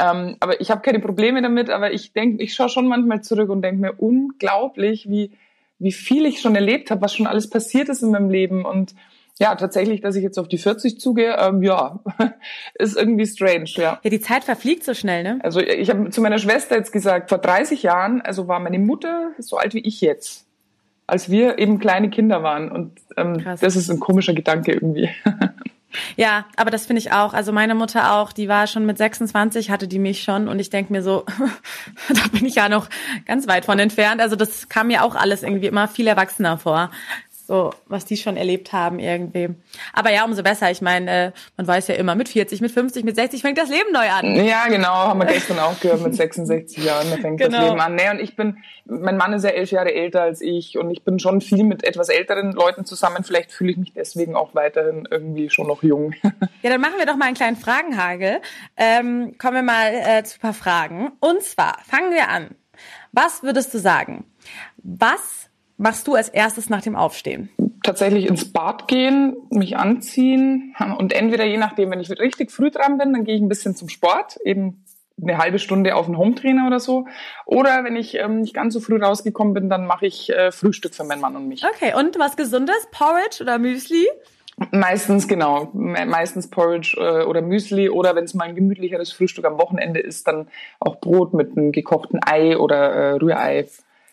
Ähm, 0.00 0.36
aber 0.40 0.60
ich 0.60 0.70
habe 0.70 0.82
keine 0.82 0.98
Probleme 0.98 1.40
damit, 1.40 1.70
aber 1.70 1.92
ich 1.92 2.12
denke, 2.12 2.42
ich 2.42 2.54
schaue 2.54 2.68
schon 2.68 2.88
manchmal 2.88 3.22
zurück 3.22 3.48
und 3.48 3.62
denke 3.62 3.80
mir 3.80 3.92
unglaublich, 3.92 5.08
wie, 5.08 5.32
wie 5.78 5.92
viel 5.92 6.26
ich 6.26 6.40
schon 6.40 6.56
erlebt 6.56 6.90
habe, 6.90 7.02
was 7.02 7.14
schon 7.14 7.26
alles 7.26 7.48
passiert 7.48 7.88
ist 7.88 8.02
in 8.02 8.10
meinem 8.10 8.30
Leben. 8.30 8.64
Und 8.64 8.94
ja, 9.38 9.56
tatsächlich, 9.56 10.00
dass 10.00 10.14
ich 10.14 10.22
jetzt 10.22 10.38
auf 10.38 10.46
die 10.46 10.58
40 10.58 11.00
zugehe, 11.00 11.36
ähm, 11.38 11.62
ja, 11.62 11.98
ist 12.74 12.96
irgendwie 12.96 13.26
strange, 13.26 13.68
ja. 13.74 13.98
Ja, 14.02 14.10
die 14.10 14.20
Zeit 14.20 14.44
verfliegt 14.44 14.84
so 14.84 14.94
schnell, 14.94 15.24
ne? 15.24 15.38
Also 15.42 15.60
ich 15.60 15.90
habe 15.90 16.10
zu 16.10 16.20
meiner 16.20 16.38
Schwester 16.38 16.76
jetzt 16.76 16.92
gesagt, 16.92 17.30
vor 17.30 17.38
30 17.38 17.82
Jahren, 17.82 18.20
also 18.20 18.46
war 18.46 18.60
meine 18.60 18.78
Mutter 18.78 19.32
so 19.38 19.56
alt 19.56 19.74
wie 19.74 19.80
ich 19.80 20.00
jetzt, 20.00 20.46
als 21.08 21.30
wir 21.30 21.58
eben 21.58 21.80
kleine 21.80 22.10
Kinder 22.10 22.44
waren. 22.44 22.70
Und 22.70 22.92
ähm, 23.16 23.44
das 23.60 23.74
ist 23.74 23.90
ein 23.90 23.98
komischer 23.98 24.34
Gedanke 24.34 24.72
irgendwie. 24.72 25.10
Ja, 26.16 26.46
aber 26.56 26.70
das 26.70 26.86
finde 26.86 27.00
ich 27.00 27.12
auch. 27.12 27.34
Also 27.34 27.52
meine 27.52 27.74
Mutter 27.74 28.14
auch, 28.14 28.32
die 28.32 28.48
war 28.48 28.66
schon 28.66 28.86
mit 28.86 28.98
26, 28.98 29.70
hatte 29.70 29.88
die 29.88 29.98
mich 29.98 30.22
schon 30.22 30.48
und 30.48 30.58
ich 30.58 30.70
denke 30.70 30.92
mir 30.92 31.02
so, 31.02 31.24
da 32.08 32.22
bin 32.32 32.46
ich 32.46 32.56
ja 32.56 32.68
noch 32.68 32.88
ganz 33.26 33.46
weit 33.46 33.64
von 33.64 33.78
entfernt. 33.78 34.20
Also 34.20 34.36
das 34.36 34.68
kam 34.68 34.88
mir 34.88 35.04
auch 35.04 35.14
alles 35.14 35.42
irgendwie 35.42 35.66
immer 35.66 35.88
viel 35.88 36.06
erwachsener 36.06 36.58
vor 36.58 36.90
so 37.46 37.72
was 37.86 38.04
die 38.04 38.16
schon 38.16 38.36
erlebt 38.36 38.72
haben 38.72 38.98
irgendwie. 38.98 39.50
Aber 39.92 40.10
ja, 40.10 40.24
umso 40.24 40.42
besser. 40.42 40.70
Ich 40.70 40.80
meine, 40.80 41.10
äh, 41.10 41.32
man 41.56 41.66
weiß 41.66 41.88
ja 41.88 41.94
immer, 41.96 42.14
mit 42.14 42.28
40, 42.28 42.60
mit 42.60 42.70
50, 42.70 43.04
mit 43.04 43.16
60 43.16 43.42
fängt 43.42 43.58
das 43.58 43.68
Leben 43.68 43.92
neu 43.92 44.08
an. 44.08 44.34
Ja, 44.44 44.66
genau, 44.68 44.94
haben 44.94 45.20
wir 45.20 45.26
gestern 45.26 45.58
auch 45.58 45.78
gehört, 45.80 46.02
mit 46.02 46.14
66 46.14 46.82
Jahren 46.82 47.10
da 47.10 47.16
fängt 47.18 47.40
genau. 47.40 47.58
das 47.58 47.68
Leben 47.68 47.80
an. 47.80 47.94
Nee, 47.94 48.10
und 48.10 48.20
ich 48.20 48.34
bin, 48.34 48.58
mein 48.86 49.16
Mann 49.16 49.32
ist 49.34 49.44
ja 49.44 49.50
elf 49.50 49.70
Jahre 49.70 49.92
älter 49.92 50.22
als 50.22 50.40
ich 50.40 50.78
und 50.78 50.90
ich 50.90 51.04
bin 51.04 51.18
schon 51.18 51.40
viel 51.40 51.64
mit 51.64 51.84
etwas 51.84 52.08
älteren 52.08 52.52
Leuten 52.52 52.84
zusammen. 52.84 53.24
Vielleicht 53.24 53.52
fühle 53.52 53.72
ich 53.72 53.76
mich 53.76 53.92
deswegen 53.92 54.36
auch 54.36 54.54
weiterhin 54.54 55.06
irgendwie 55.10 55.50
schon 55.50 55.66
noch 55.66 55.82
jung. 55.82 56.14
Ja, 56.62 56.70
dann 56.70 56.80
machen 56.80 56.94
wir 56.98 57.04
doch 57.04 57.16
mal 57.16 57.26
einen 57.26 57.34
kleinen 57.34 57.56
Fragenhagel. 57.56 58.40
Ähm, 58.76 59.36
kommen 59.38 59.54
wir 59.54 59.62
mal 59.62 59.92
äh, 59.92 60.24
zu 60.24 60.38
ein 60.38 60.40
paar 60.40 60.54
Fragen. 60.54 61.12
Und 61.20 61.42
zwar 61.42 61.78
fangen 61.84 62.10
wir 62.10 62.30
an. 62.30 62.54
Was 63.12 63.42
würdest 63.42 63.74
du 63.74 63.78
sagen? 63.78 64.24
Was 64.78 65.43
machst 65.76 66.06
du 66.06 66.14
als 66.14 66.28
erstes 66.28 66.70
nach 66.70 66.82
dem 66.82 66.96
Aufstehen? 66.96 67.50
Tatsächlich 67.82 68.26
ins 68.26 68.50
Bad 68.50 68.88
gehen, 68.88 69.36
mich 69.50 69.76
anziehen 69.76 70.74
und 70.98 71.12
entweder 71.12 71.44
je 71.44 71.58
nachdem, 71.58 71.90
wenn 71.90 72.00
ich 72.00 72.10
richtig 72.10 72.50
früh 72.50 72.70
dran 72.70 72.96
bin, 72.98 73.12
dann 73.12 73.24
gehe 73.24 73.34
ich 73.34 73.42
ein 73.42 73.48
bisschen 73.48 73.76
zum 73.76 73.88
Sport, 73.88 74.38
eben 74.44 74.84
eine 75.20 75.38
halbe 75.38 75.58
Stunde 75.58 75.94
auf 75.94 76.06
den 76.06 76.18
Hometrainer 76.18 76.66
oder 76.66 76.80
so. 76.80 77.06
Oder 77.46 77.84
wenn 77.84 77.96
ich 77.96 78.16
ähm, 78.16 78.40
nicht 78.40 78.54
ganz 78.54 78.74
so 78.74 78.80
früh 78.80 79.00
rausgekommen 79.00 79.54
bin, 79.54 79.68
dann 79.70 79.86
mache 79.86 80.06
ich 80.06 80.30
äh, 80.30 80.50
Frühstück 80.50 80.94
für 80.94 81.04
meinen 81.04 81.20
Mann 81.20 81.36
und 81.36 81.48
mich. 81.48 81.64
Okay, 81.64 81.94
und 81.96 82.18
was 82.18 82.36
Gesundes? 82.36 82.88
Porridge 82.90 83.42
oder 83.42 83.58
Müsli? 83.58 84.06
Meistens, 84.70 85.26
genau. 85.26 85.70
Meistens 85.72 86.48
Porridge 86.48 86.96
äh, 86.98 87.24
oder 87.24 87.42
Müsli 87.42 87.88
oder 87.88 88.14
wenn 88.14 88.24
es 88.24 88.34
mal 88.34 88.48
ein 88.48 88.54
gemütlicheres 88.54 89.12
Frühstück 89.12 89.44
am 89.44 89.58
Wochenende 89.58 90.00
ist, 90.00 90.28
dann 90.28 90.48
auch 90.78 91.00
Brot 91.00 91.34
mit 91.34 91.56
einem 91.56 91.72
gekochten 91.72 92.20
Ei 92.24 92.56
oder 92.56 92.92
äh, 92.92 93.10
Rührei 93.14 93.66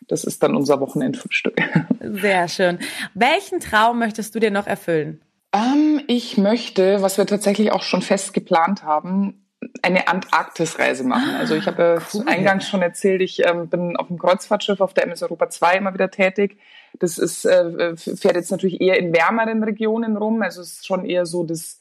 das 0.07 0.23
ist 0.23 0.43
dann 0.43 0.55
unser 0.55 0.79
Wochenendfrühstück. 0.79 1.61
Sehr 1.99 2.47
schön. 2.47 2.79
Welchen 3.13 3.59
Traum 3.59 3.99
möchtest 3.99 4.35
du 4.35 4.39
dir 4.39 4.51
noch 4.51 4.67
erfüllen? 4.67 5.21
Ähm, 5.53 6.01
ich 6.07 6.37
möchte, 6.37 7.01
was 7.01 7.17
wir 7.17 7.25
tatsächlich 7.25 7.71
auch 7.71 7.83
schon 7.83 8.01
fest 8.01 8.33
geplant 8.33 8.83
haben, 8.83 9.41
eine 9.83 10.07
Antarktisreise 10.07 11.03
machen. 11.03 11.35
Also 11.35 11.55
ich 11.55 11.67
habe 11.67 11.99
ah, 11.99 12.07
cool. 12.13 12.23
eingangs 12.27 12.67
schon 12.67 12.81
erzählt, 12.81 13.21
ich 13.21 13.45
ähm, 13.45 13.69
bin 13.69 13.95
auf 13.95 14.07
dem 14.07 14.17
Kreuzfahrtschiff 14.17 14.81
auf 14.81 14.93
der 14.93 15.05
MS 15.05 15.23
Europa 15.23 15.49
2 15.49 15.75
immer 15.75 15.93
wieder 15.93 16.09
tätig. 16.09 16.57
Das 16.99 17.17
ist, 17.17 17.45
äh, 17.45 17.95
fährt 17.95 18.35
jetzt 18.35 18.51
natürlich 18.51 18.81
eher 18.81 18.97
in 18.97 19.13
wärmeren 19.13 19.63
Regionen 19.63 20.17
rum. 20.17 20.41
Also 20.41 20.61
es 20.61 20.73
ist 20.73 20.87
schon 20.87 21.05
eher 21.05 21.25
so 21.25 21.43
das 21.43 21.79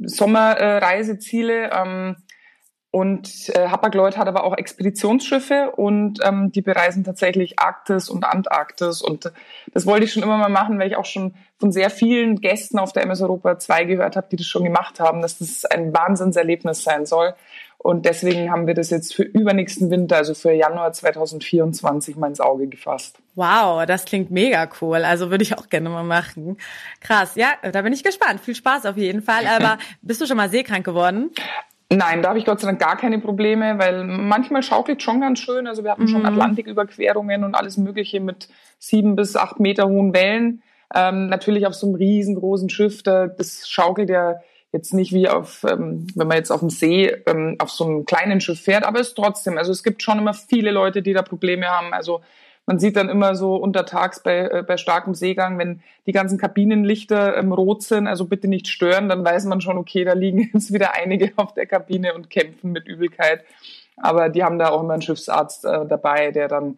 Sommerreiseziele. 0.00 1.70
Äh, 1.70 1.82
ähm, 1.82 2.16
und 2.90 3.50
äh, 3.50 3.68
Hapag-Lloyd 3.68 4.16
hat 4.16 4.28
aber 4.28 4.44
auch 4.44 4.56
Expeditionsschiffe 4.56 5.72
und 5.76 6.20
ähm, 6.24 6.50
die 6.52 6.62
bereisen 6.62 7.04
tatsächlich 7.04 7.58
Arktis 7.58 8.08
und 8.08 8.24
Antarktis. 8.24 9.02
Und 9.02 9.30
das 9.74 9.84
wollte 9.84 10.06
ich 10.06 10.12
schon 10.12 10.22
immer 10.22 10.38
mal 10.38 10.48
machen, 10.48 10.78
weil 10.78 10.88
ich 10.88 10.96
auch 10.96 11.04
schon 11.04 11.34
von 11.58 11.70
sehr 11.70 11.90
vielen 11.90 12.40
Gästen 12.40 12.78
auf 12.78 12.92
der 12.92 13.02
MS 13.02 13.20
Europa 13.20 13.58
2 13.58 13.84
gehört 13.84 14.16
habe, 14.16 14.28
die 14.30 14.36
das 14.36 14.46
schon 14.46 14.64
gemacht 14.64 15.00
haben, 15.00 15.20
dass 15.20 15.38
das 15.38 15.66
ein 15.66 15.92
Wahnsinnserlebnis 15.92 16.82
sein 16.82 17.04
soll. 17.04 17.34
Und 17.76 18.06
deswegen 18.06 18.50
haben 18.50 18.66
wir 18.66 18.74
das 18.74 18.90
jetzt 18.90 19.14
für 19.14 19.22
übernächsten 19.22 19.90
Winter, 19.90 20.16
also 20.16 20.34
für 20.34 20.50
Januar 20.50 20.92
2024, 20.92 22.16
mal 22.16 22.26
ins 22.26 22.40
Auge 22.40 22.66
gefasst. 22.66 23.18
Wow, 23.36 23.86
das 23.86 24.04
klingt 24.04 24.32
mega 24.32 24.68
cool. 24.80 25.04
Also 25.04 25.30
würde 25.30 25.44
ich 25.44 25.56
auch 25.56 25.68
gerne 25.68 25.88
mal 25.88 26.02
machen. 26.02 26.56
Krass, 27.00 27.36
ja, 27.36 27.50
da 27.70 27.82
bin 27.82 27.92
ich 27.92 28.02
gespannt. 28.02 28.40
Viel 28.40 28.56
Spaß 28.56 28.86
auf 28.86 28.96
jeden 28.96 29.22
Fall. 29.22 29.46
Aber 29.56 29.78
bist 30.02 30.20
du 30.20 30.26
schon 30.26 30.38
mal 30.38 30.50
seekrank 30.50 30.84
geworden? 30.84 31.30
Nein, 31.90 32.20
da 32.20 32.30
habe 32.30 32.38
ich 32.38 32.44
Gott 32.44 32.60
sei 32.60 32.66
Dank 32.66 32.80
gar 32.80 32.96
keine 32.98 33.18
Probleme, 33.18 33.78
weil 33.78 34.04
manchmal 34.04 34.62
schaukelt 34.62 35.02
schon 35.02 35.22
ganz 35.22 35.38
schön. 35.38 35.66
Also 35.66 35.84
wir 35.84 35.90
hatten 35.90 36.02
mhm. 36.02 36.08
schon 36.08 36.26
Atlantiküberquerungen 36.26 37.44
und 37.44 37.54
alles 37.54 37.78
Mögliche 37.78 38.20
mit 38.20 38.48
sieben 38.78 39.16
bis 39.16 39.36
acht 39.36 39.58
Meter 39.58 39.88
hohen 39.88 40.12
Wellen. 40.12 40.62
Ähm, 40.94 41.28
natürlich 41.28 41.66
auf 41.66 41.74
so 41.74 41.86
einem 41.86 41.96
riesengroßen 41.96 42.68
Schiff, 42.68 43.02
da, 43.02 43.26
das 43.26 43.68
schaukelt 43.68 44.10
ja 44.10 44.36
jetzt 44.72 44.92
nicht 44.92 45.12
wie 45.12 45.28
auf, 45.28 45.64
ähm, 45.64 46.06
wenn 46.14 46.28
man 46.28 46.36
jetzt 46.36 46.50
auf 46.50 46.60
dem 46.60 46.70
See 46.70 47.06
ähm, 47.26 47.56
auf 47.58 47.70
so 47.70 47.84
einem 47.84 48.04
kleinen 48.04 48.40
Schiff 48.40 48.60
fährt, 48.60 48.84
aber 48.84 49.00
es 49.00 49.08
ist 49.08 49.14
trotzdem, 49.14 49.56
also 49.56 49.72
es 49.72 49.82
gibt 49.82 50.02
schon 50.02 50.18
immer 50.18 50.34
viele 50.34 50.70
Leute, 50.70 51.00
die 51.00 51.14
da 51.14 51.22
Probleme 51.22 51.66
haben. 51.66 51.94
Also 51.94 52.20
man 52.68 52.78
sieht 52.78 52.96
dann 52.96 53.08
immer 53.08 53.34
so 53.34 53.56
untertags 53.56 54.20
bei, 54.20 54.40
äh, 54.40 54.62
bei 54.62 54.76
starkem 54.76 55.14
Seegang, 55.14 55.58
wenn 55.58 55.80
die 56.06 56.12
ganzen 56.12 56.36
Kabinenlichter 56.36 57.38
ähm, 57.38 57.50
rot 57.50 57.82
sind, 57.82 58.06
also 58.06 58.26
bitte 58.26 58.46
nicht 58.46 58.68
stören, 58.68 59.08
dann 59.08 59.24
weiß 59.24 59.46
man 59.46 59.62
schon, 59.62 59.78
okay, 59.78 60.04
da 60.04 60.12
liegen 60.12 60.50
jetzt 60.52 60.70
wieder 60.70 60.94
einige 60.94 61.32
auf 61.36 61.54
der 61.54 61.64
Kabine 61.64 62.12
und 62.12 62.28
kämpfen 62.28 62.70
mit 62.72 62.86
Übelkeit. 62.86 63.42
Aber 63.96 64.28
die 64.28 64.44
haben 64.44 64.58
da 64.58 64.68
auch 64.68 64.82
immer 64.82 64.92
einen 64.92 65.02
Schiffsarzt 65.02 65.64
äh, 65.64 65.86
dabei, 65.86 66.30
der 66.30 66.48
dann 66.48 66.76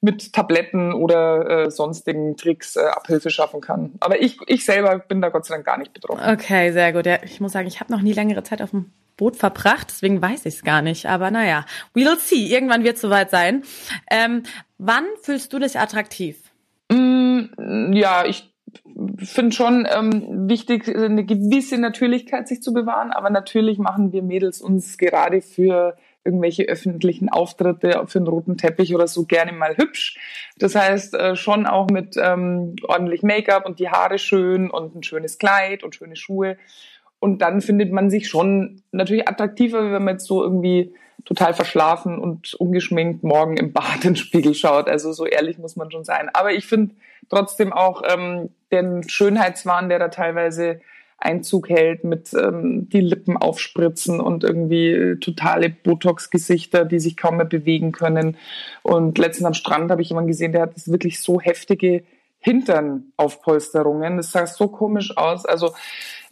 mit 0.00 0.32
Tabletten 0.32 0.92
oder 0.92 1.64
äh, 1.64 1.70
sonstigen 1.70 2.36
Tricks 2.36 2.76
äh, 2.76 2.84
Abhilfe 2.84 3.30
schaffen 3.30 3.60
kann. 3.60 3.94
Aber 3.98 4.22
ich, 4.22 4.38
ich 4.46 4.64
selber 4.64 5.00
bin 5.00 5.20
da 5.20 5.30
Gott 5.30 5.46
sei 5.46 5.56
Dank 5.56 5.66
gar 5.66 5.78
nicht 5.78 5.92
betroffen. 5.92 6.22
Okay, 6.30 6.70
sehr 6.70 6.92
gut. 6.92 7.06
Ja, 7.06 7.18
ich 7.24 7.40
muss 7.40 7.52
sagen, 7.52 7.66
ich 7.66 7.80
habe 7.80 7.92
noch 7.92 8.02
nie 8.02 8.12
längere 8.12 8.44
Zeit 8.44 8.62
auf 8.62 8.70
dem 8.70 8.92
Boot 9.16 9.36
verbracht, 9.36 9.88
deswegen 9.90 10.20
weiß 10.20 10.46
ich 10.46 10.56
es 10.56 10.64
gar 10.64 10.82
nicht. 10.82 11.06
Aber 11.06 11.30
naja, 11.30 11.64
we'll 11.94 12.18
see. 12.18 12.46
Irgendwann 12.46 12.84
wird 12.84 12.96
es 12.96 13.02
soweit 13.02 13.30
sein. 13.30 13.62
Ähm, 14.10 14.42
wann 14.78 15.04
fühlst 15.22 15.52
du 15.52 15.58
dich 15.58 15.78
attraktiv? 15.78 16.50
Mm, 16.90 17.92
ja, 17.92 18.24
ich 18.24 18.54
finde 19.18 19.54
schon 19.54 19.86
ähm, 19.90 20.48
wichtig, 20.48 20.88
eine 20.88 21.24
gewisse 21.24 21.78
Natürlichkeit 21.78 22.48
sich 22.48 22.62
zu 22.62 22.72
bewahren. 22.72 23.10
Aber 23.10 23.30
natürlich 23.30 23.78
machen 23.78 24.12
wir 24.12 24.22
Mädels 24.22 24.60
uns 24.60 24.98
gerade 24.98 25.42
für 25.42 25.96
irgendwelche 26.24 26.64
öffentlichen 26.64 27.28
Auftritte 27.28 28.02
für 28.06 28.18
einen 28.18 28.28
roten 28.28 28.56
Teppich 28.56 28.94
oder 28.94 29.06
so 29.06 29.26
gerne 29.26 29.52
mal 29.52 29.76
hübsch. 29.76 30.18
Das 30.58 30.74
heißt, 30.74 31.14
äh, 31.14 31.36
schon 31.36 31.66
auch 31.66 31.88
mit 31.90 32.16
ähm, 32.16 32.76
ordentlich 32.82 33.22
Make-up 33.22 33.66
und 33.66 33.78
die 33.78 33.90
Haare 33.90 34.18
schön 34.18 34.70
und 34.70 34.96
ein 34.96 35.02
schönes 35.02 35.38
Kleid 35.38 35.84
und 35.84 35.94
schöne 35.94 36.16
Schuhe. 36.16 36.56
Und 37.18 37.40
dann 37.40 37.60
findet 37.60 37.92
man 37.92 38.10
sich 38.10 38.28
schon 38.28 38.82
natürlich 38.92 39.28
attraktiver, 39.28 39.92
wenn 39.92 40.04
man 40.04 40.14
jetzt 40.14 40.26
so 40.26 40.42
irgendwie 40.42 40.94
total 41.24 41.54
verschlafen 41.54 42.18
und 42.18 42.54
ungeschminkt 42.54 43.22
morgen 43.22 43.56
im 43.56 43.72
Bad 43.72 43.96
in 43.96 44.10
den 44.10 44.16
Spiegel 44.16 44.54
schaut. 44.54 44.88
Also 44.88 45.12
so 45.12 45.24
ehrlich 45.24 45.58
muss 45.58 45.76
man 45.76 45.90
schon 45.90 46.04
sein. 46.04 46.28
Aber 46.32 46.52
ich 46.52 46.66
finde 46.66 46.94
trotzdem 47.30 47.72
auch 47.72 48.02
ähm, 48.06 48.50
den 48.70 49.08
Schönheitswahn, 49.08 49.88
der 49.88 49.98
da 49.98 50.08
teilweise 50.08 50.80
Einzug 51.18 51.70
hält 51.70 52.04
mit 52.04 52.34
ähm, 52.34 52.88
die 52.90 53.00
Lippen 53.00 53.36
aufspritzen 53.36 54.20
und 54.20 54.44
irgendwie 54.44 54.88
äh, 54.90 55.16
totale 55.16 55.70
Botox-Gesichter, 55.70 56.84
die 56.84 56.98
sich 56.98 57.16
kaum 57.16 57.38
mehr 57.38 57.46
bewegen 57.46 57.92
können. 57.92 58.36
Und 58.82 59.16
letztens 59.18 59.46
am 59.46 59.54
Strand 59.54 59.90
habe 59.90 60.02
ich 60.02 60.10
jemanden 60.10 60.28
gesehen, 60.28 60.52
der 60.52 60.62
hat 60.62 60.72
wirklich 60.86 61.20
so 61.22 61.40
heftige 61.40 62.04
Hinternaufpolsterungen. 62.40 64.18
Das 64.18 64.32
sah 64.32 64.46
so 64.46 64.68
komisch 64.68 65.16
aus. 65.16 65.46
Also 65.46 65.72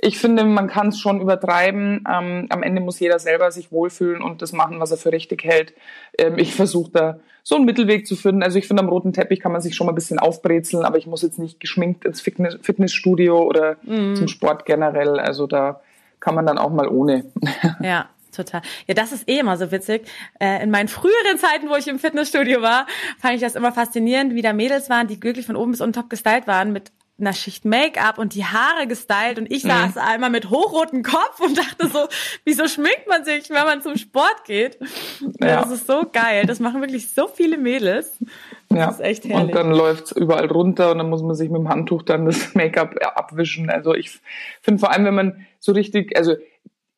ich 0.04 0.18
finde, 0.18 0.44
man 0.44 0.66
kann 0.66 0.88
es 0.88 0.98
schon 0.98 1.20
übertreiben. 1.20 2.04
Ähm, 2.12 2.46
am 2.50 2.62
Ende 2.64 2.80
muss 2.80 2.98
jeder 2.98 3.20
selber 3.20 3.52
sich 3.52 3.70
wohlfühlen 3.70 4.20
und 4.20 4.42
das 4.42 4.52
machen, 4.52 4.80
was 4.80 4.90
er 4.90 4.96
für 4.96 5.12
richtig 5.12 5.44
hält. 5.44 5.74
Ähm, 6.18 6.38
ich 6.38 6.56
versuche 6.56 6.90
da 6.90 7.20
so 7.44 7.54
einen 7.54 7.64
Mittelweg 7.64 8.04
zu 8.04 8.16
finden. 8.16 8.42
Also 8.42 8.58
ich 8.58 8.66
finde, 8.66 8.82
am 8.82 8.88
roten 8.88 9.12
Teppich 9.12 9.38
kann 9.38 9.52
man 9.52 9.60
sich 9.60 9.76
schon 9.76 9.86
mal 9.86 9.92
ein 9.92 9.94
bisschen 9.94 10.18
aufbrezeln, 10.18 10.84
aber 10.84 10.98
ich 10.98 11.06
muss 11.06 11.22
jetzt 11.22 11.38
nicht 11.38 11.60
geschminkt 11.60 12.04
ins 12.04 12.20
Fitness 12.20 12.58
Fitnessstudio 12.62 13.42
oder 13.42 13.76
mhm. 13.82 14.16
zum 14.16 14.26
Sport 14.26 14.66
generell. 14.66 15.20
Also 15.20 15.46
da 15.46 15.80
kann 16.18 16.34
man 16.34 16.46
dann 16.46 16.58
auch 16.58 16.70
mal 16.70 16.88
ohne. 16.88 17.24
Ja. 17.80 18.08
Total. 18.34 18.62
Ja, 18.86 18.94
das 18.94 19.12
ist 19.12 19.28
eh 19.28 19.40
immer 19.40 19.58
so 19.58 19.70
witzig. 19.70 20.08
Äh, 20.40 20.62
in 20.62 20.70
meinen 20.70 20.88
früheren 20.88 21.36
Zeiten, 21.38 21.68
wo 21.68 21.76
ich 21.76 21.86
im 21.86 21.98
Fitnessstudio 21.98 22.62
war, 22.62 22.86
fand 23.18 23.34
ich 23.34 23.42
das 23.42 23.56
immer 23.56 23.72
faszinierend, 23.72 24.34
wie 24.34 24.40
da 24.40 24.54
Mädels 24.54 24.88
waren, 24.88 25.06
die 25.06 25.20
glücklich 25.20 25.44
von 25.44 25.54
oben 25.54 25.72
bis 25.72 25.82
unten 25.82 25.92
top 25.92 26.08
gestylt 26.08 26.46
waren, 26.46 26.72
mit 26.72 26.92
einer 27.18 27.32
Schicht 27.32 27.64
Make-up 27.64 28.18
und 28.18 28.34
die 28.34 28.44
Haare 28.44 28.86
gestylt 28.86 29.38
und 29.38 29.50
ich 29.50 29.64
mhm. 29.64 29.68
saß 29.68 29.96
einmal 29.98 30.30
mit 30.30 30.50
hochrotem 30.50 31.02
Kopf 31.02 31.40
und 31.40 31.56
dachte 31.56 31.88
so, 31.88 32.08
wieso 32.44 32.66
schminkt 32.66 33.06
man 33.08 33.24
sich, 33.24 33.50
wenn 33.50 33.64
man 33.64 33.82
zum 33.82 33.96
Sport 33.96 34.44
geht? 34.44 34.78
Ja. 35.40 35.60
Das 35.60 35.70
ist 35.70 35.86
so 35.86 36.04
geil. 36.12 36.46
Das 36.46 36.58
machen 36.58 36.80
wirklich 36.80 37.12
so 37.12 37.28
viele 37.28 37.58
Mädels. 37.58 38.18
Das 38.68 38.78
ja. 38.78 38.90
ist 38.90 39.00
echt 39.00 39.24
herrlich. 39.24 39.48
Und 39.48 39.54
dann 39.54 39.70
läuft's 39.70 40.12
überall 40.12 40.46
runter 40.46 40.92
und 40.92 40.98
dann 40.98 41.10
muss 41.10 41.22
man 41.22 41.34
sich 41.34 41.50
mit 41.50 41.60
dem 41.60 41.68
Handtuch 41.68 42.02
dann 42.02 42.26
das 42.26 42.54
Make-up 42.54 42.94
abwischen. 43.14 43.70
Also 43.70 43.94
ich 43.94 44.20
finde 44.60 44.80
vor 44.80 44.90
allem, 44.90 45.04
wenn 45.04 45.14
man 45.14 45.46
so 45.60 45.72
richtig, 45.72 46.16
also 46.16 46.34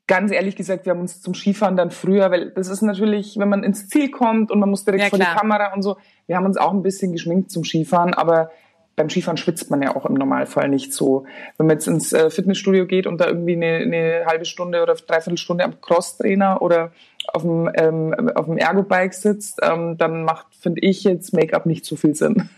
ganz 0.07 0.33
ehrlich 0.33 0.57
gesagt, 0.57 0.85
wir 0.87 0.93
haben 0.93 1.01
uns 1.01 1.21
zum 1.21 1.35
Skifahren 1.35 1.77
dann 1.77 1.91
früher, 1.91 2.31
weil 2.31 2.51
das 2.51 2.69
ist 2.69 2.83
natürlich, 2.83 3.39
wenn 3.39 3.49
man 3.49 3.63
ins 3.63 3.89
Ziel 3.89 4.11
kommt 4.11 4.51
und 4.51 4.61
man 4.61 4.71
muss 4.71 4.85
direkt 4.85 5.05
ja, 5.05 5.11
vor 5.11 5.19
die 5.19 5.25
Kamera 5.25 5.73
und 5.75 5.83
so, 5.83 5.97
wir 6.27 6.37
haben 6.37 6.47
uns 6.47 6.57
auch 6.57 6.73
ein 6.73 6.83
bisschen 6.83 7.13
geschminkt 7.13 7.51
zum 7.51 7.65
Skifahren, 7.65 8.15
aber 8.15 8.51
beim 8.97 9.11
Skifahren 9.11 9.37
schwitzt 9.37 9.71
man 9.71 9.83
ja 9.83 9.97
auch 9.97 10.07
im 10.07 10.15
Normalfall 10.15 10.69
nicht 10.69 10.93
so. 10.93 11.25
Wenn 11.57 11.67
man 11.67 11.77
jetzt 11.77 11.89
ins 11.89 12.13
äh, 12.13 12.31
Fitnessstudio 12.31 12.87
geht 12.87 13.07
und 13.07 13.21
da 13.21 13.27
irgendwie 13.27 13.57
eine, 13.57 13.77
eine 13.77 14.27
halbe 14.27 14.45
Stunde 14.45 14.83
oder 14.83 14.95
dreiviertel 14.95 15.39
Stunde 15.39 15.65
am 15.65 15.81
Crosstrainer 15.81 16.63
oder 16.63 16.93
auf 17.33 17.43
dem, 17.43 17.71
ähm, 17.75 18.31
auf 18.35 18.47
dem 18.47 18.59
Ergo-Bike 18.59 19.15
sitzt, 19.15 19.61
ähm, 19.63 19.97
dann 19.99 20.25
macht, 20.25 20.47
finde 20.61 20.81
ich, 20.83 21.05
jetzt 21.05 21.33
Make-up 21.33 21.67
nicht 21.67 21.85
so 21.85 21.97
viel 21.97 22.15
Sinn. 22.15 22.49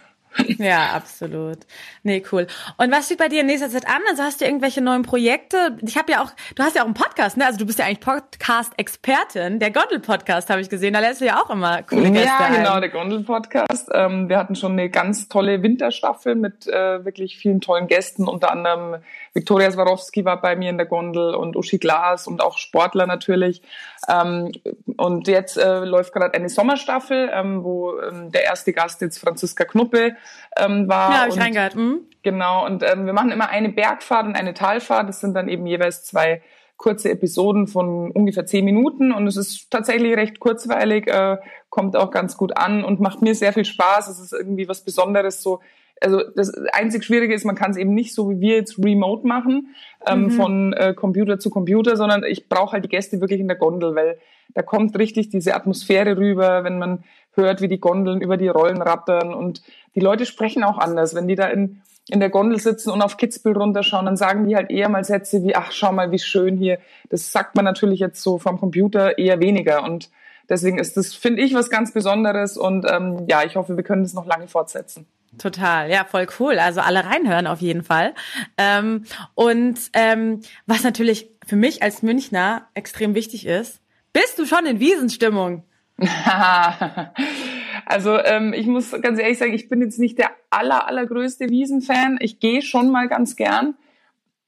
Ja, 0.59 0.91
absolut. 0.95 1.59
Nee, 2.03 2.23
cool. 2.33 2.47
Und 2.79 2.91
was 2.91 3.07
steht 3.07 3.19
bei 3.19 3.29
dir 3.29 3.41
in 3.41 3.47
nächster 3.47 3.69
Zeit 3.71 3.87
an? 3.87 4.01
Also 4.09 4.23
hast 4.23 4.41
du 4.41 4.45
irgendwelche 4.45 4.81
neuen 4.81 5.03
Projekte? 5.03 5.77
Ich 5.83 5.97
habe 5.97 6.13
ja 6.13 6.23
auch, 6.23 6.31
du 6.55 6.63
hast 6.63 6.77
ja 6.77 6.83
auch 6.83 6.87
einen 6.87 6.95
Podcast, 6.95 7.37
ne? 7.37 7.47
Also 7.47 7.59
du 7.59 7.67
bist 7.67 7.79
ja 7.79 7.85
eigentlich 7.85 8.01
Podcast-Expertin. 8.01 9.59
Der 9.59 9.71
Gondel-Podcast 9.71 10.51
habe 10.51 10.61
ich 10.61 10.69
gesehen, 10.69 10.95
da 10.95 11.01
lässt 11.01 11.21
du 11.21 11.27
ja 11.27 11.43
auch 11.43 11.51
immer 11.51 11.83
coole 11.83 12.11
Gäste 12.11 12.27
Ja, 12.27 12.49
genau, 12.49 12.73
ein. 12.75 12.81
der 12.81 12.91
Gondel-Podcast. 12.91 13.89
Ähm, 13.93 14.29
wir 14.29 14.39
hatten 14.39 14.55
schon 14.55 14.73
eine 14.73 14.91
ganz 14.91 15.29
tolle 15.29 15.63
Winterstaffel 15.63 16.35
mit 16.35 16.67
äh, 16.67 17.05
wirklich 17.05 17.37
vielen 17.37 17.61
tollen 17.61 17.87
Gästen, 17.87 18.29
unter 18.29 18.51
anderem 18.51 19.03
Viktoria 19.35 19.71
Swarovski 19.71 20.25
war 20.25 20.41
bei 20.41 20.57
mir 20.57 20.71
in 20.71 20.79
der 20.79 20.87
Gondel 20.87 21.35
und 21.35 21.57
Uschi 21.57 21.79
Glas 21.79 22.27
und 22.27 22.43
auch 22.43 22.59
Sportler 22.59 23.07
natürlich. 23.07 23.63
Ähm, 24.09 24.53
und 24.97 25.29
jetzt 25.29 25.59
äh, 25.59 25.85
läuft 25.85 26.13
gerade 26.13 26.35
eine 26.35 26.49
Sommerstaffel, 26.49 27.31
ähm, 27.33 27.63
wo 27.63 27.99
ähm, 28.01 28.33
der 28.33 28.45
erste 28.45 28.73
Gast 28.73 29.01
jetzt 29.03 29.19
Franziska 29.19 29.65
Knuppe 29.65 30.17
ähm, 30.57 30.89
war. 30.89 31.11
Ja, 31.11 31.21
habe 31.21 31.31
ich 31.31 31.41
reingehört. 31.41 31.75
Mhm. 31.75 32.01
Genau, 32.23 32.67
und 32.67 32.83
ähm, 32.83 33.07
wir 33.07 33.13
machen 33.13 33.31
immer 33.31 33.49
eine 33.49 33.69
Bergfahrt 33.69 34.27
und 34.27 34.35
eine 34.35 34.55
Talfahrt. 34.55 35.09
Das 35.09 35.21
sind 35.21 35.35
dann 35.35 35.49
eben 35.49 35.67
jeweils 35.67 36.05
zwei 36.05 36.43
kurze 36.77 37.11
Episoden 37.11 37.69
von 37.69 38.11
ungefähr 38.11 38.47
zehn 38.47 38.65
Minuten 38.65 39.13
und 39.13 39.27
es 39.27 39.37
ist 39.37 39.71
tatsächlich 39.71 40.15
recht 40.17 40.41
kurzweilig, 40.41 41.07
äh, 41.07 41.39
kommt 41.71 41.97
auch 41.97 42.11
ganz 42.11 42.37
gut 42.37 42.57
an 42.57 42.85
und 42.85 43.01
macht 43.01 43.23
mir 43.23 43.35
sehr 43.35 43.53
viel 43.53 43.65
Spaß. 43.65 44.09
Es 44.09 44.21
ist 44.21 44.33
irgendwie 44.33 44.69
was 44.69 44.85
Besonderes, 44.85 45.43
so 45.43 45.61
also 46.01 46.23
das 46.35 46.53
einzig 46.73 47.05
Schwierige 47.05 47.35
ist, 47.35 47.45
man 47.45 47.55
kann 47.55 47.71
es 47.71 47.77
eben 47.77 47.95
nicht 47.95 48.15
so 48.15 48.31
wie 48.31 48.41
wir 48.41 48.57
jetzt 48.57 48.79
remote 48.79 49.27
machen, 49.27 49.75
ähm, 50.07 50.25
mhm. 50.25 50.31
von 50.31 50.73
äh, 50.75 50.95
Computer 50.95 51.39
zu 51.39 51.51
Computer, 51.51 51.97
sondern 51.97 52.23
ich 52.25 52.49
brauche 52.49 52.73
halt 52.73 52.85
die 52.85 52.89
Gäste 52.89 53.21
wirklich 53.21 53.41
in 53.41 53.49
der 53.49 53.57
Gondel, 53.57 53.95
weil 53.95 54.19
da 54.55 54.63
kommt 54.63 54.99
richtig 54.99 55.31
diese 55.31 55.55
Atmosphäre 55.55 56.17
rüber, 56.17 56.65
wenn 56.65 56.79
man 56.79 57.05
hört, 57.37 57.61
wie 57.61 57.69
die 57.69 57.81
Gondeln 57.81 58.21
über 58.21 58.37
die 58.37 58.49
Rollen 58.49 58.83
rattern 58.83 59.35
und 59.35 59.63
die 59.95 60.01
Leute 60.01 60.27
sprechen 60.27 60.65
auch 60.65 60.79
anders. 60.79 61.15
Wenn 61.15 61.29
die 61.29 61.35
da 61.35 61.47
in, 61.47 61.83
in 62.09 62.21
der 62.21 62.31
Gondel 62.31 62.59
sitzen 62.59 62.91
und 62.91 63.03
auf 63.03 63.17
Kitzbühel 63.17 63.57
runterschauen, 63.57 64.07
dann 64.07 64.17
sagen 64.17 64.47
die 64.47 64.57
halt 64.57 64.71
eher 64.71 64.89
mal 64.89 65.05
Sätze 65.05 65.43
wie, 65.43 65.57
ach, 65.57 65.73
schau 65.73 65.93
mal, 65.93 66.13
wie 66.13 66.19
schön 66.19 66.57
hier. 66.57 66.79
Das 67.11 67.33
sagt 67.33 67.57
man 67.57 67.65
natürlich 67.65 68.01
jetzt 68.01 68.23
so 68.23 68.39
vom 68.39 68.59
Computer 68.59 69.19
eher 69.19 69.41
weniger 69.41 69.83
und 69.83 70.11
deswegen 70.49 70.79
ist 70.79 70.97
das, 70.97 71.15
finde 71.15 71.43
ich, 71.43 71.55
was 71.55 71.71
ganz 71.71 71.93
Besonderes 71.93 72.57
und 72.57 72.87
ähm, 72.89 73.27
ja, 73.29 73.45
ich 73.45 73.57
hoffe, 73.57 73.77
wir 73.77 73.85
können 73.85 74.03
das 74.03 74.15
noch 74.15 74.27
lange 74.27 74.49
fortsetzen. 74.49 75.07
Total, 75.39 75.91
ja, 75.91 76.05
voll 76.05 76.27
cool. 76.39 76.59
Also 76.59 76.81
alle 76.81 77.05
reinhören 77.05 77.47
auf 77.47 77.61
jeden 77.61 77.83
Fall. 77.83 78.15
Ähm, 78.57 79.05
und 79.35 79.79
ähm, 79.93 80.41
was 80.67 80.83
natürlich 80.83 81.31
für 81.47 81.57
mich 81.57 81.83
als 81.83 82.03
Münchner 82.03 82.69
extrem 82.75 83.15
wichtig 83.15 83.47
ist, 83.47 83.81
bist 84.13 84.39
du 84.39 84.47
schon 84.47 84.65
in 84.65 84.81
Wiesenstimmung? 84.81 85.65
also 87.87 88.19
ähm, 88.19 88.53
ich 88.53 88.67
muss 88.67 88.91
ganz 89.01 89.19
ehrlich 89.19 89.39
sagen, 89.39 89.55
ich 89.55 89.69
bin 89.69 89.81
jetzt 89.81 89.99
nicht 89.99 90.19
der 90.19 90.31
aller 90.51 90.87
allergrößte 90.87 91.49
Wiesenfan. 91.49 92.19
Ich 92.21 92.39
gehe 92.39 92.63
schon 92.63 92.91
mal 92.91 93.09
ganz 93.09 93.37
gern. 93.37 93.75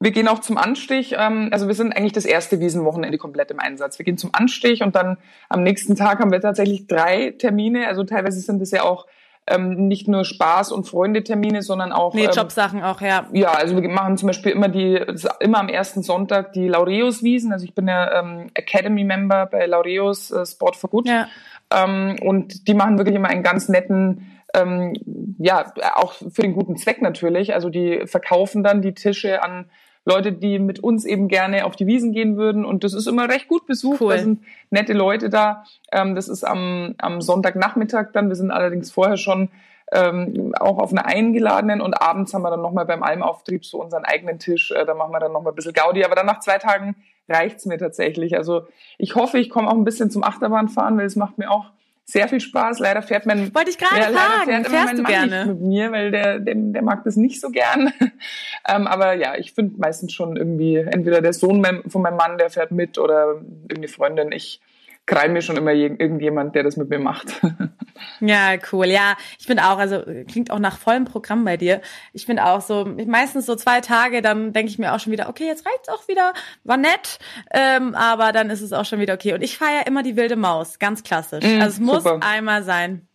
Wir 0.00 0.12
gehen 0.12 0.28
auch 0.28 0.40
zum 0.40 0.58
Anstich. 0.58 1.14
Ähm, 1.18 1.48
also 1.50 1.66
wir 1.66 1.74
sind 1.74 1.96
eigentlich 1.96 2.12
das 2.12 2.26
erste 2.26 2.60
Wiesenwochenende 2.60 3.18
komplett 3.18 3.50
im 3.50 3.60
Einsatz. 3.60 3.98
Wir 3.98 4.04
gehen 4.04 4.18
zum 4.18 4.30
Anstich 4.32 4.82
und 4.82 4.94
dann 4.94 5.16
am 5.48 5.62
nächsten 5.62 5.96
Tag 5.96 6.20
haben 6.20 6.30
wir 6.30 6.40
tatsächlich 6.40 6.86
drei 6.86 7.30
Termine. 7.30 7.88
Also 7.88 8.04
teilweise 8.04 8.40
sind 8.40 8.60
es 8.60 8.70
ja 8.70 8.82
auch 8.82 9.06
ähm, 9.50 9.88
nicht 9.88 10.08
nur 10.08 10.22
Spaß- 10.22 10.72
und 10.72 10.84
Freundetermine, 10.84 11.62
sondern 11.62 11.92
auch 11.92 12.14
nee, 12.14 12.24
ähm, 12.24 12.30
Jobsachen 12.32 12.82
auch, 12.82 13.00
ja. 13.00 13.26
Ja, 13.32 13.52
also 13.52 13.80
wir 13.80 13.88
machen 13.88 14.16
zum 14.16 14.28
Beispiel 14.28 14.52
immer 14.52 14.68
die 14.68 15.00
immer 15.40 15.58
am 15.58 15.68
ersten 15.68 16.02
Sonntag 16.02 16.52
die 16.52 16.68
Laureus-Wiesen. 16.68 17.52
Also 17.52 17.64
ich 17.64 17.74
bin 17.74 17.88
ja 17.88 18.20
ähm, 18.20 18.50
Academy-Member 18.54 19.46
bei 19.46 19.66
Laureus 19.66 20.30
äh, 20.30 20.44
Sport 20.46 20.76
for 20.76 20.90
Good. 20.90 21.08
Ja. 21.08 21.28
Ähm, 21.70 22.16
und 22.22 22.68
die 22.68 22.74
machen 22.74 22.98
wirklich 22.98 23.16
immer 23.16 23.28
einen 23.28 23.42
ganz 23.42 23.68
netten 23.68 24.38
ähm, 24.54 24.94
ja, 25.38 25.72
auch 25.94 26.14
für 26.14 26.42
den 26.42 26.54
guten 26.54 26.76
Zweck 26.76 27.02
natürlich. 27.02 27.54
Also 27.54 27.68
die 27.68 28.06
verkaufen 28.06 28.62
dann 28.62 28.82
die 28.82 28.94
Tische 28.94 29.42
an 29.42 29.66
Leute, 30.08 30.32
die 30.32 30.58
mit 30.58 30.80
uns 30.80 31.04
eben 31.04 31.28
gerne 31.28 31.64
auf 31.64 31.76
die 31.76 31.86
Wiesen 31.86 32.12
gehen 32.12 32.36
würden. 32.36 32.64
Und 32.64 32.82
das 32.82 32.94
ist 32.94 33.06
immer 33.06 33.28
recht 33.28 33.46
gut 33.46 33.66
besucht. 33.66 34.00
Cool. 34.00 34.14
Da 34.14 34.18
sind 34.18 34.42
nette 34.70 34.92
Leute 34.94 35.28
da. 35.28 35.64
Ähm, 35.92 36.14
das 36.14 36.28
ist 36.28 36.44
am, 36.44 36.94
am 36.98 37.20
Sonntagnachmittag 37.20 38.12
dann. 38.12 38.28
Wir 38.28 38.36
sind 38.36 38.50
allerdings 38.50 38.90
vorher 38.90 39.16
schon 39.16 39.50
ähm, 39.92 40.54
auch 40.58 40.78
auf 40.78 40.92
einer 40.92 41.06
eingeladenen 41.06 41.80
und 41.80 41.94
abends 41.94 42.34
haben 42.34 42.42
wir 42.42 42.50
dann 42.50 42.60
nochmal 42.60 42.84
beim 42.84 43.02
Almauftrieb 43.02 43.64
so 43.64 43.80
unseren 43.80 44.04
eigenen 44.04 44.38
Tisch. 44.38 44.70
Äh, 44.70 44.84
da 44.84 44.94
machen 44.94 45.12
wir 45.12 45.20
dann 45.20 45.32
nochmal 45.32 45.52
ein 45.52 45.56
bisschen 45.56 45.72
Gaudi. 45.72 46.04
Aber 46.04 46.14
dann 46.14 46.26
nach 46.26 46.40
zwei 46.40 46.58
Tagen 46.58 46.96
reicht's 47.28 47.66
mir 47.66 47.78
tatsächlich. 47.78 48.36
Also 48.36 48.66
ich 48.96 49.14
hoffe, 49.14 49.38
ich 49.38 49.50
komme 49.50 49.68
auch 49.68 49.74
ein 49.74 49.84
bisschen 49.84 50.10
zum 50.10 50.24
Achterbahnfahren, 50.24 50.96
weil 50.98 51.06
es 51.06 51.16
macht 51.16 51.38
mir 51.38 51.50
auch 51.50 51.66
sehr 52.10 52.26
viel 52.26 52.40
Spaß. 52.40 52.78
Leider 52.78 53.02
fährt 53.02 53.26
mein 53.26 53.54
wollte 53.54 53.70
ich 53.70 53.76
gerade 53.76 54.00
ja, 54.00 54.18
fragen, 54.18 54.64
fährst 54.64 54.98
du 54.98 55.02
gerne 55.02 55.44
mit 55.46 55.60
mir, 55.60 55.92
weil 55.92 56.10
der, 56.10 56.38
der 56.38 56.54
der 56.56 56.82
mag 56.82 57.04
das 57.04 57.16
nicht 57.16 57.38
so 57.38 57.50
gern. 57.50 57.92
ähm, 58.68 58.86
aber 58.86 59.12
ja, 59.12 59.36
ich 59.36 59.52
finde 59.52 59.78
meistens 59.78 60.14
schon 60.14 60.36
irgendwie 60.36 60.76
entweder 60.76 61.20
der 61.20 61.34
Sohn 61.34 61.62
von 61.86 62.02
meinem 62.02 62.16
Mann, 62.16 62.38
der 62.38 62.48
fährt 62.48 62.70
mit 62.70 62.98
oder 62.98 63.42
irgendeine 63.42 63.88
Freundin. 63.88 64.32
Ich 64.32 64.62
krall 65.08 65.30
mir 65.30 65.42
schon 65.42 65.56
immer 65.56 65.72
irgendjemand, 65.72 66.54
der 66.54 66.62
das 66.62 66.76
mit 66.76 66.88
mir 66.88 67.00
macht. 67.00 67.40
ja, 68.20 68.54
cool. 68.70 68.86
Ja, 68.86 69.16
ich 69.38 69.46
finde 69.46 69.64
auch, 69.64 69.78
also 69.78 70.02
klingt 70.28 70.52
auch 70.52 70.60
nach 70.60 70.78
vollem 70.78 71.04
Programm 71.04 71.44
bei 71.44 71.56
dir. 71.56 71.80
Ich 72.12 72.26
finde 72.26 72.44
auch 72.44 72.60
so, 72.60 72.84
meistens 73.06 73.46
so 73.46 73.56
zwei 73.56 73.80
Tage, 73.80 74.22
dann 74.22 74.52
denke 74.52 74.70
ich 74.70 74.78
mir 74.78 74.94
auch 74.94 75.00
schon 75.00 75.12
wieder, 75.12 75.28
okay, 75.28 75.46
jetzt 75.46 75.66
reicht's 75.66 75.88
auch 75.88 76.06
wieder, 76.06 76.34
war 76.62 76.76
nett, 76.76 77.18
ähm, 77.52 77.94
aber 77.96 78.32
dann 78.32 78.50
ist 78.50 78.60
es 78.60 78.72
auch 78.72 78.84
schon 78.84 79.00
wieder 79.00 79.14
okay. 79.14 79.32
Und 79.32 79.42
ich 79.42 79.58
feiere 79.58 79.86
immer 79.86 80.04
die 80.04 80.16
wilde 80.16 80.36
Maus, 80.36 80.78
ganz 80.78 81.02
klassisch. 81.02 81.44
Mm, 81.44 81.60
also 81.60 81.68
es 81.68 81.80
muss 81.80 82.04
super. 82.04 82.20
einmal 82.20 82.62
sein. 82.62 83.08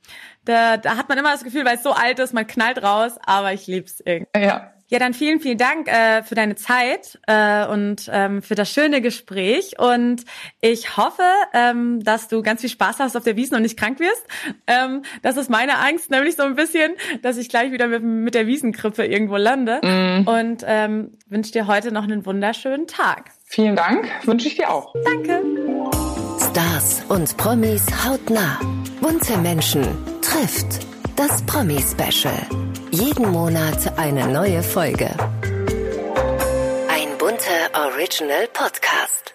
Da, 0.43 0.75
da 0.75 0.97
hat 0.97 1.07
man 1.07 1.17
immer 1.17 1.31
das 1.31 1.45
Gefühl, 1.45 1.63
weil 1.63 1.77
es 1.77 1.83
so 1.83 1.93
alt 1.93 2.19
ist, 2.19 2.33
man 2.33 2.45
knallt 2.45 2.83
raus, 2.83 3.13
aber 3.25 3.53
ich 3.53 3.67
lieb's 3.67 4.01
irgendwie. 4.05 4.27
Ja, 4.35 4.72
ja, 4.93 4.99
dann 4.99 5.15
vielen, 5.15 5.39
vielen 5.39 5.57
Dank 5.57 5.87
äh, 5.87 6.21
für 6.21 6.35
deine 6.35 6.53
Zeit 6.55 7.19
äh, 7.25 7.65
und 7.65 8.11
ähm, 8.13 8.43
für 8.43 8.53
das 8.53 8.69
schöne 8.69 9.01
Gespräch. 9.01 9.79
Und 9.79 10.23
ich 10.61 10.97
hoffe, 10.97 11.23
ähm, 11.51 12.03
dass 12.03 12.27
du 12.27 12.43
ganz 12.43 12.61
viel 12.61 12.69
Spaß 12.69 12.99
hast 12.99 13.17
auf 13.17 13.23
der 13.23 13.35
Wiesen 13.35 13.55
und 13.55 13.63
nicht 13.63 13.75
krank 13.75 13.99
wirst. 13.99 14.23
Ähm, 14.67 15.01
das 15.23 15.35
ist 15.37 15.49
meine 15.49 15.79
Angst, 15.79 16.11
nämlich 16.11 16.35
so 16.35 16.43
ein 16.43 16.53
bisschen, 16.53 16.91
dass 17.23 17.37
ich 17.37 17.49
gleich 17.49 17.71
wieder 17.71 17.87
mit, 17.87 18.03
mit 18.03 18.35
der 18.35 18.45
Wiesengrippe 18.45 19.03
irgendwo 19.03 19.37
lande. 19.37 19.81
Mm. 19.81 20.27
Und 20.27 20.63
ähm, 20.67 21.17
wünsche 21.27 21.53
dir 21.53 21.65
heute 21.65 21.91
noch 21.91 22.03
einen 22.03 22.23
wunderschönen 22.27 22.85
Tag. 22.85 23.31
Vielen 23.45 23.75
Dank, 23.75 24.07
wünsche 24.27 24.47
ich 24.47 24.57
dir 24.57 24.71
auch. 24.71 24.93
Danke. 25.05 25.41
Stars 26.37 27.01
und 27.09 27.35
Promis 27.37 27.87
hautnah. 28.05 28.59
Bunte 29.01 29.39
Menschen 29.39 29.87
trifft 30.21 30.85
das 31.15 31.41
Promi-Special. 31.47 32.72
Jeden 32.93 33.31
Monat 33.31 33.97
eine 33.97 34.27
neue 34.27 34.61
Folge. 34.61 35.09
Ein 36.87 37.17
bunter 37.17 37.87
Original 37.87 38.47
Podcast. 38.53 39.33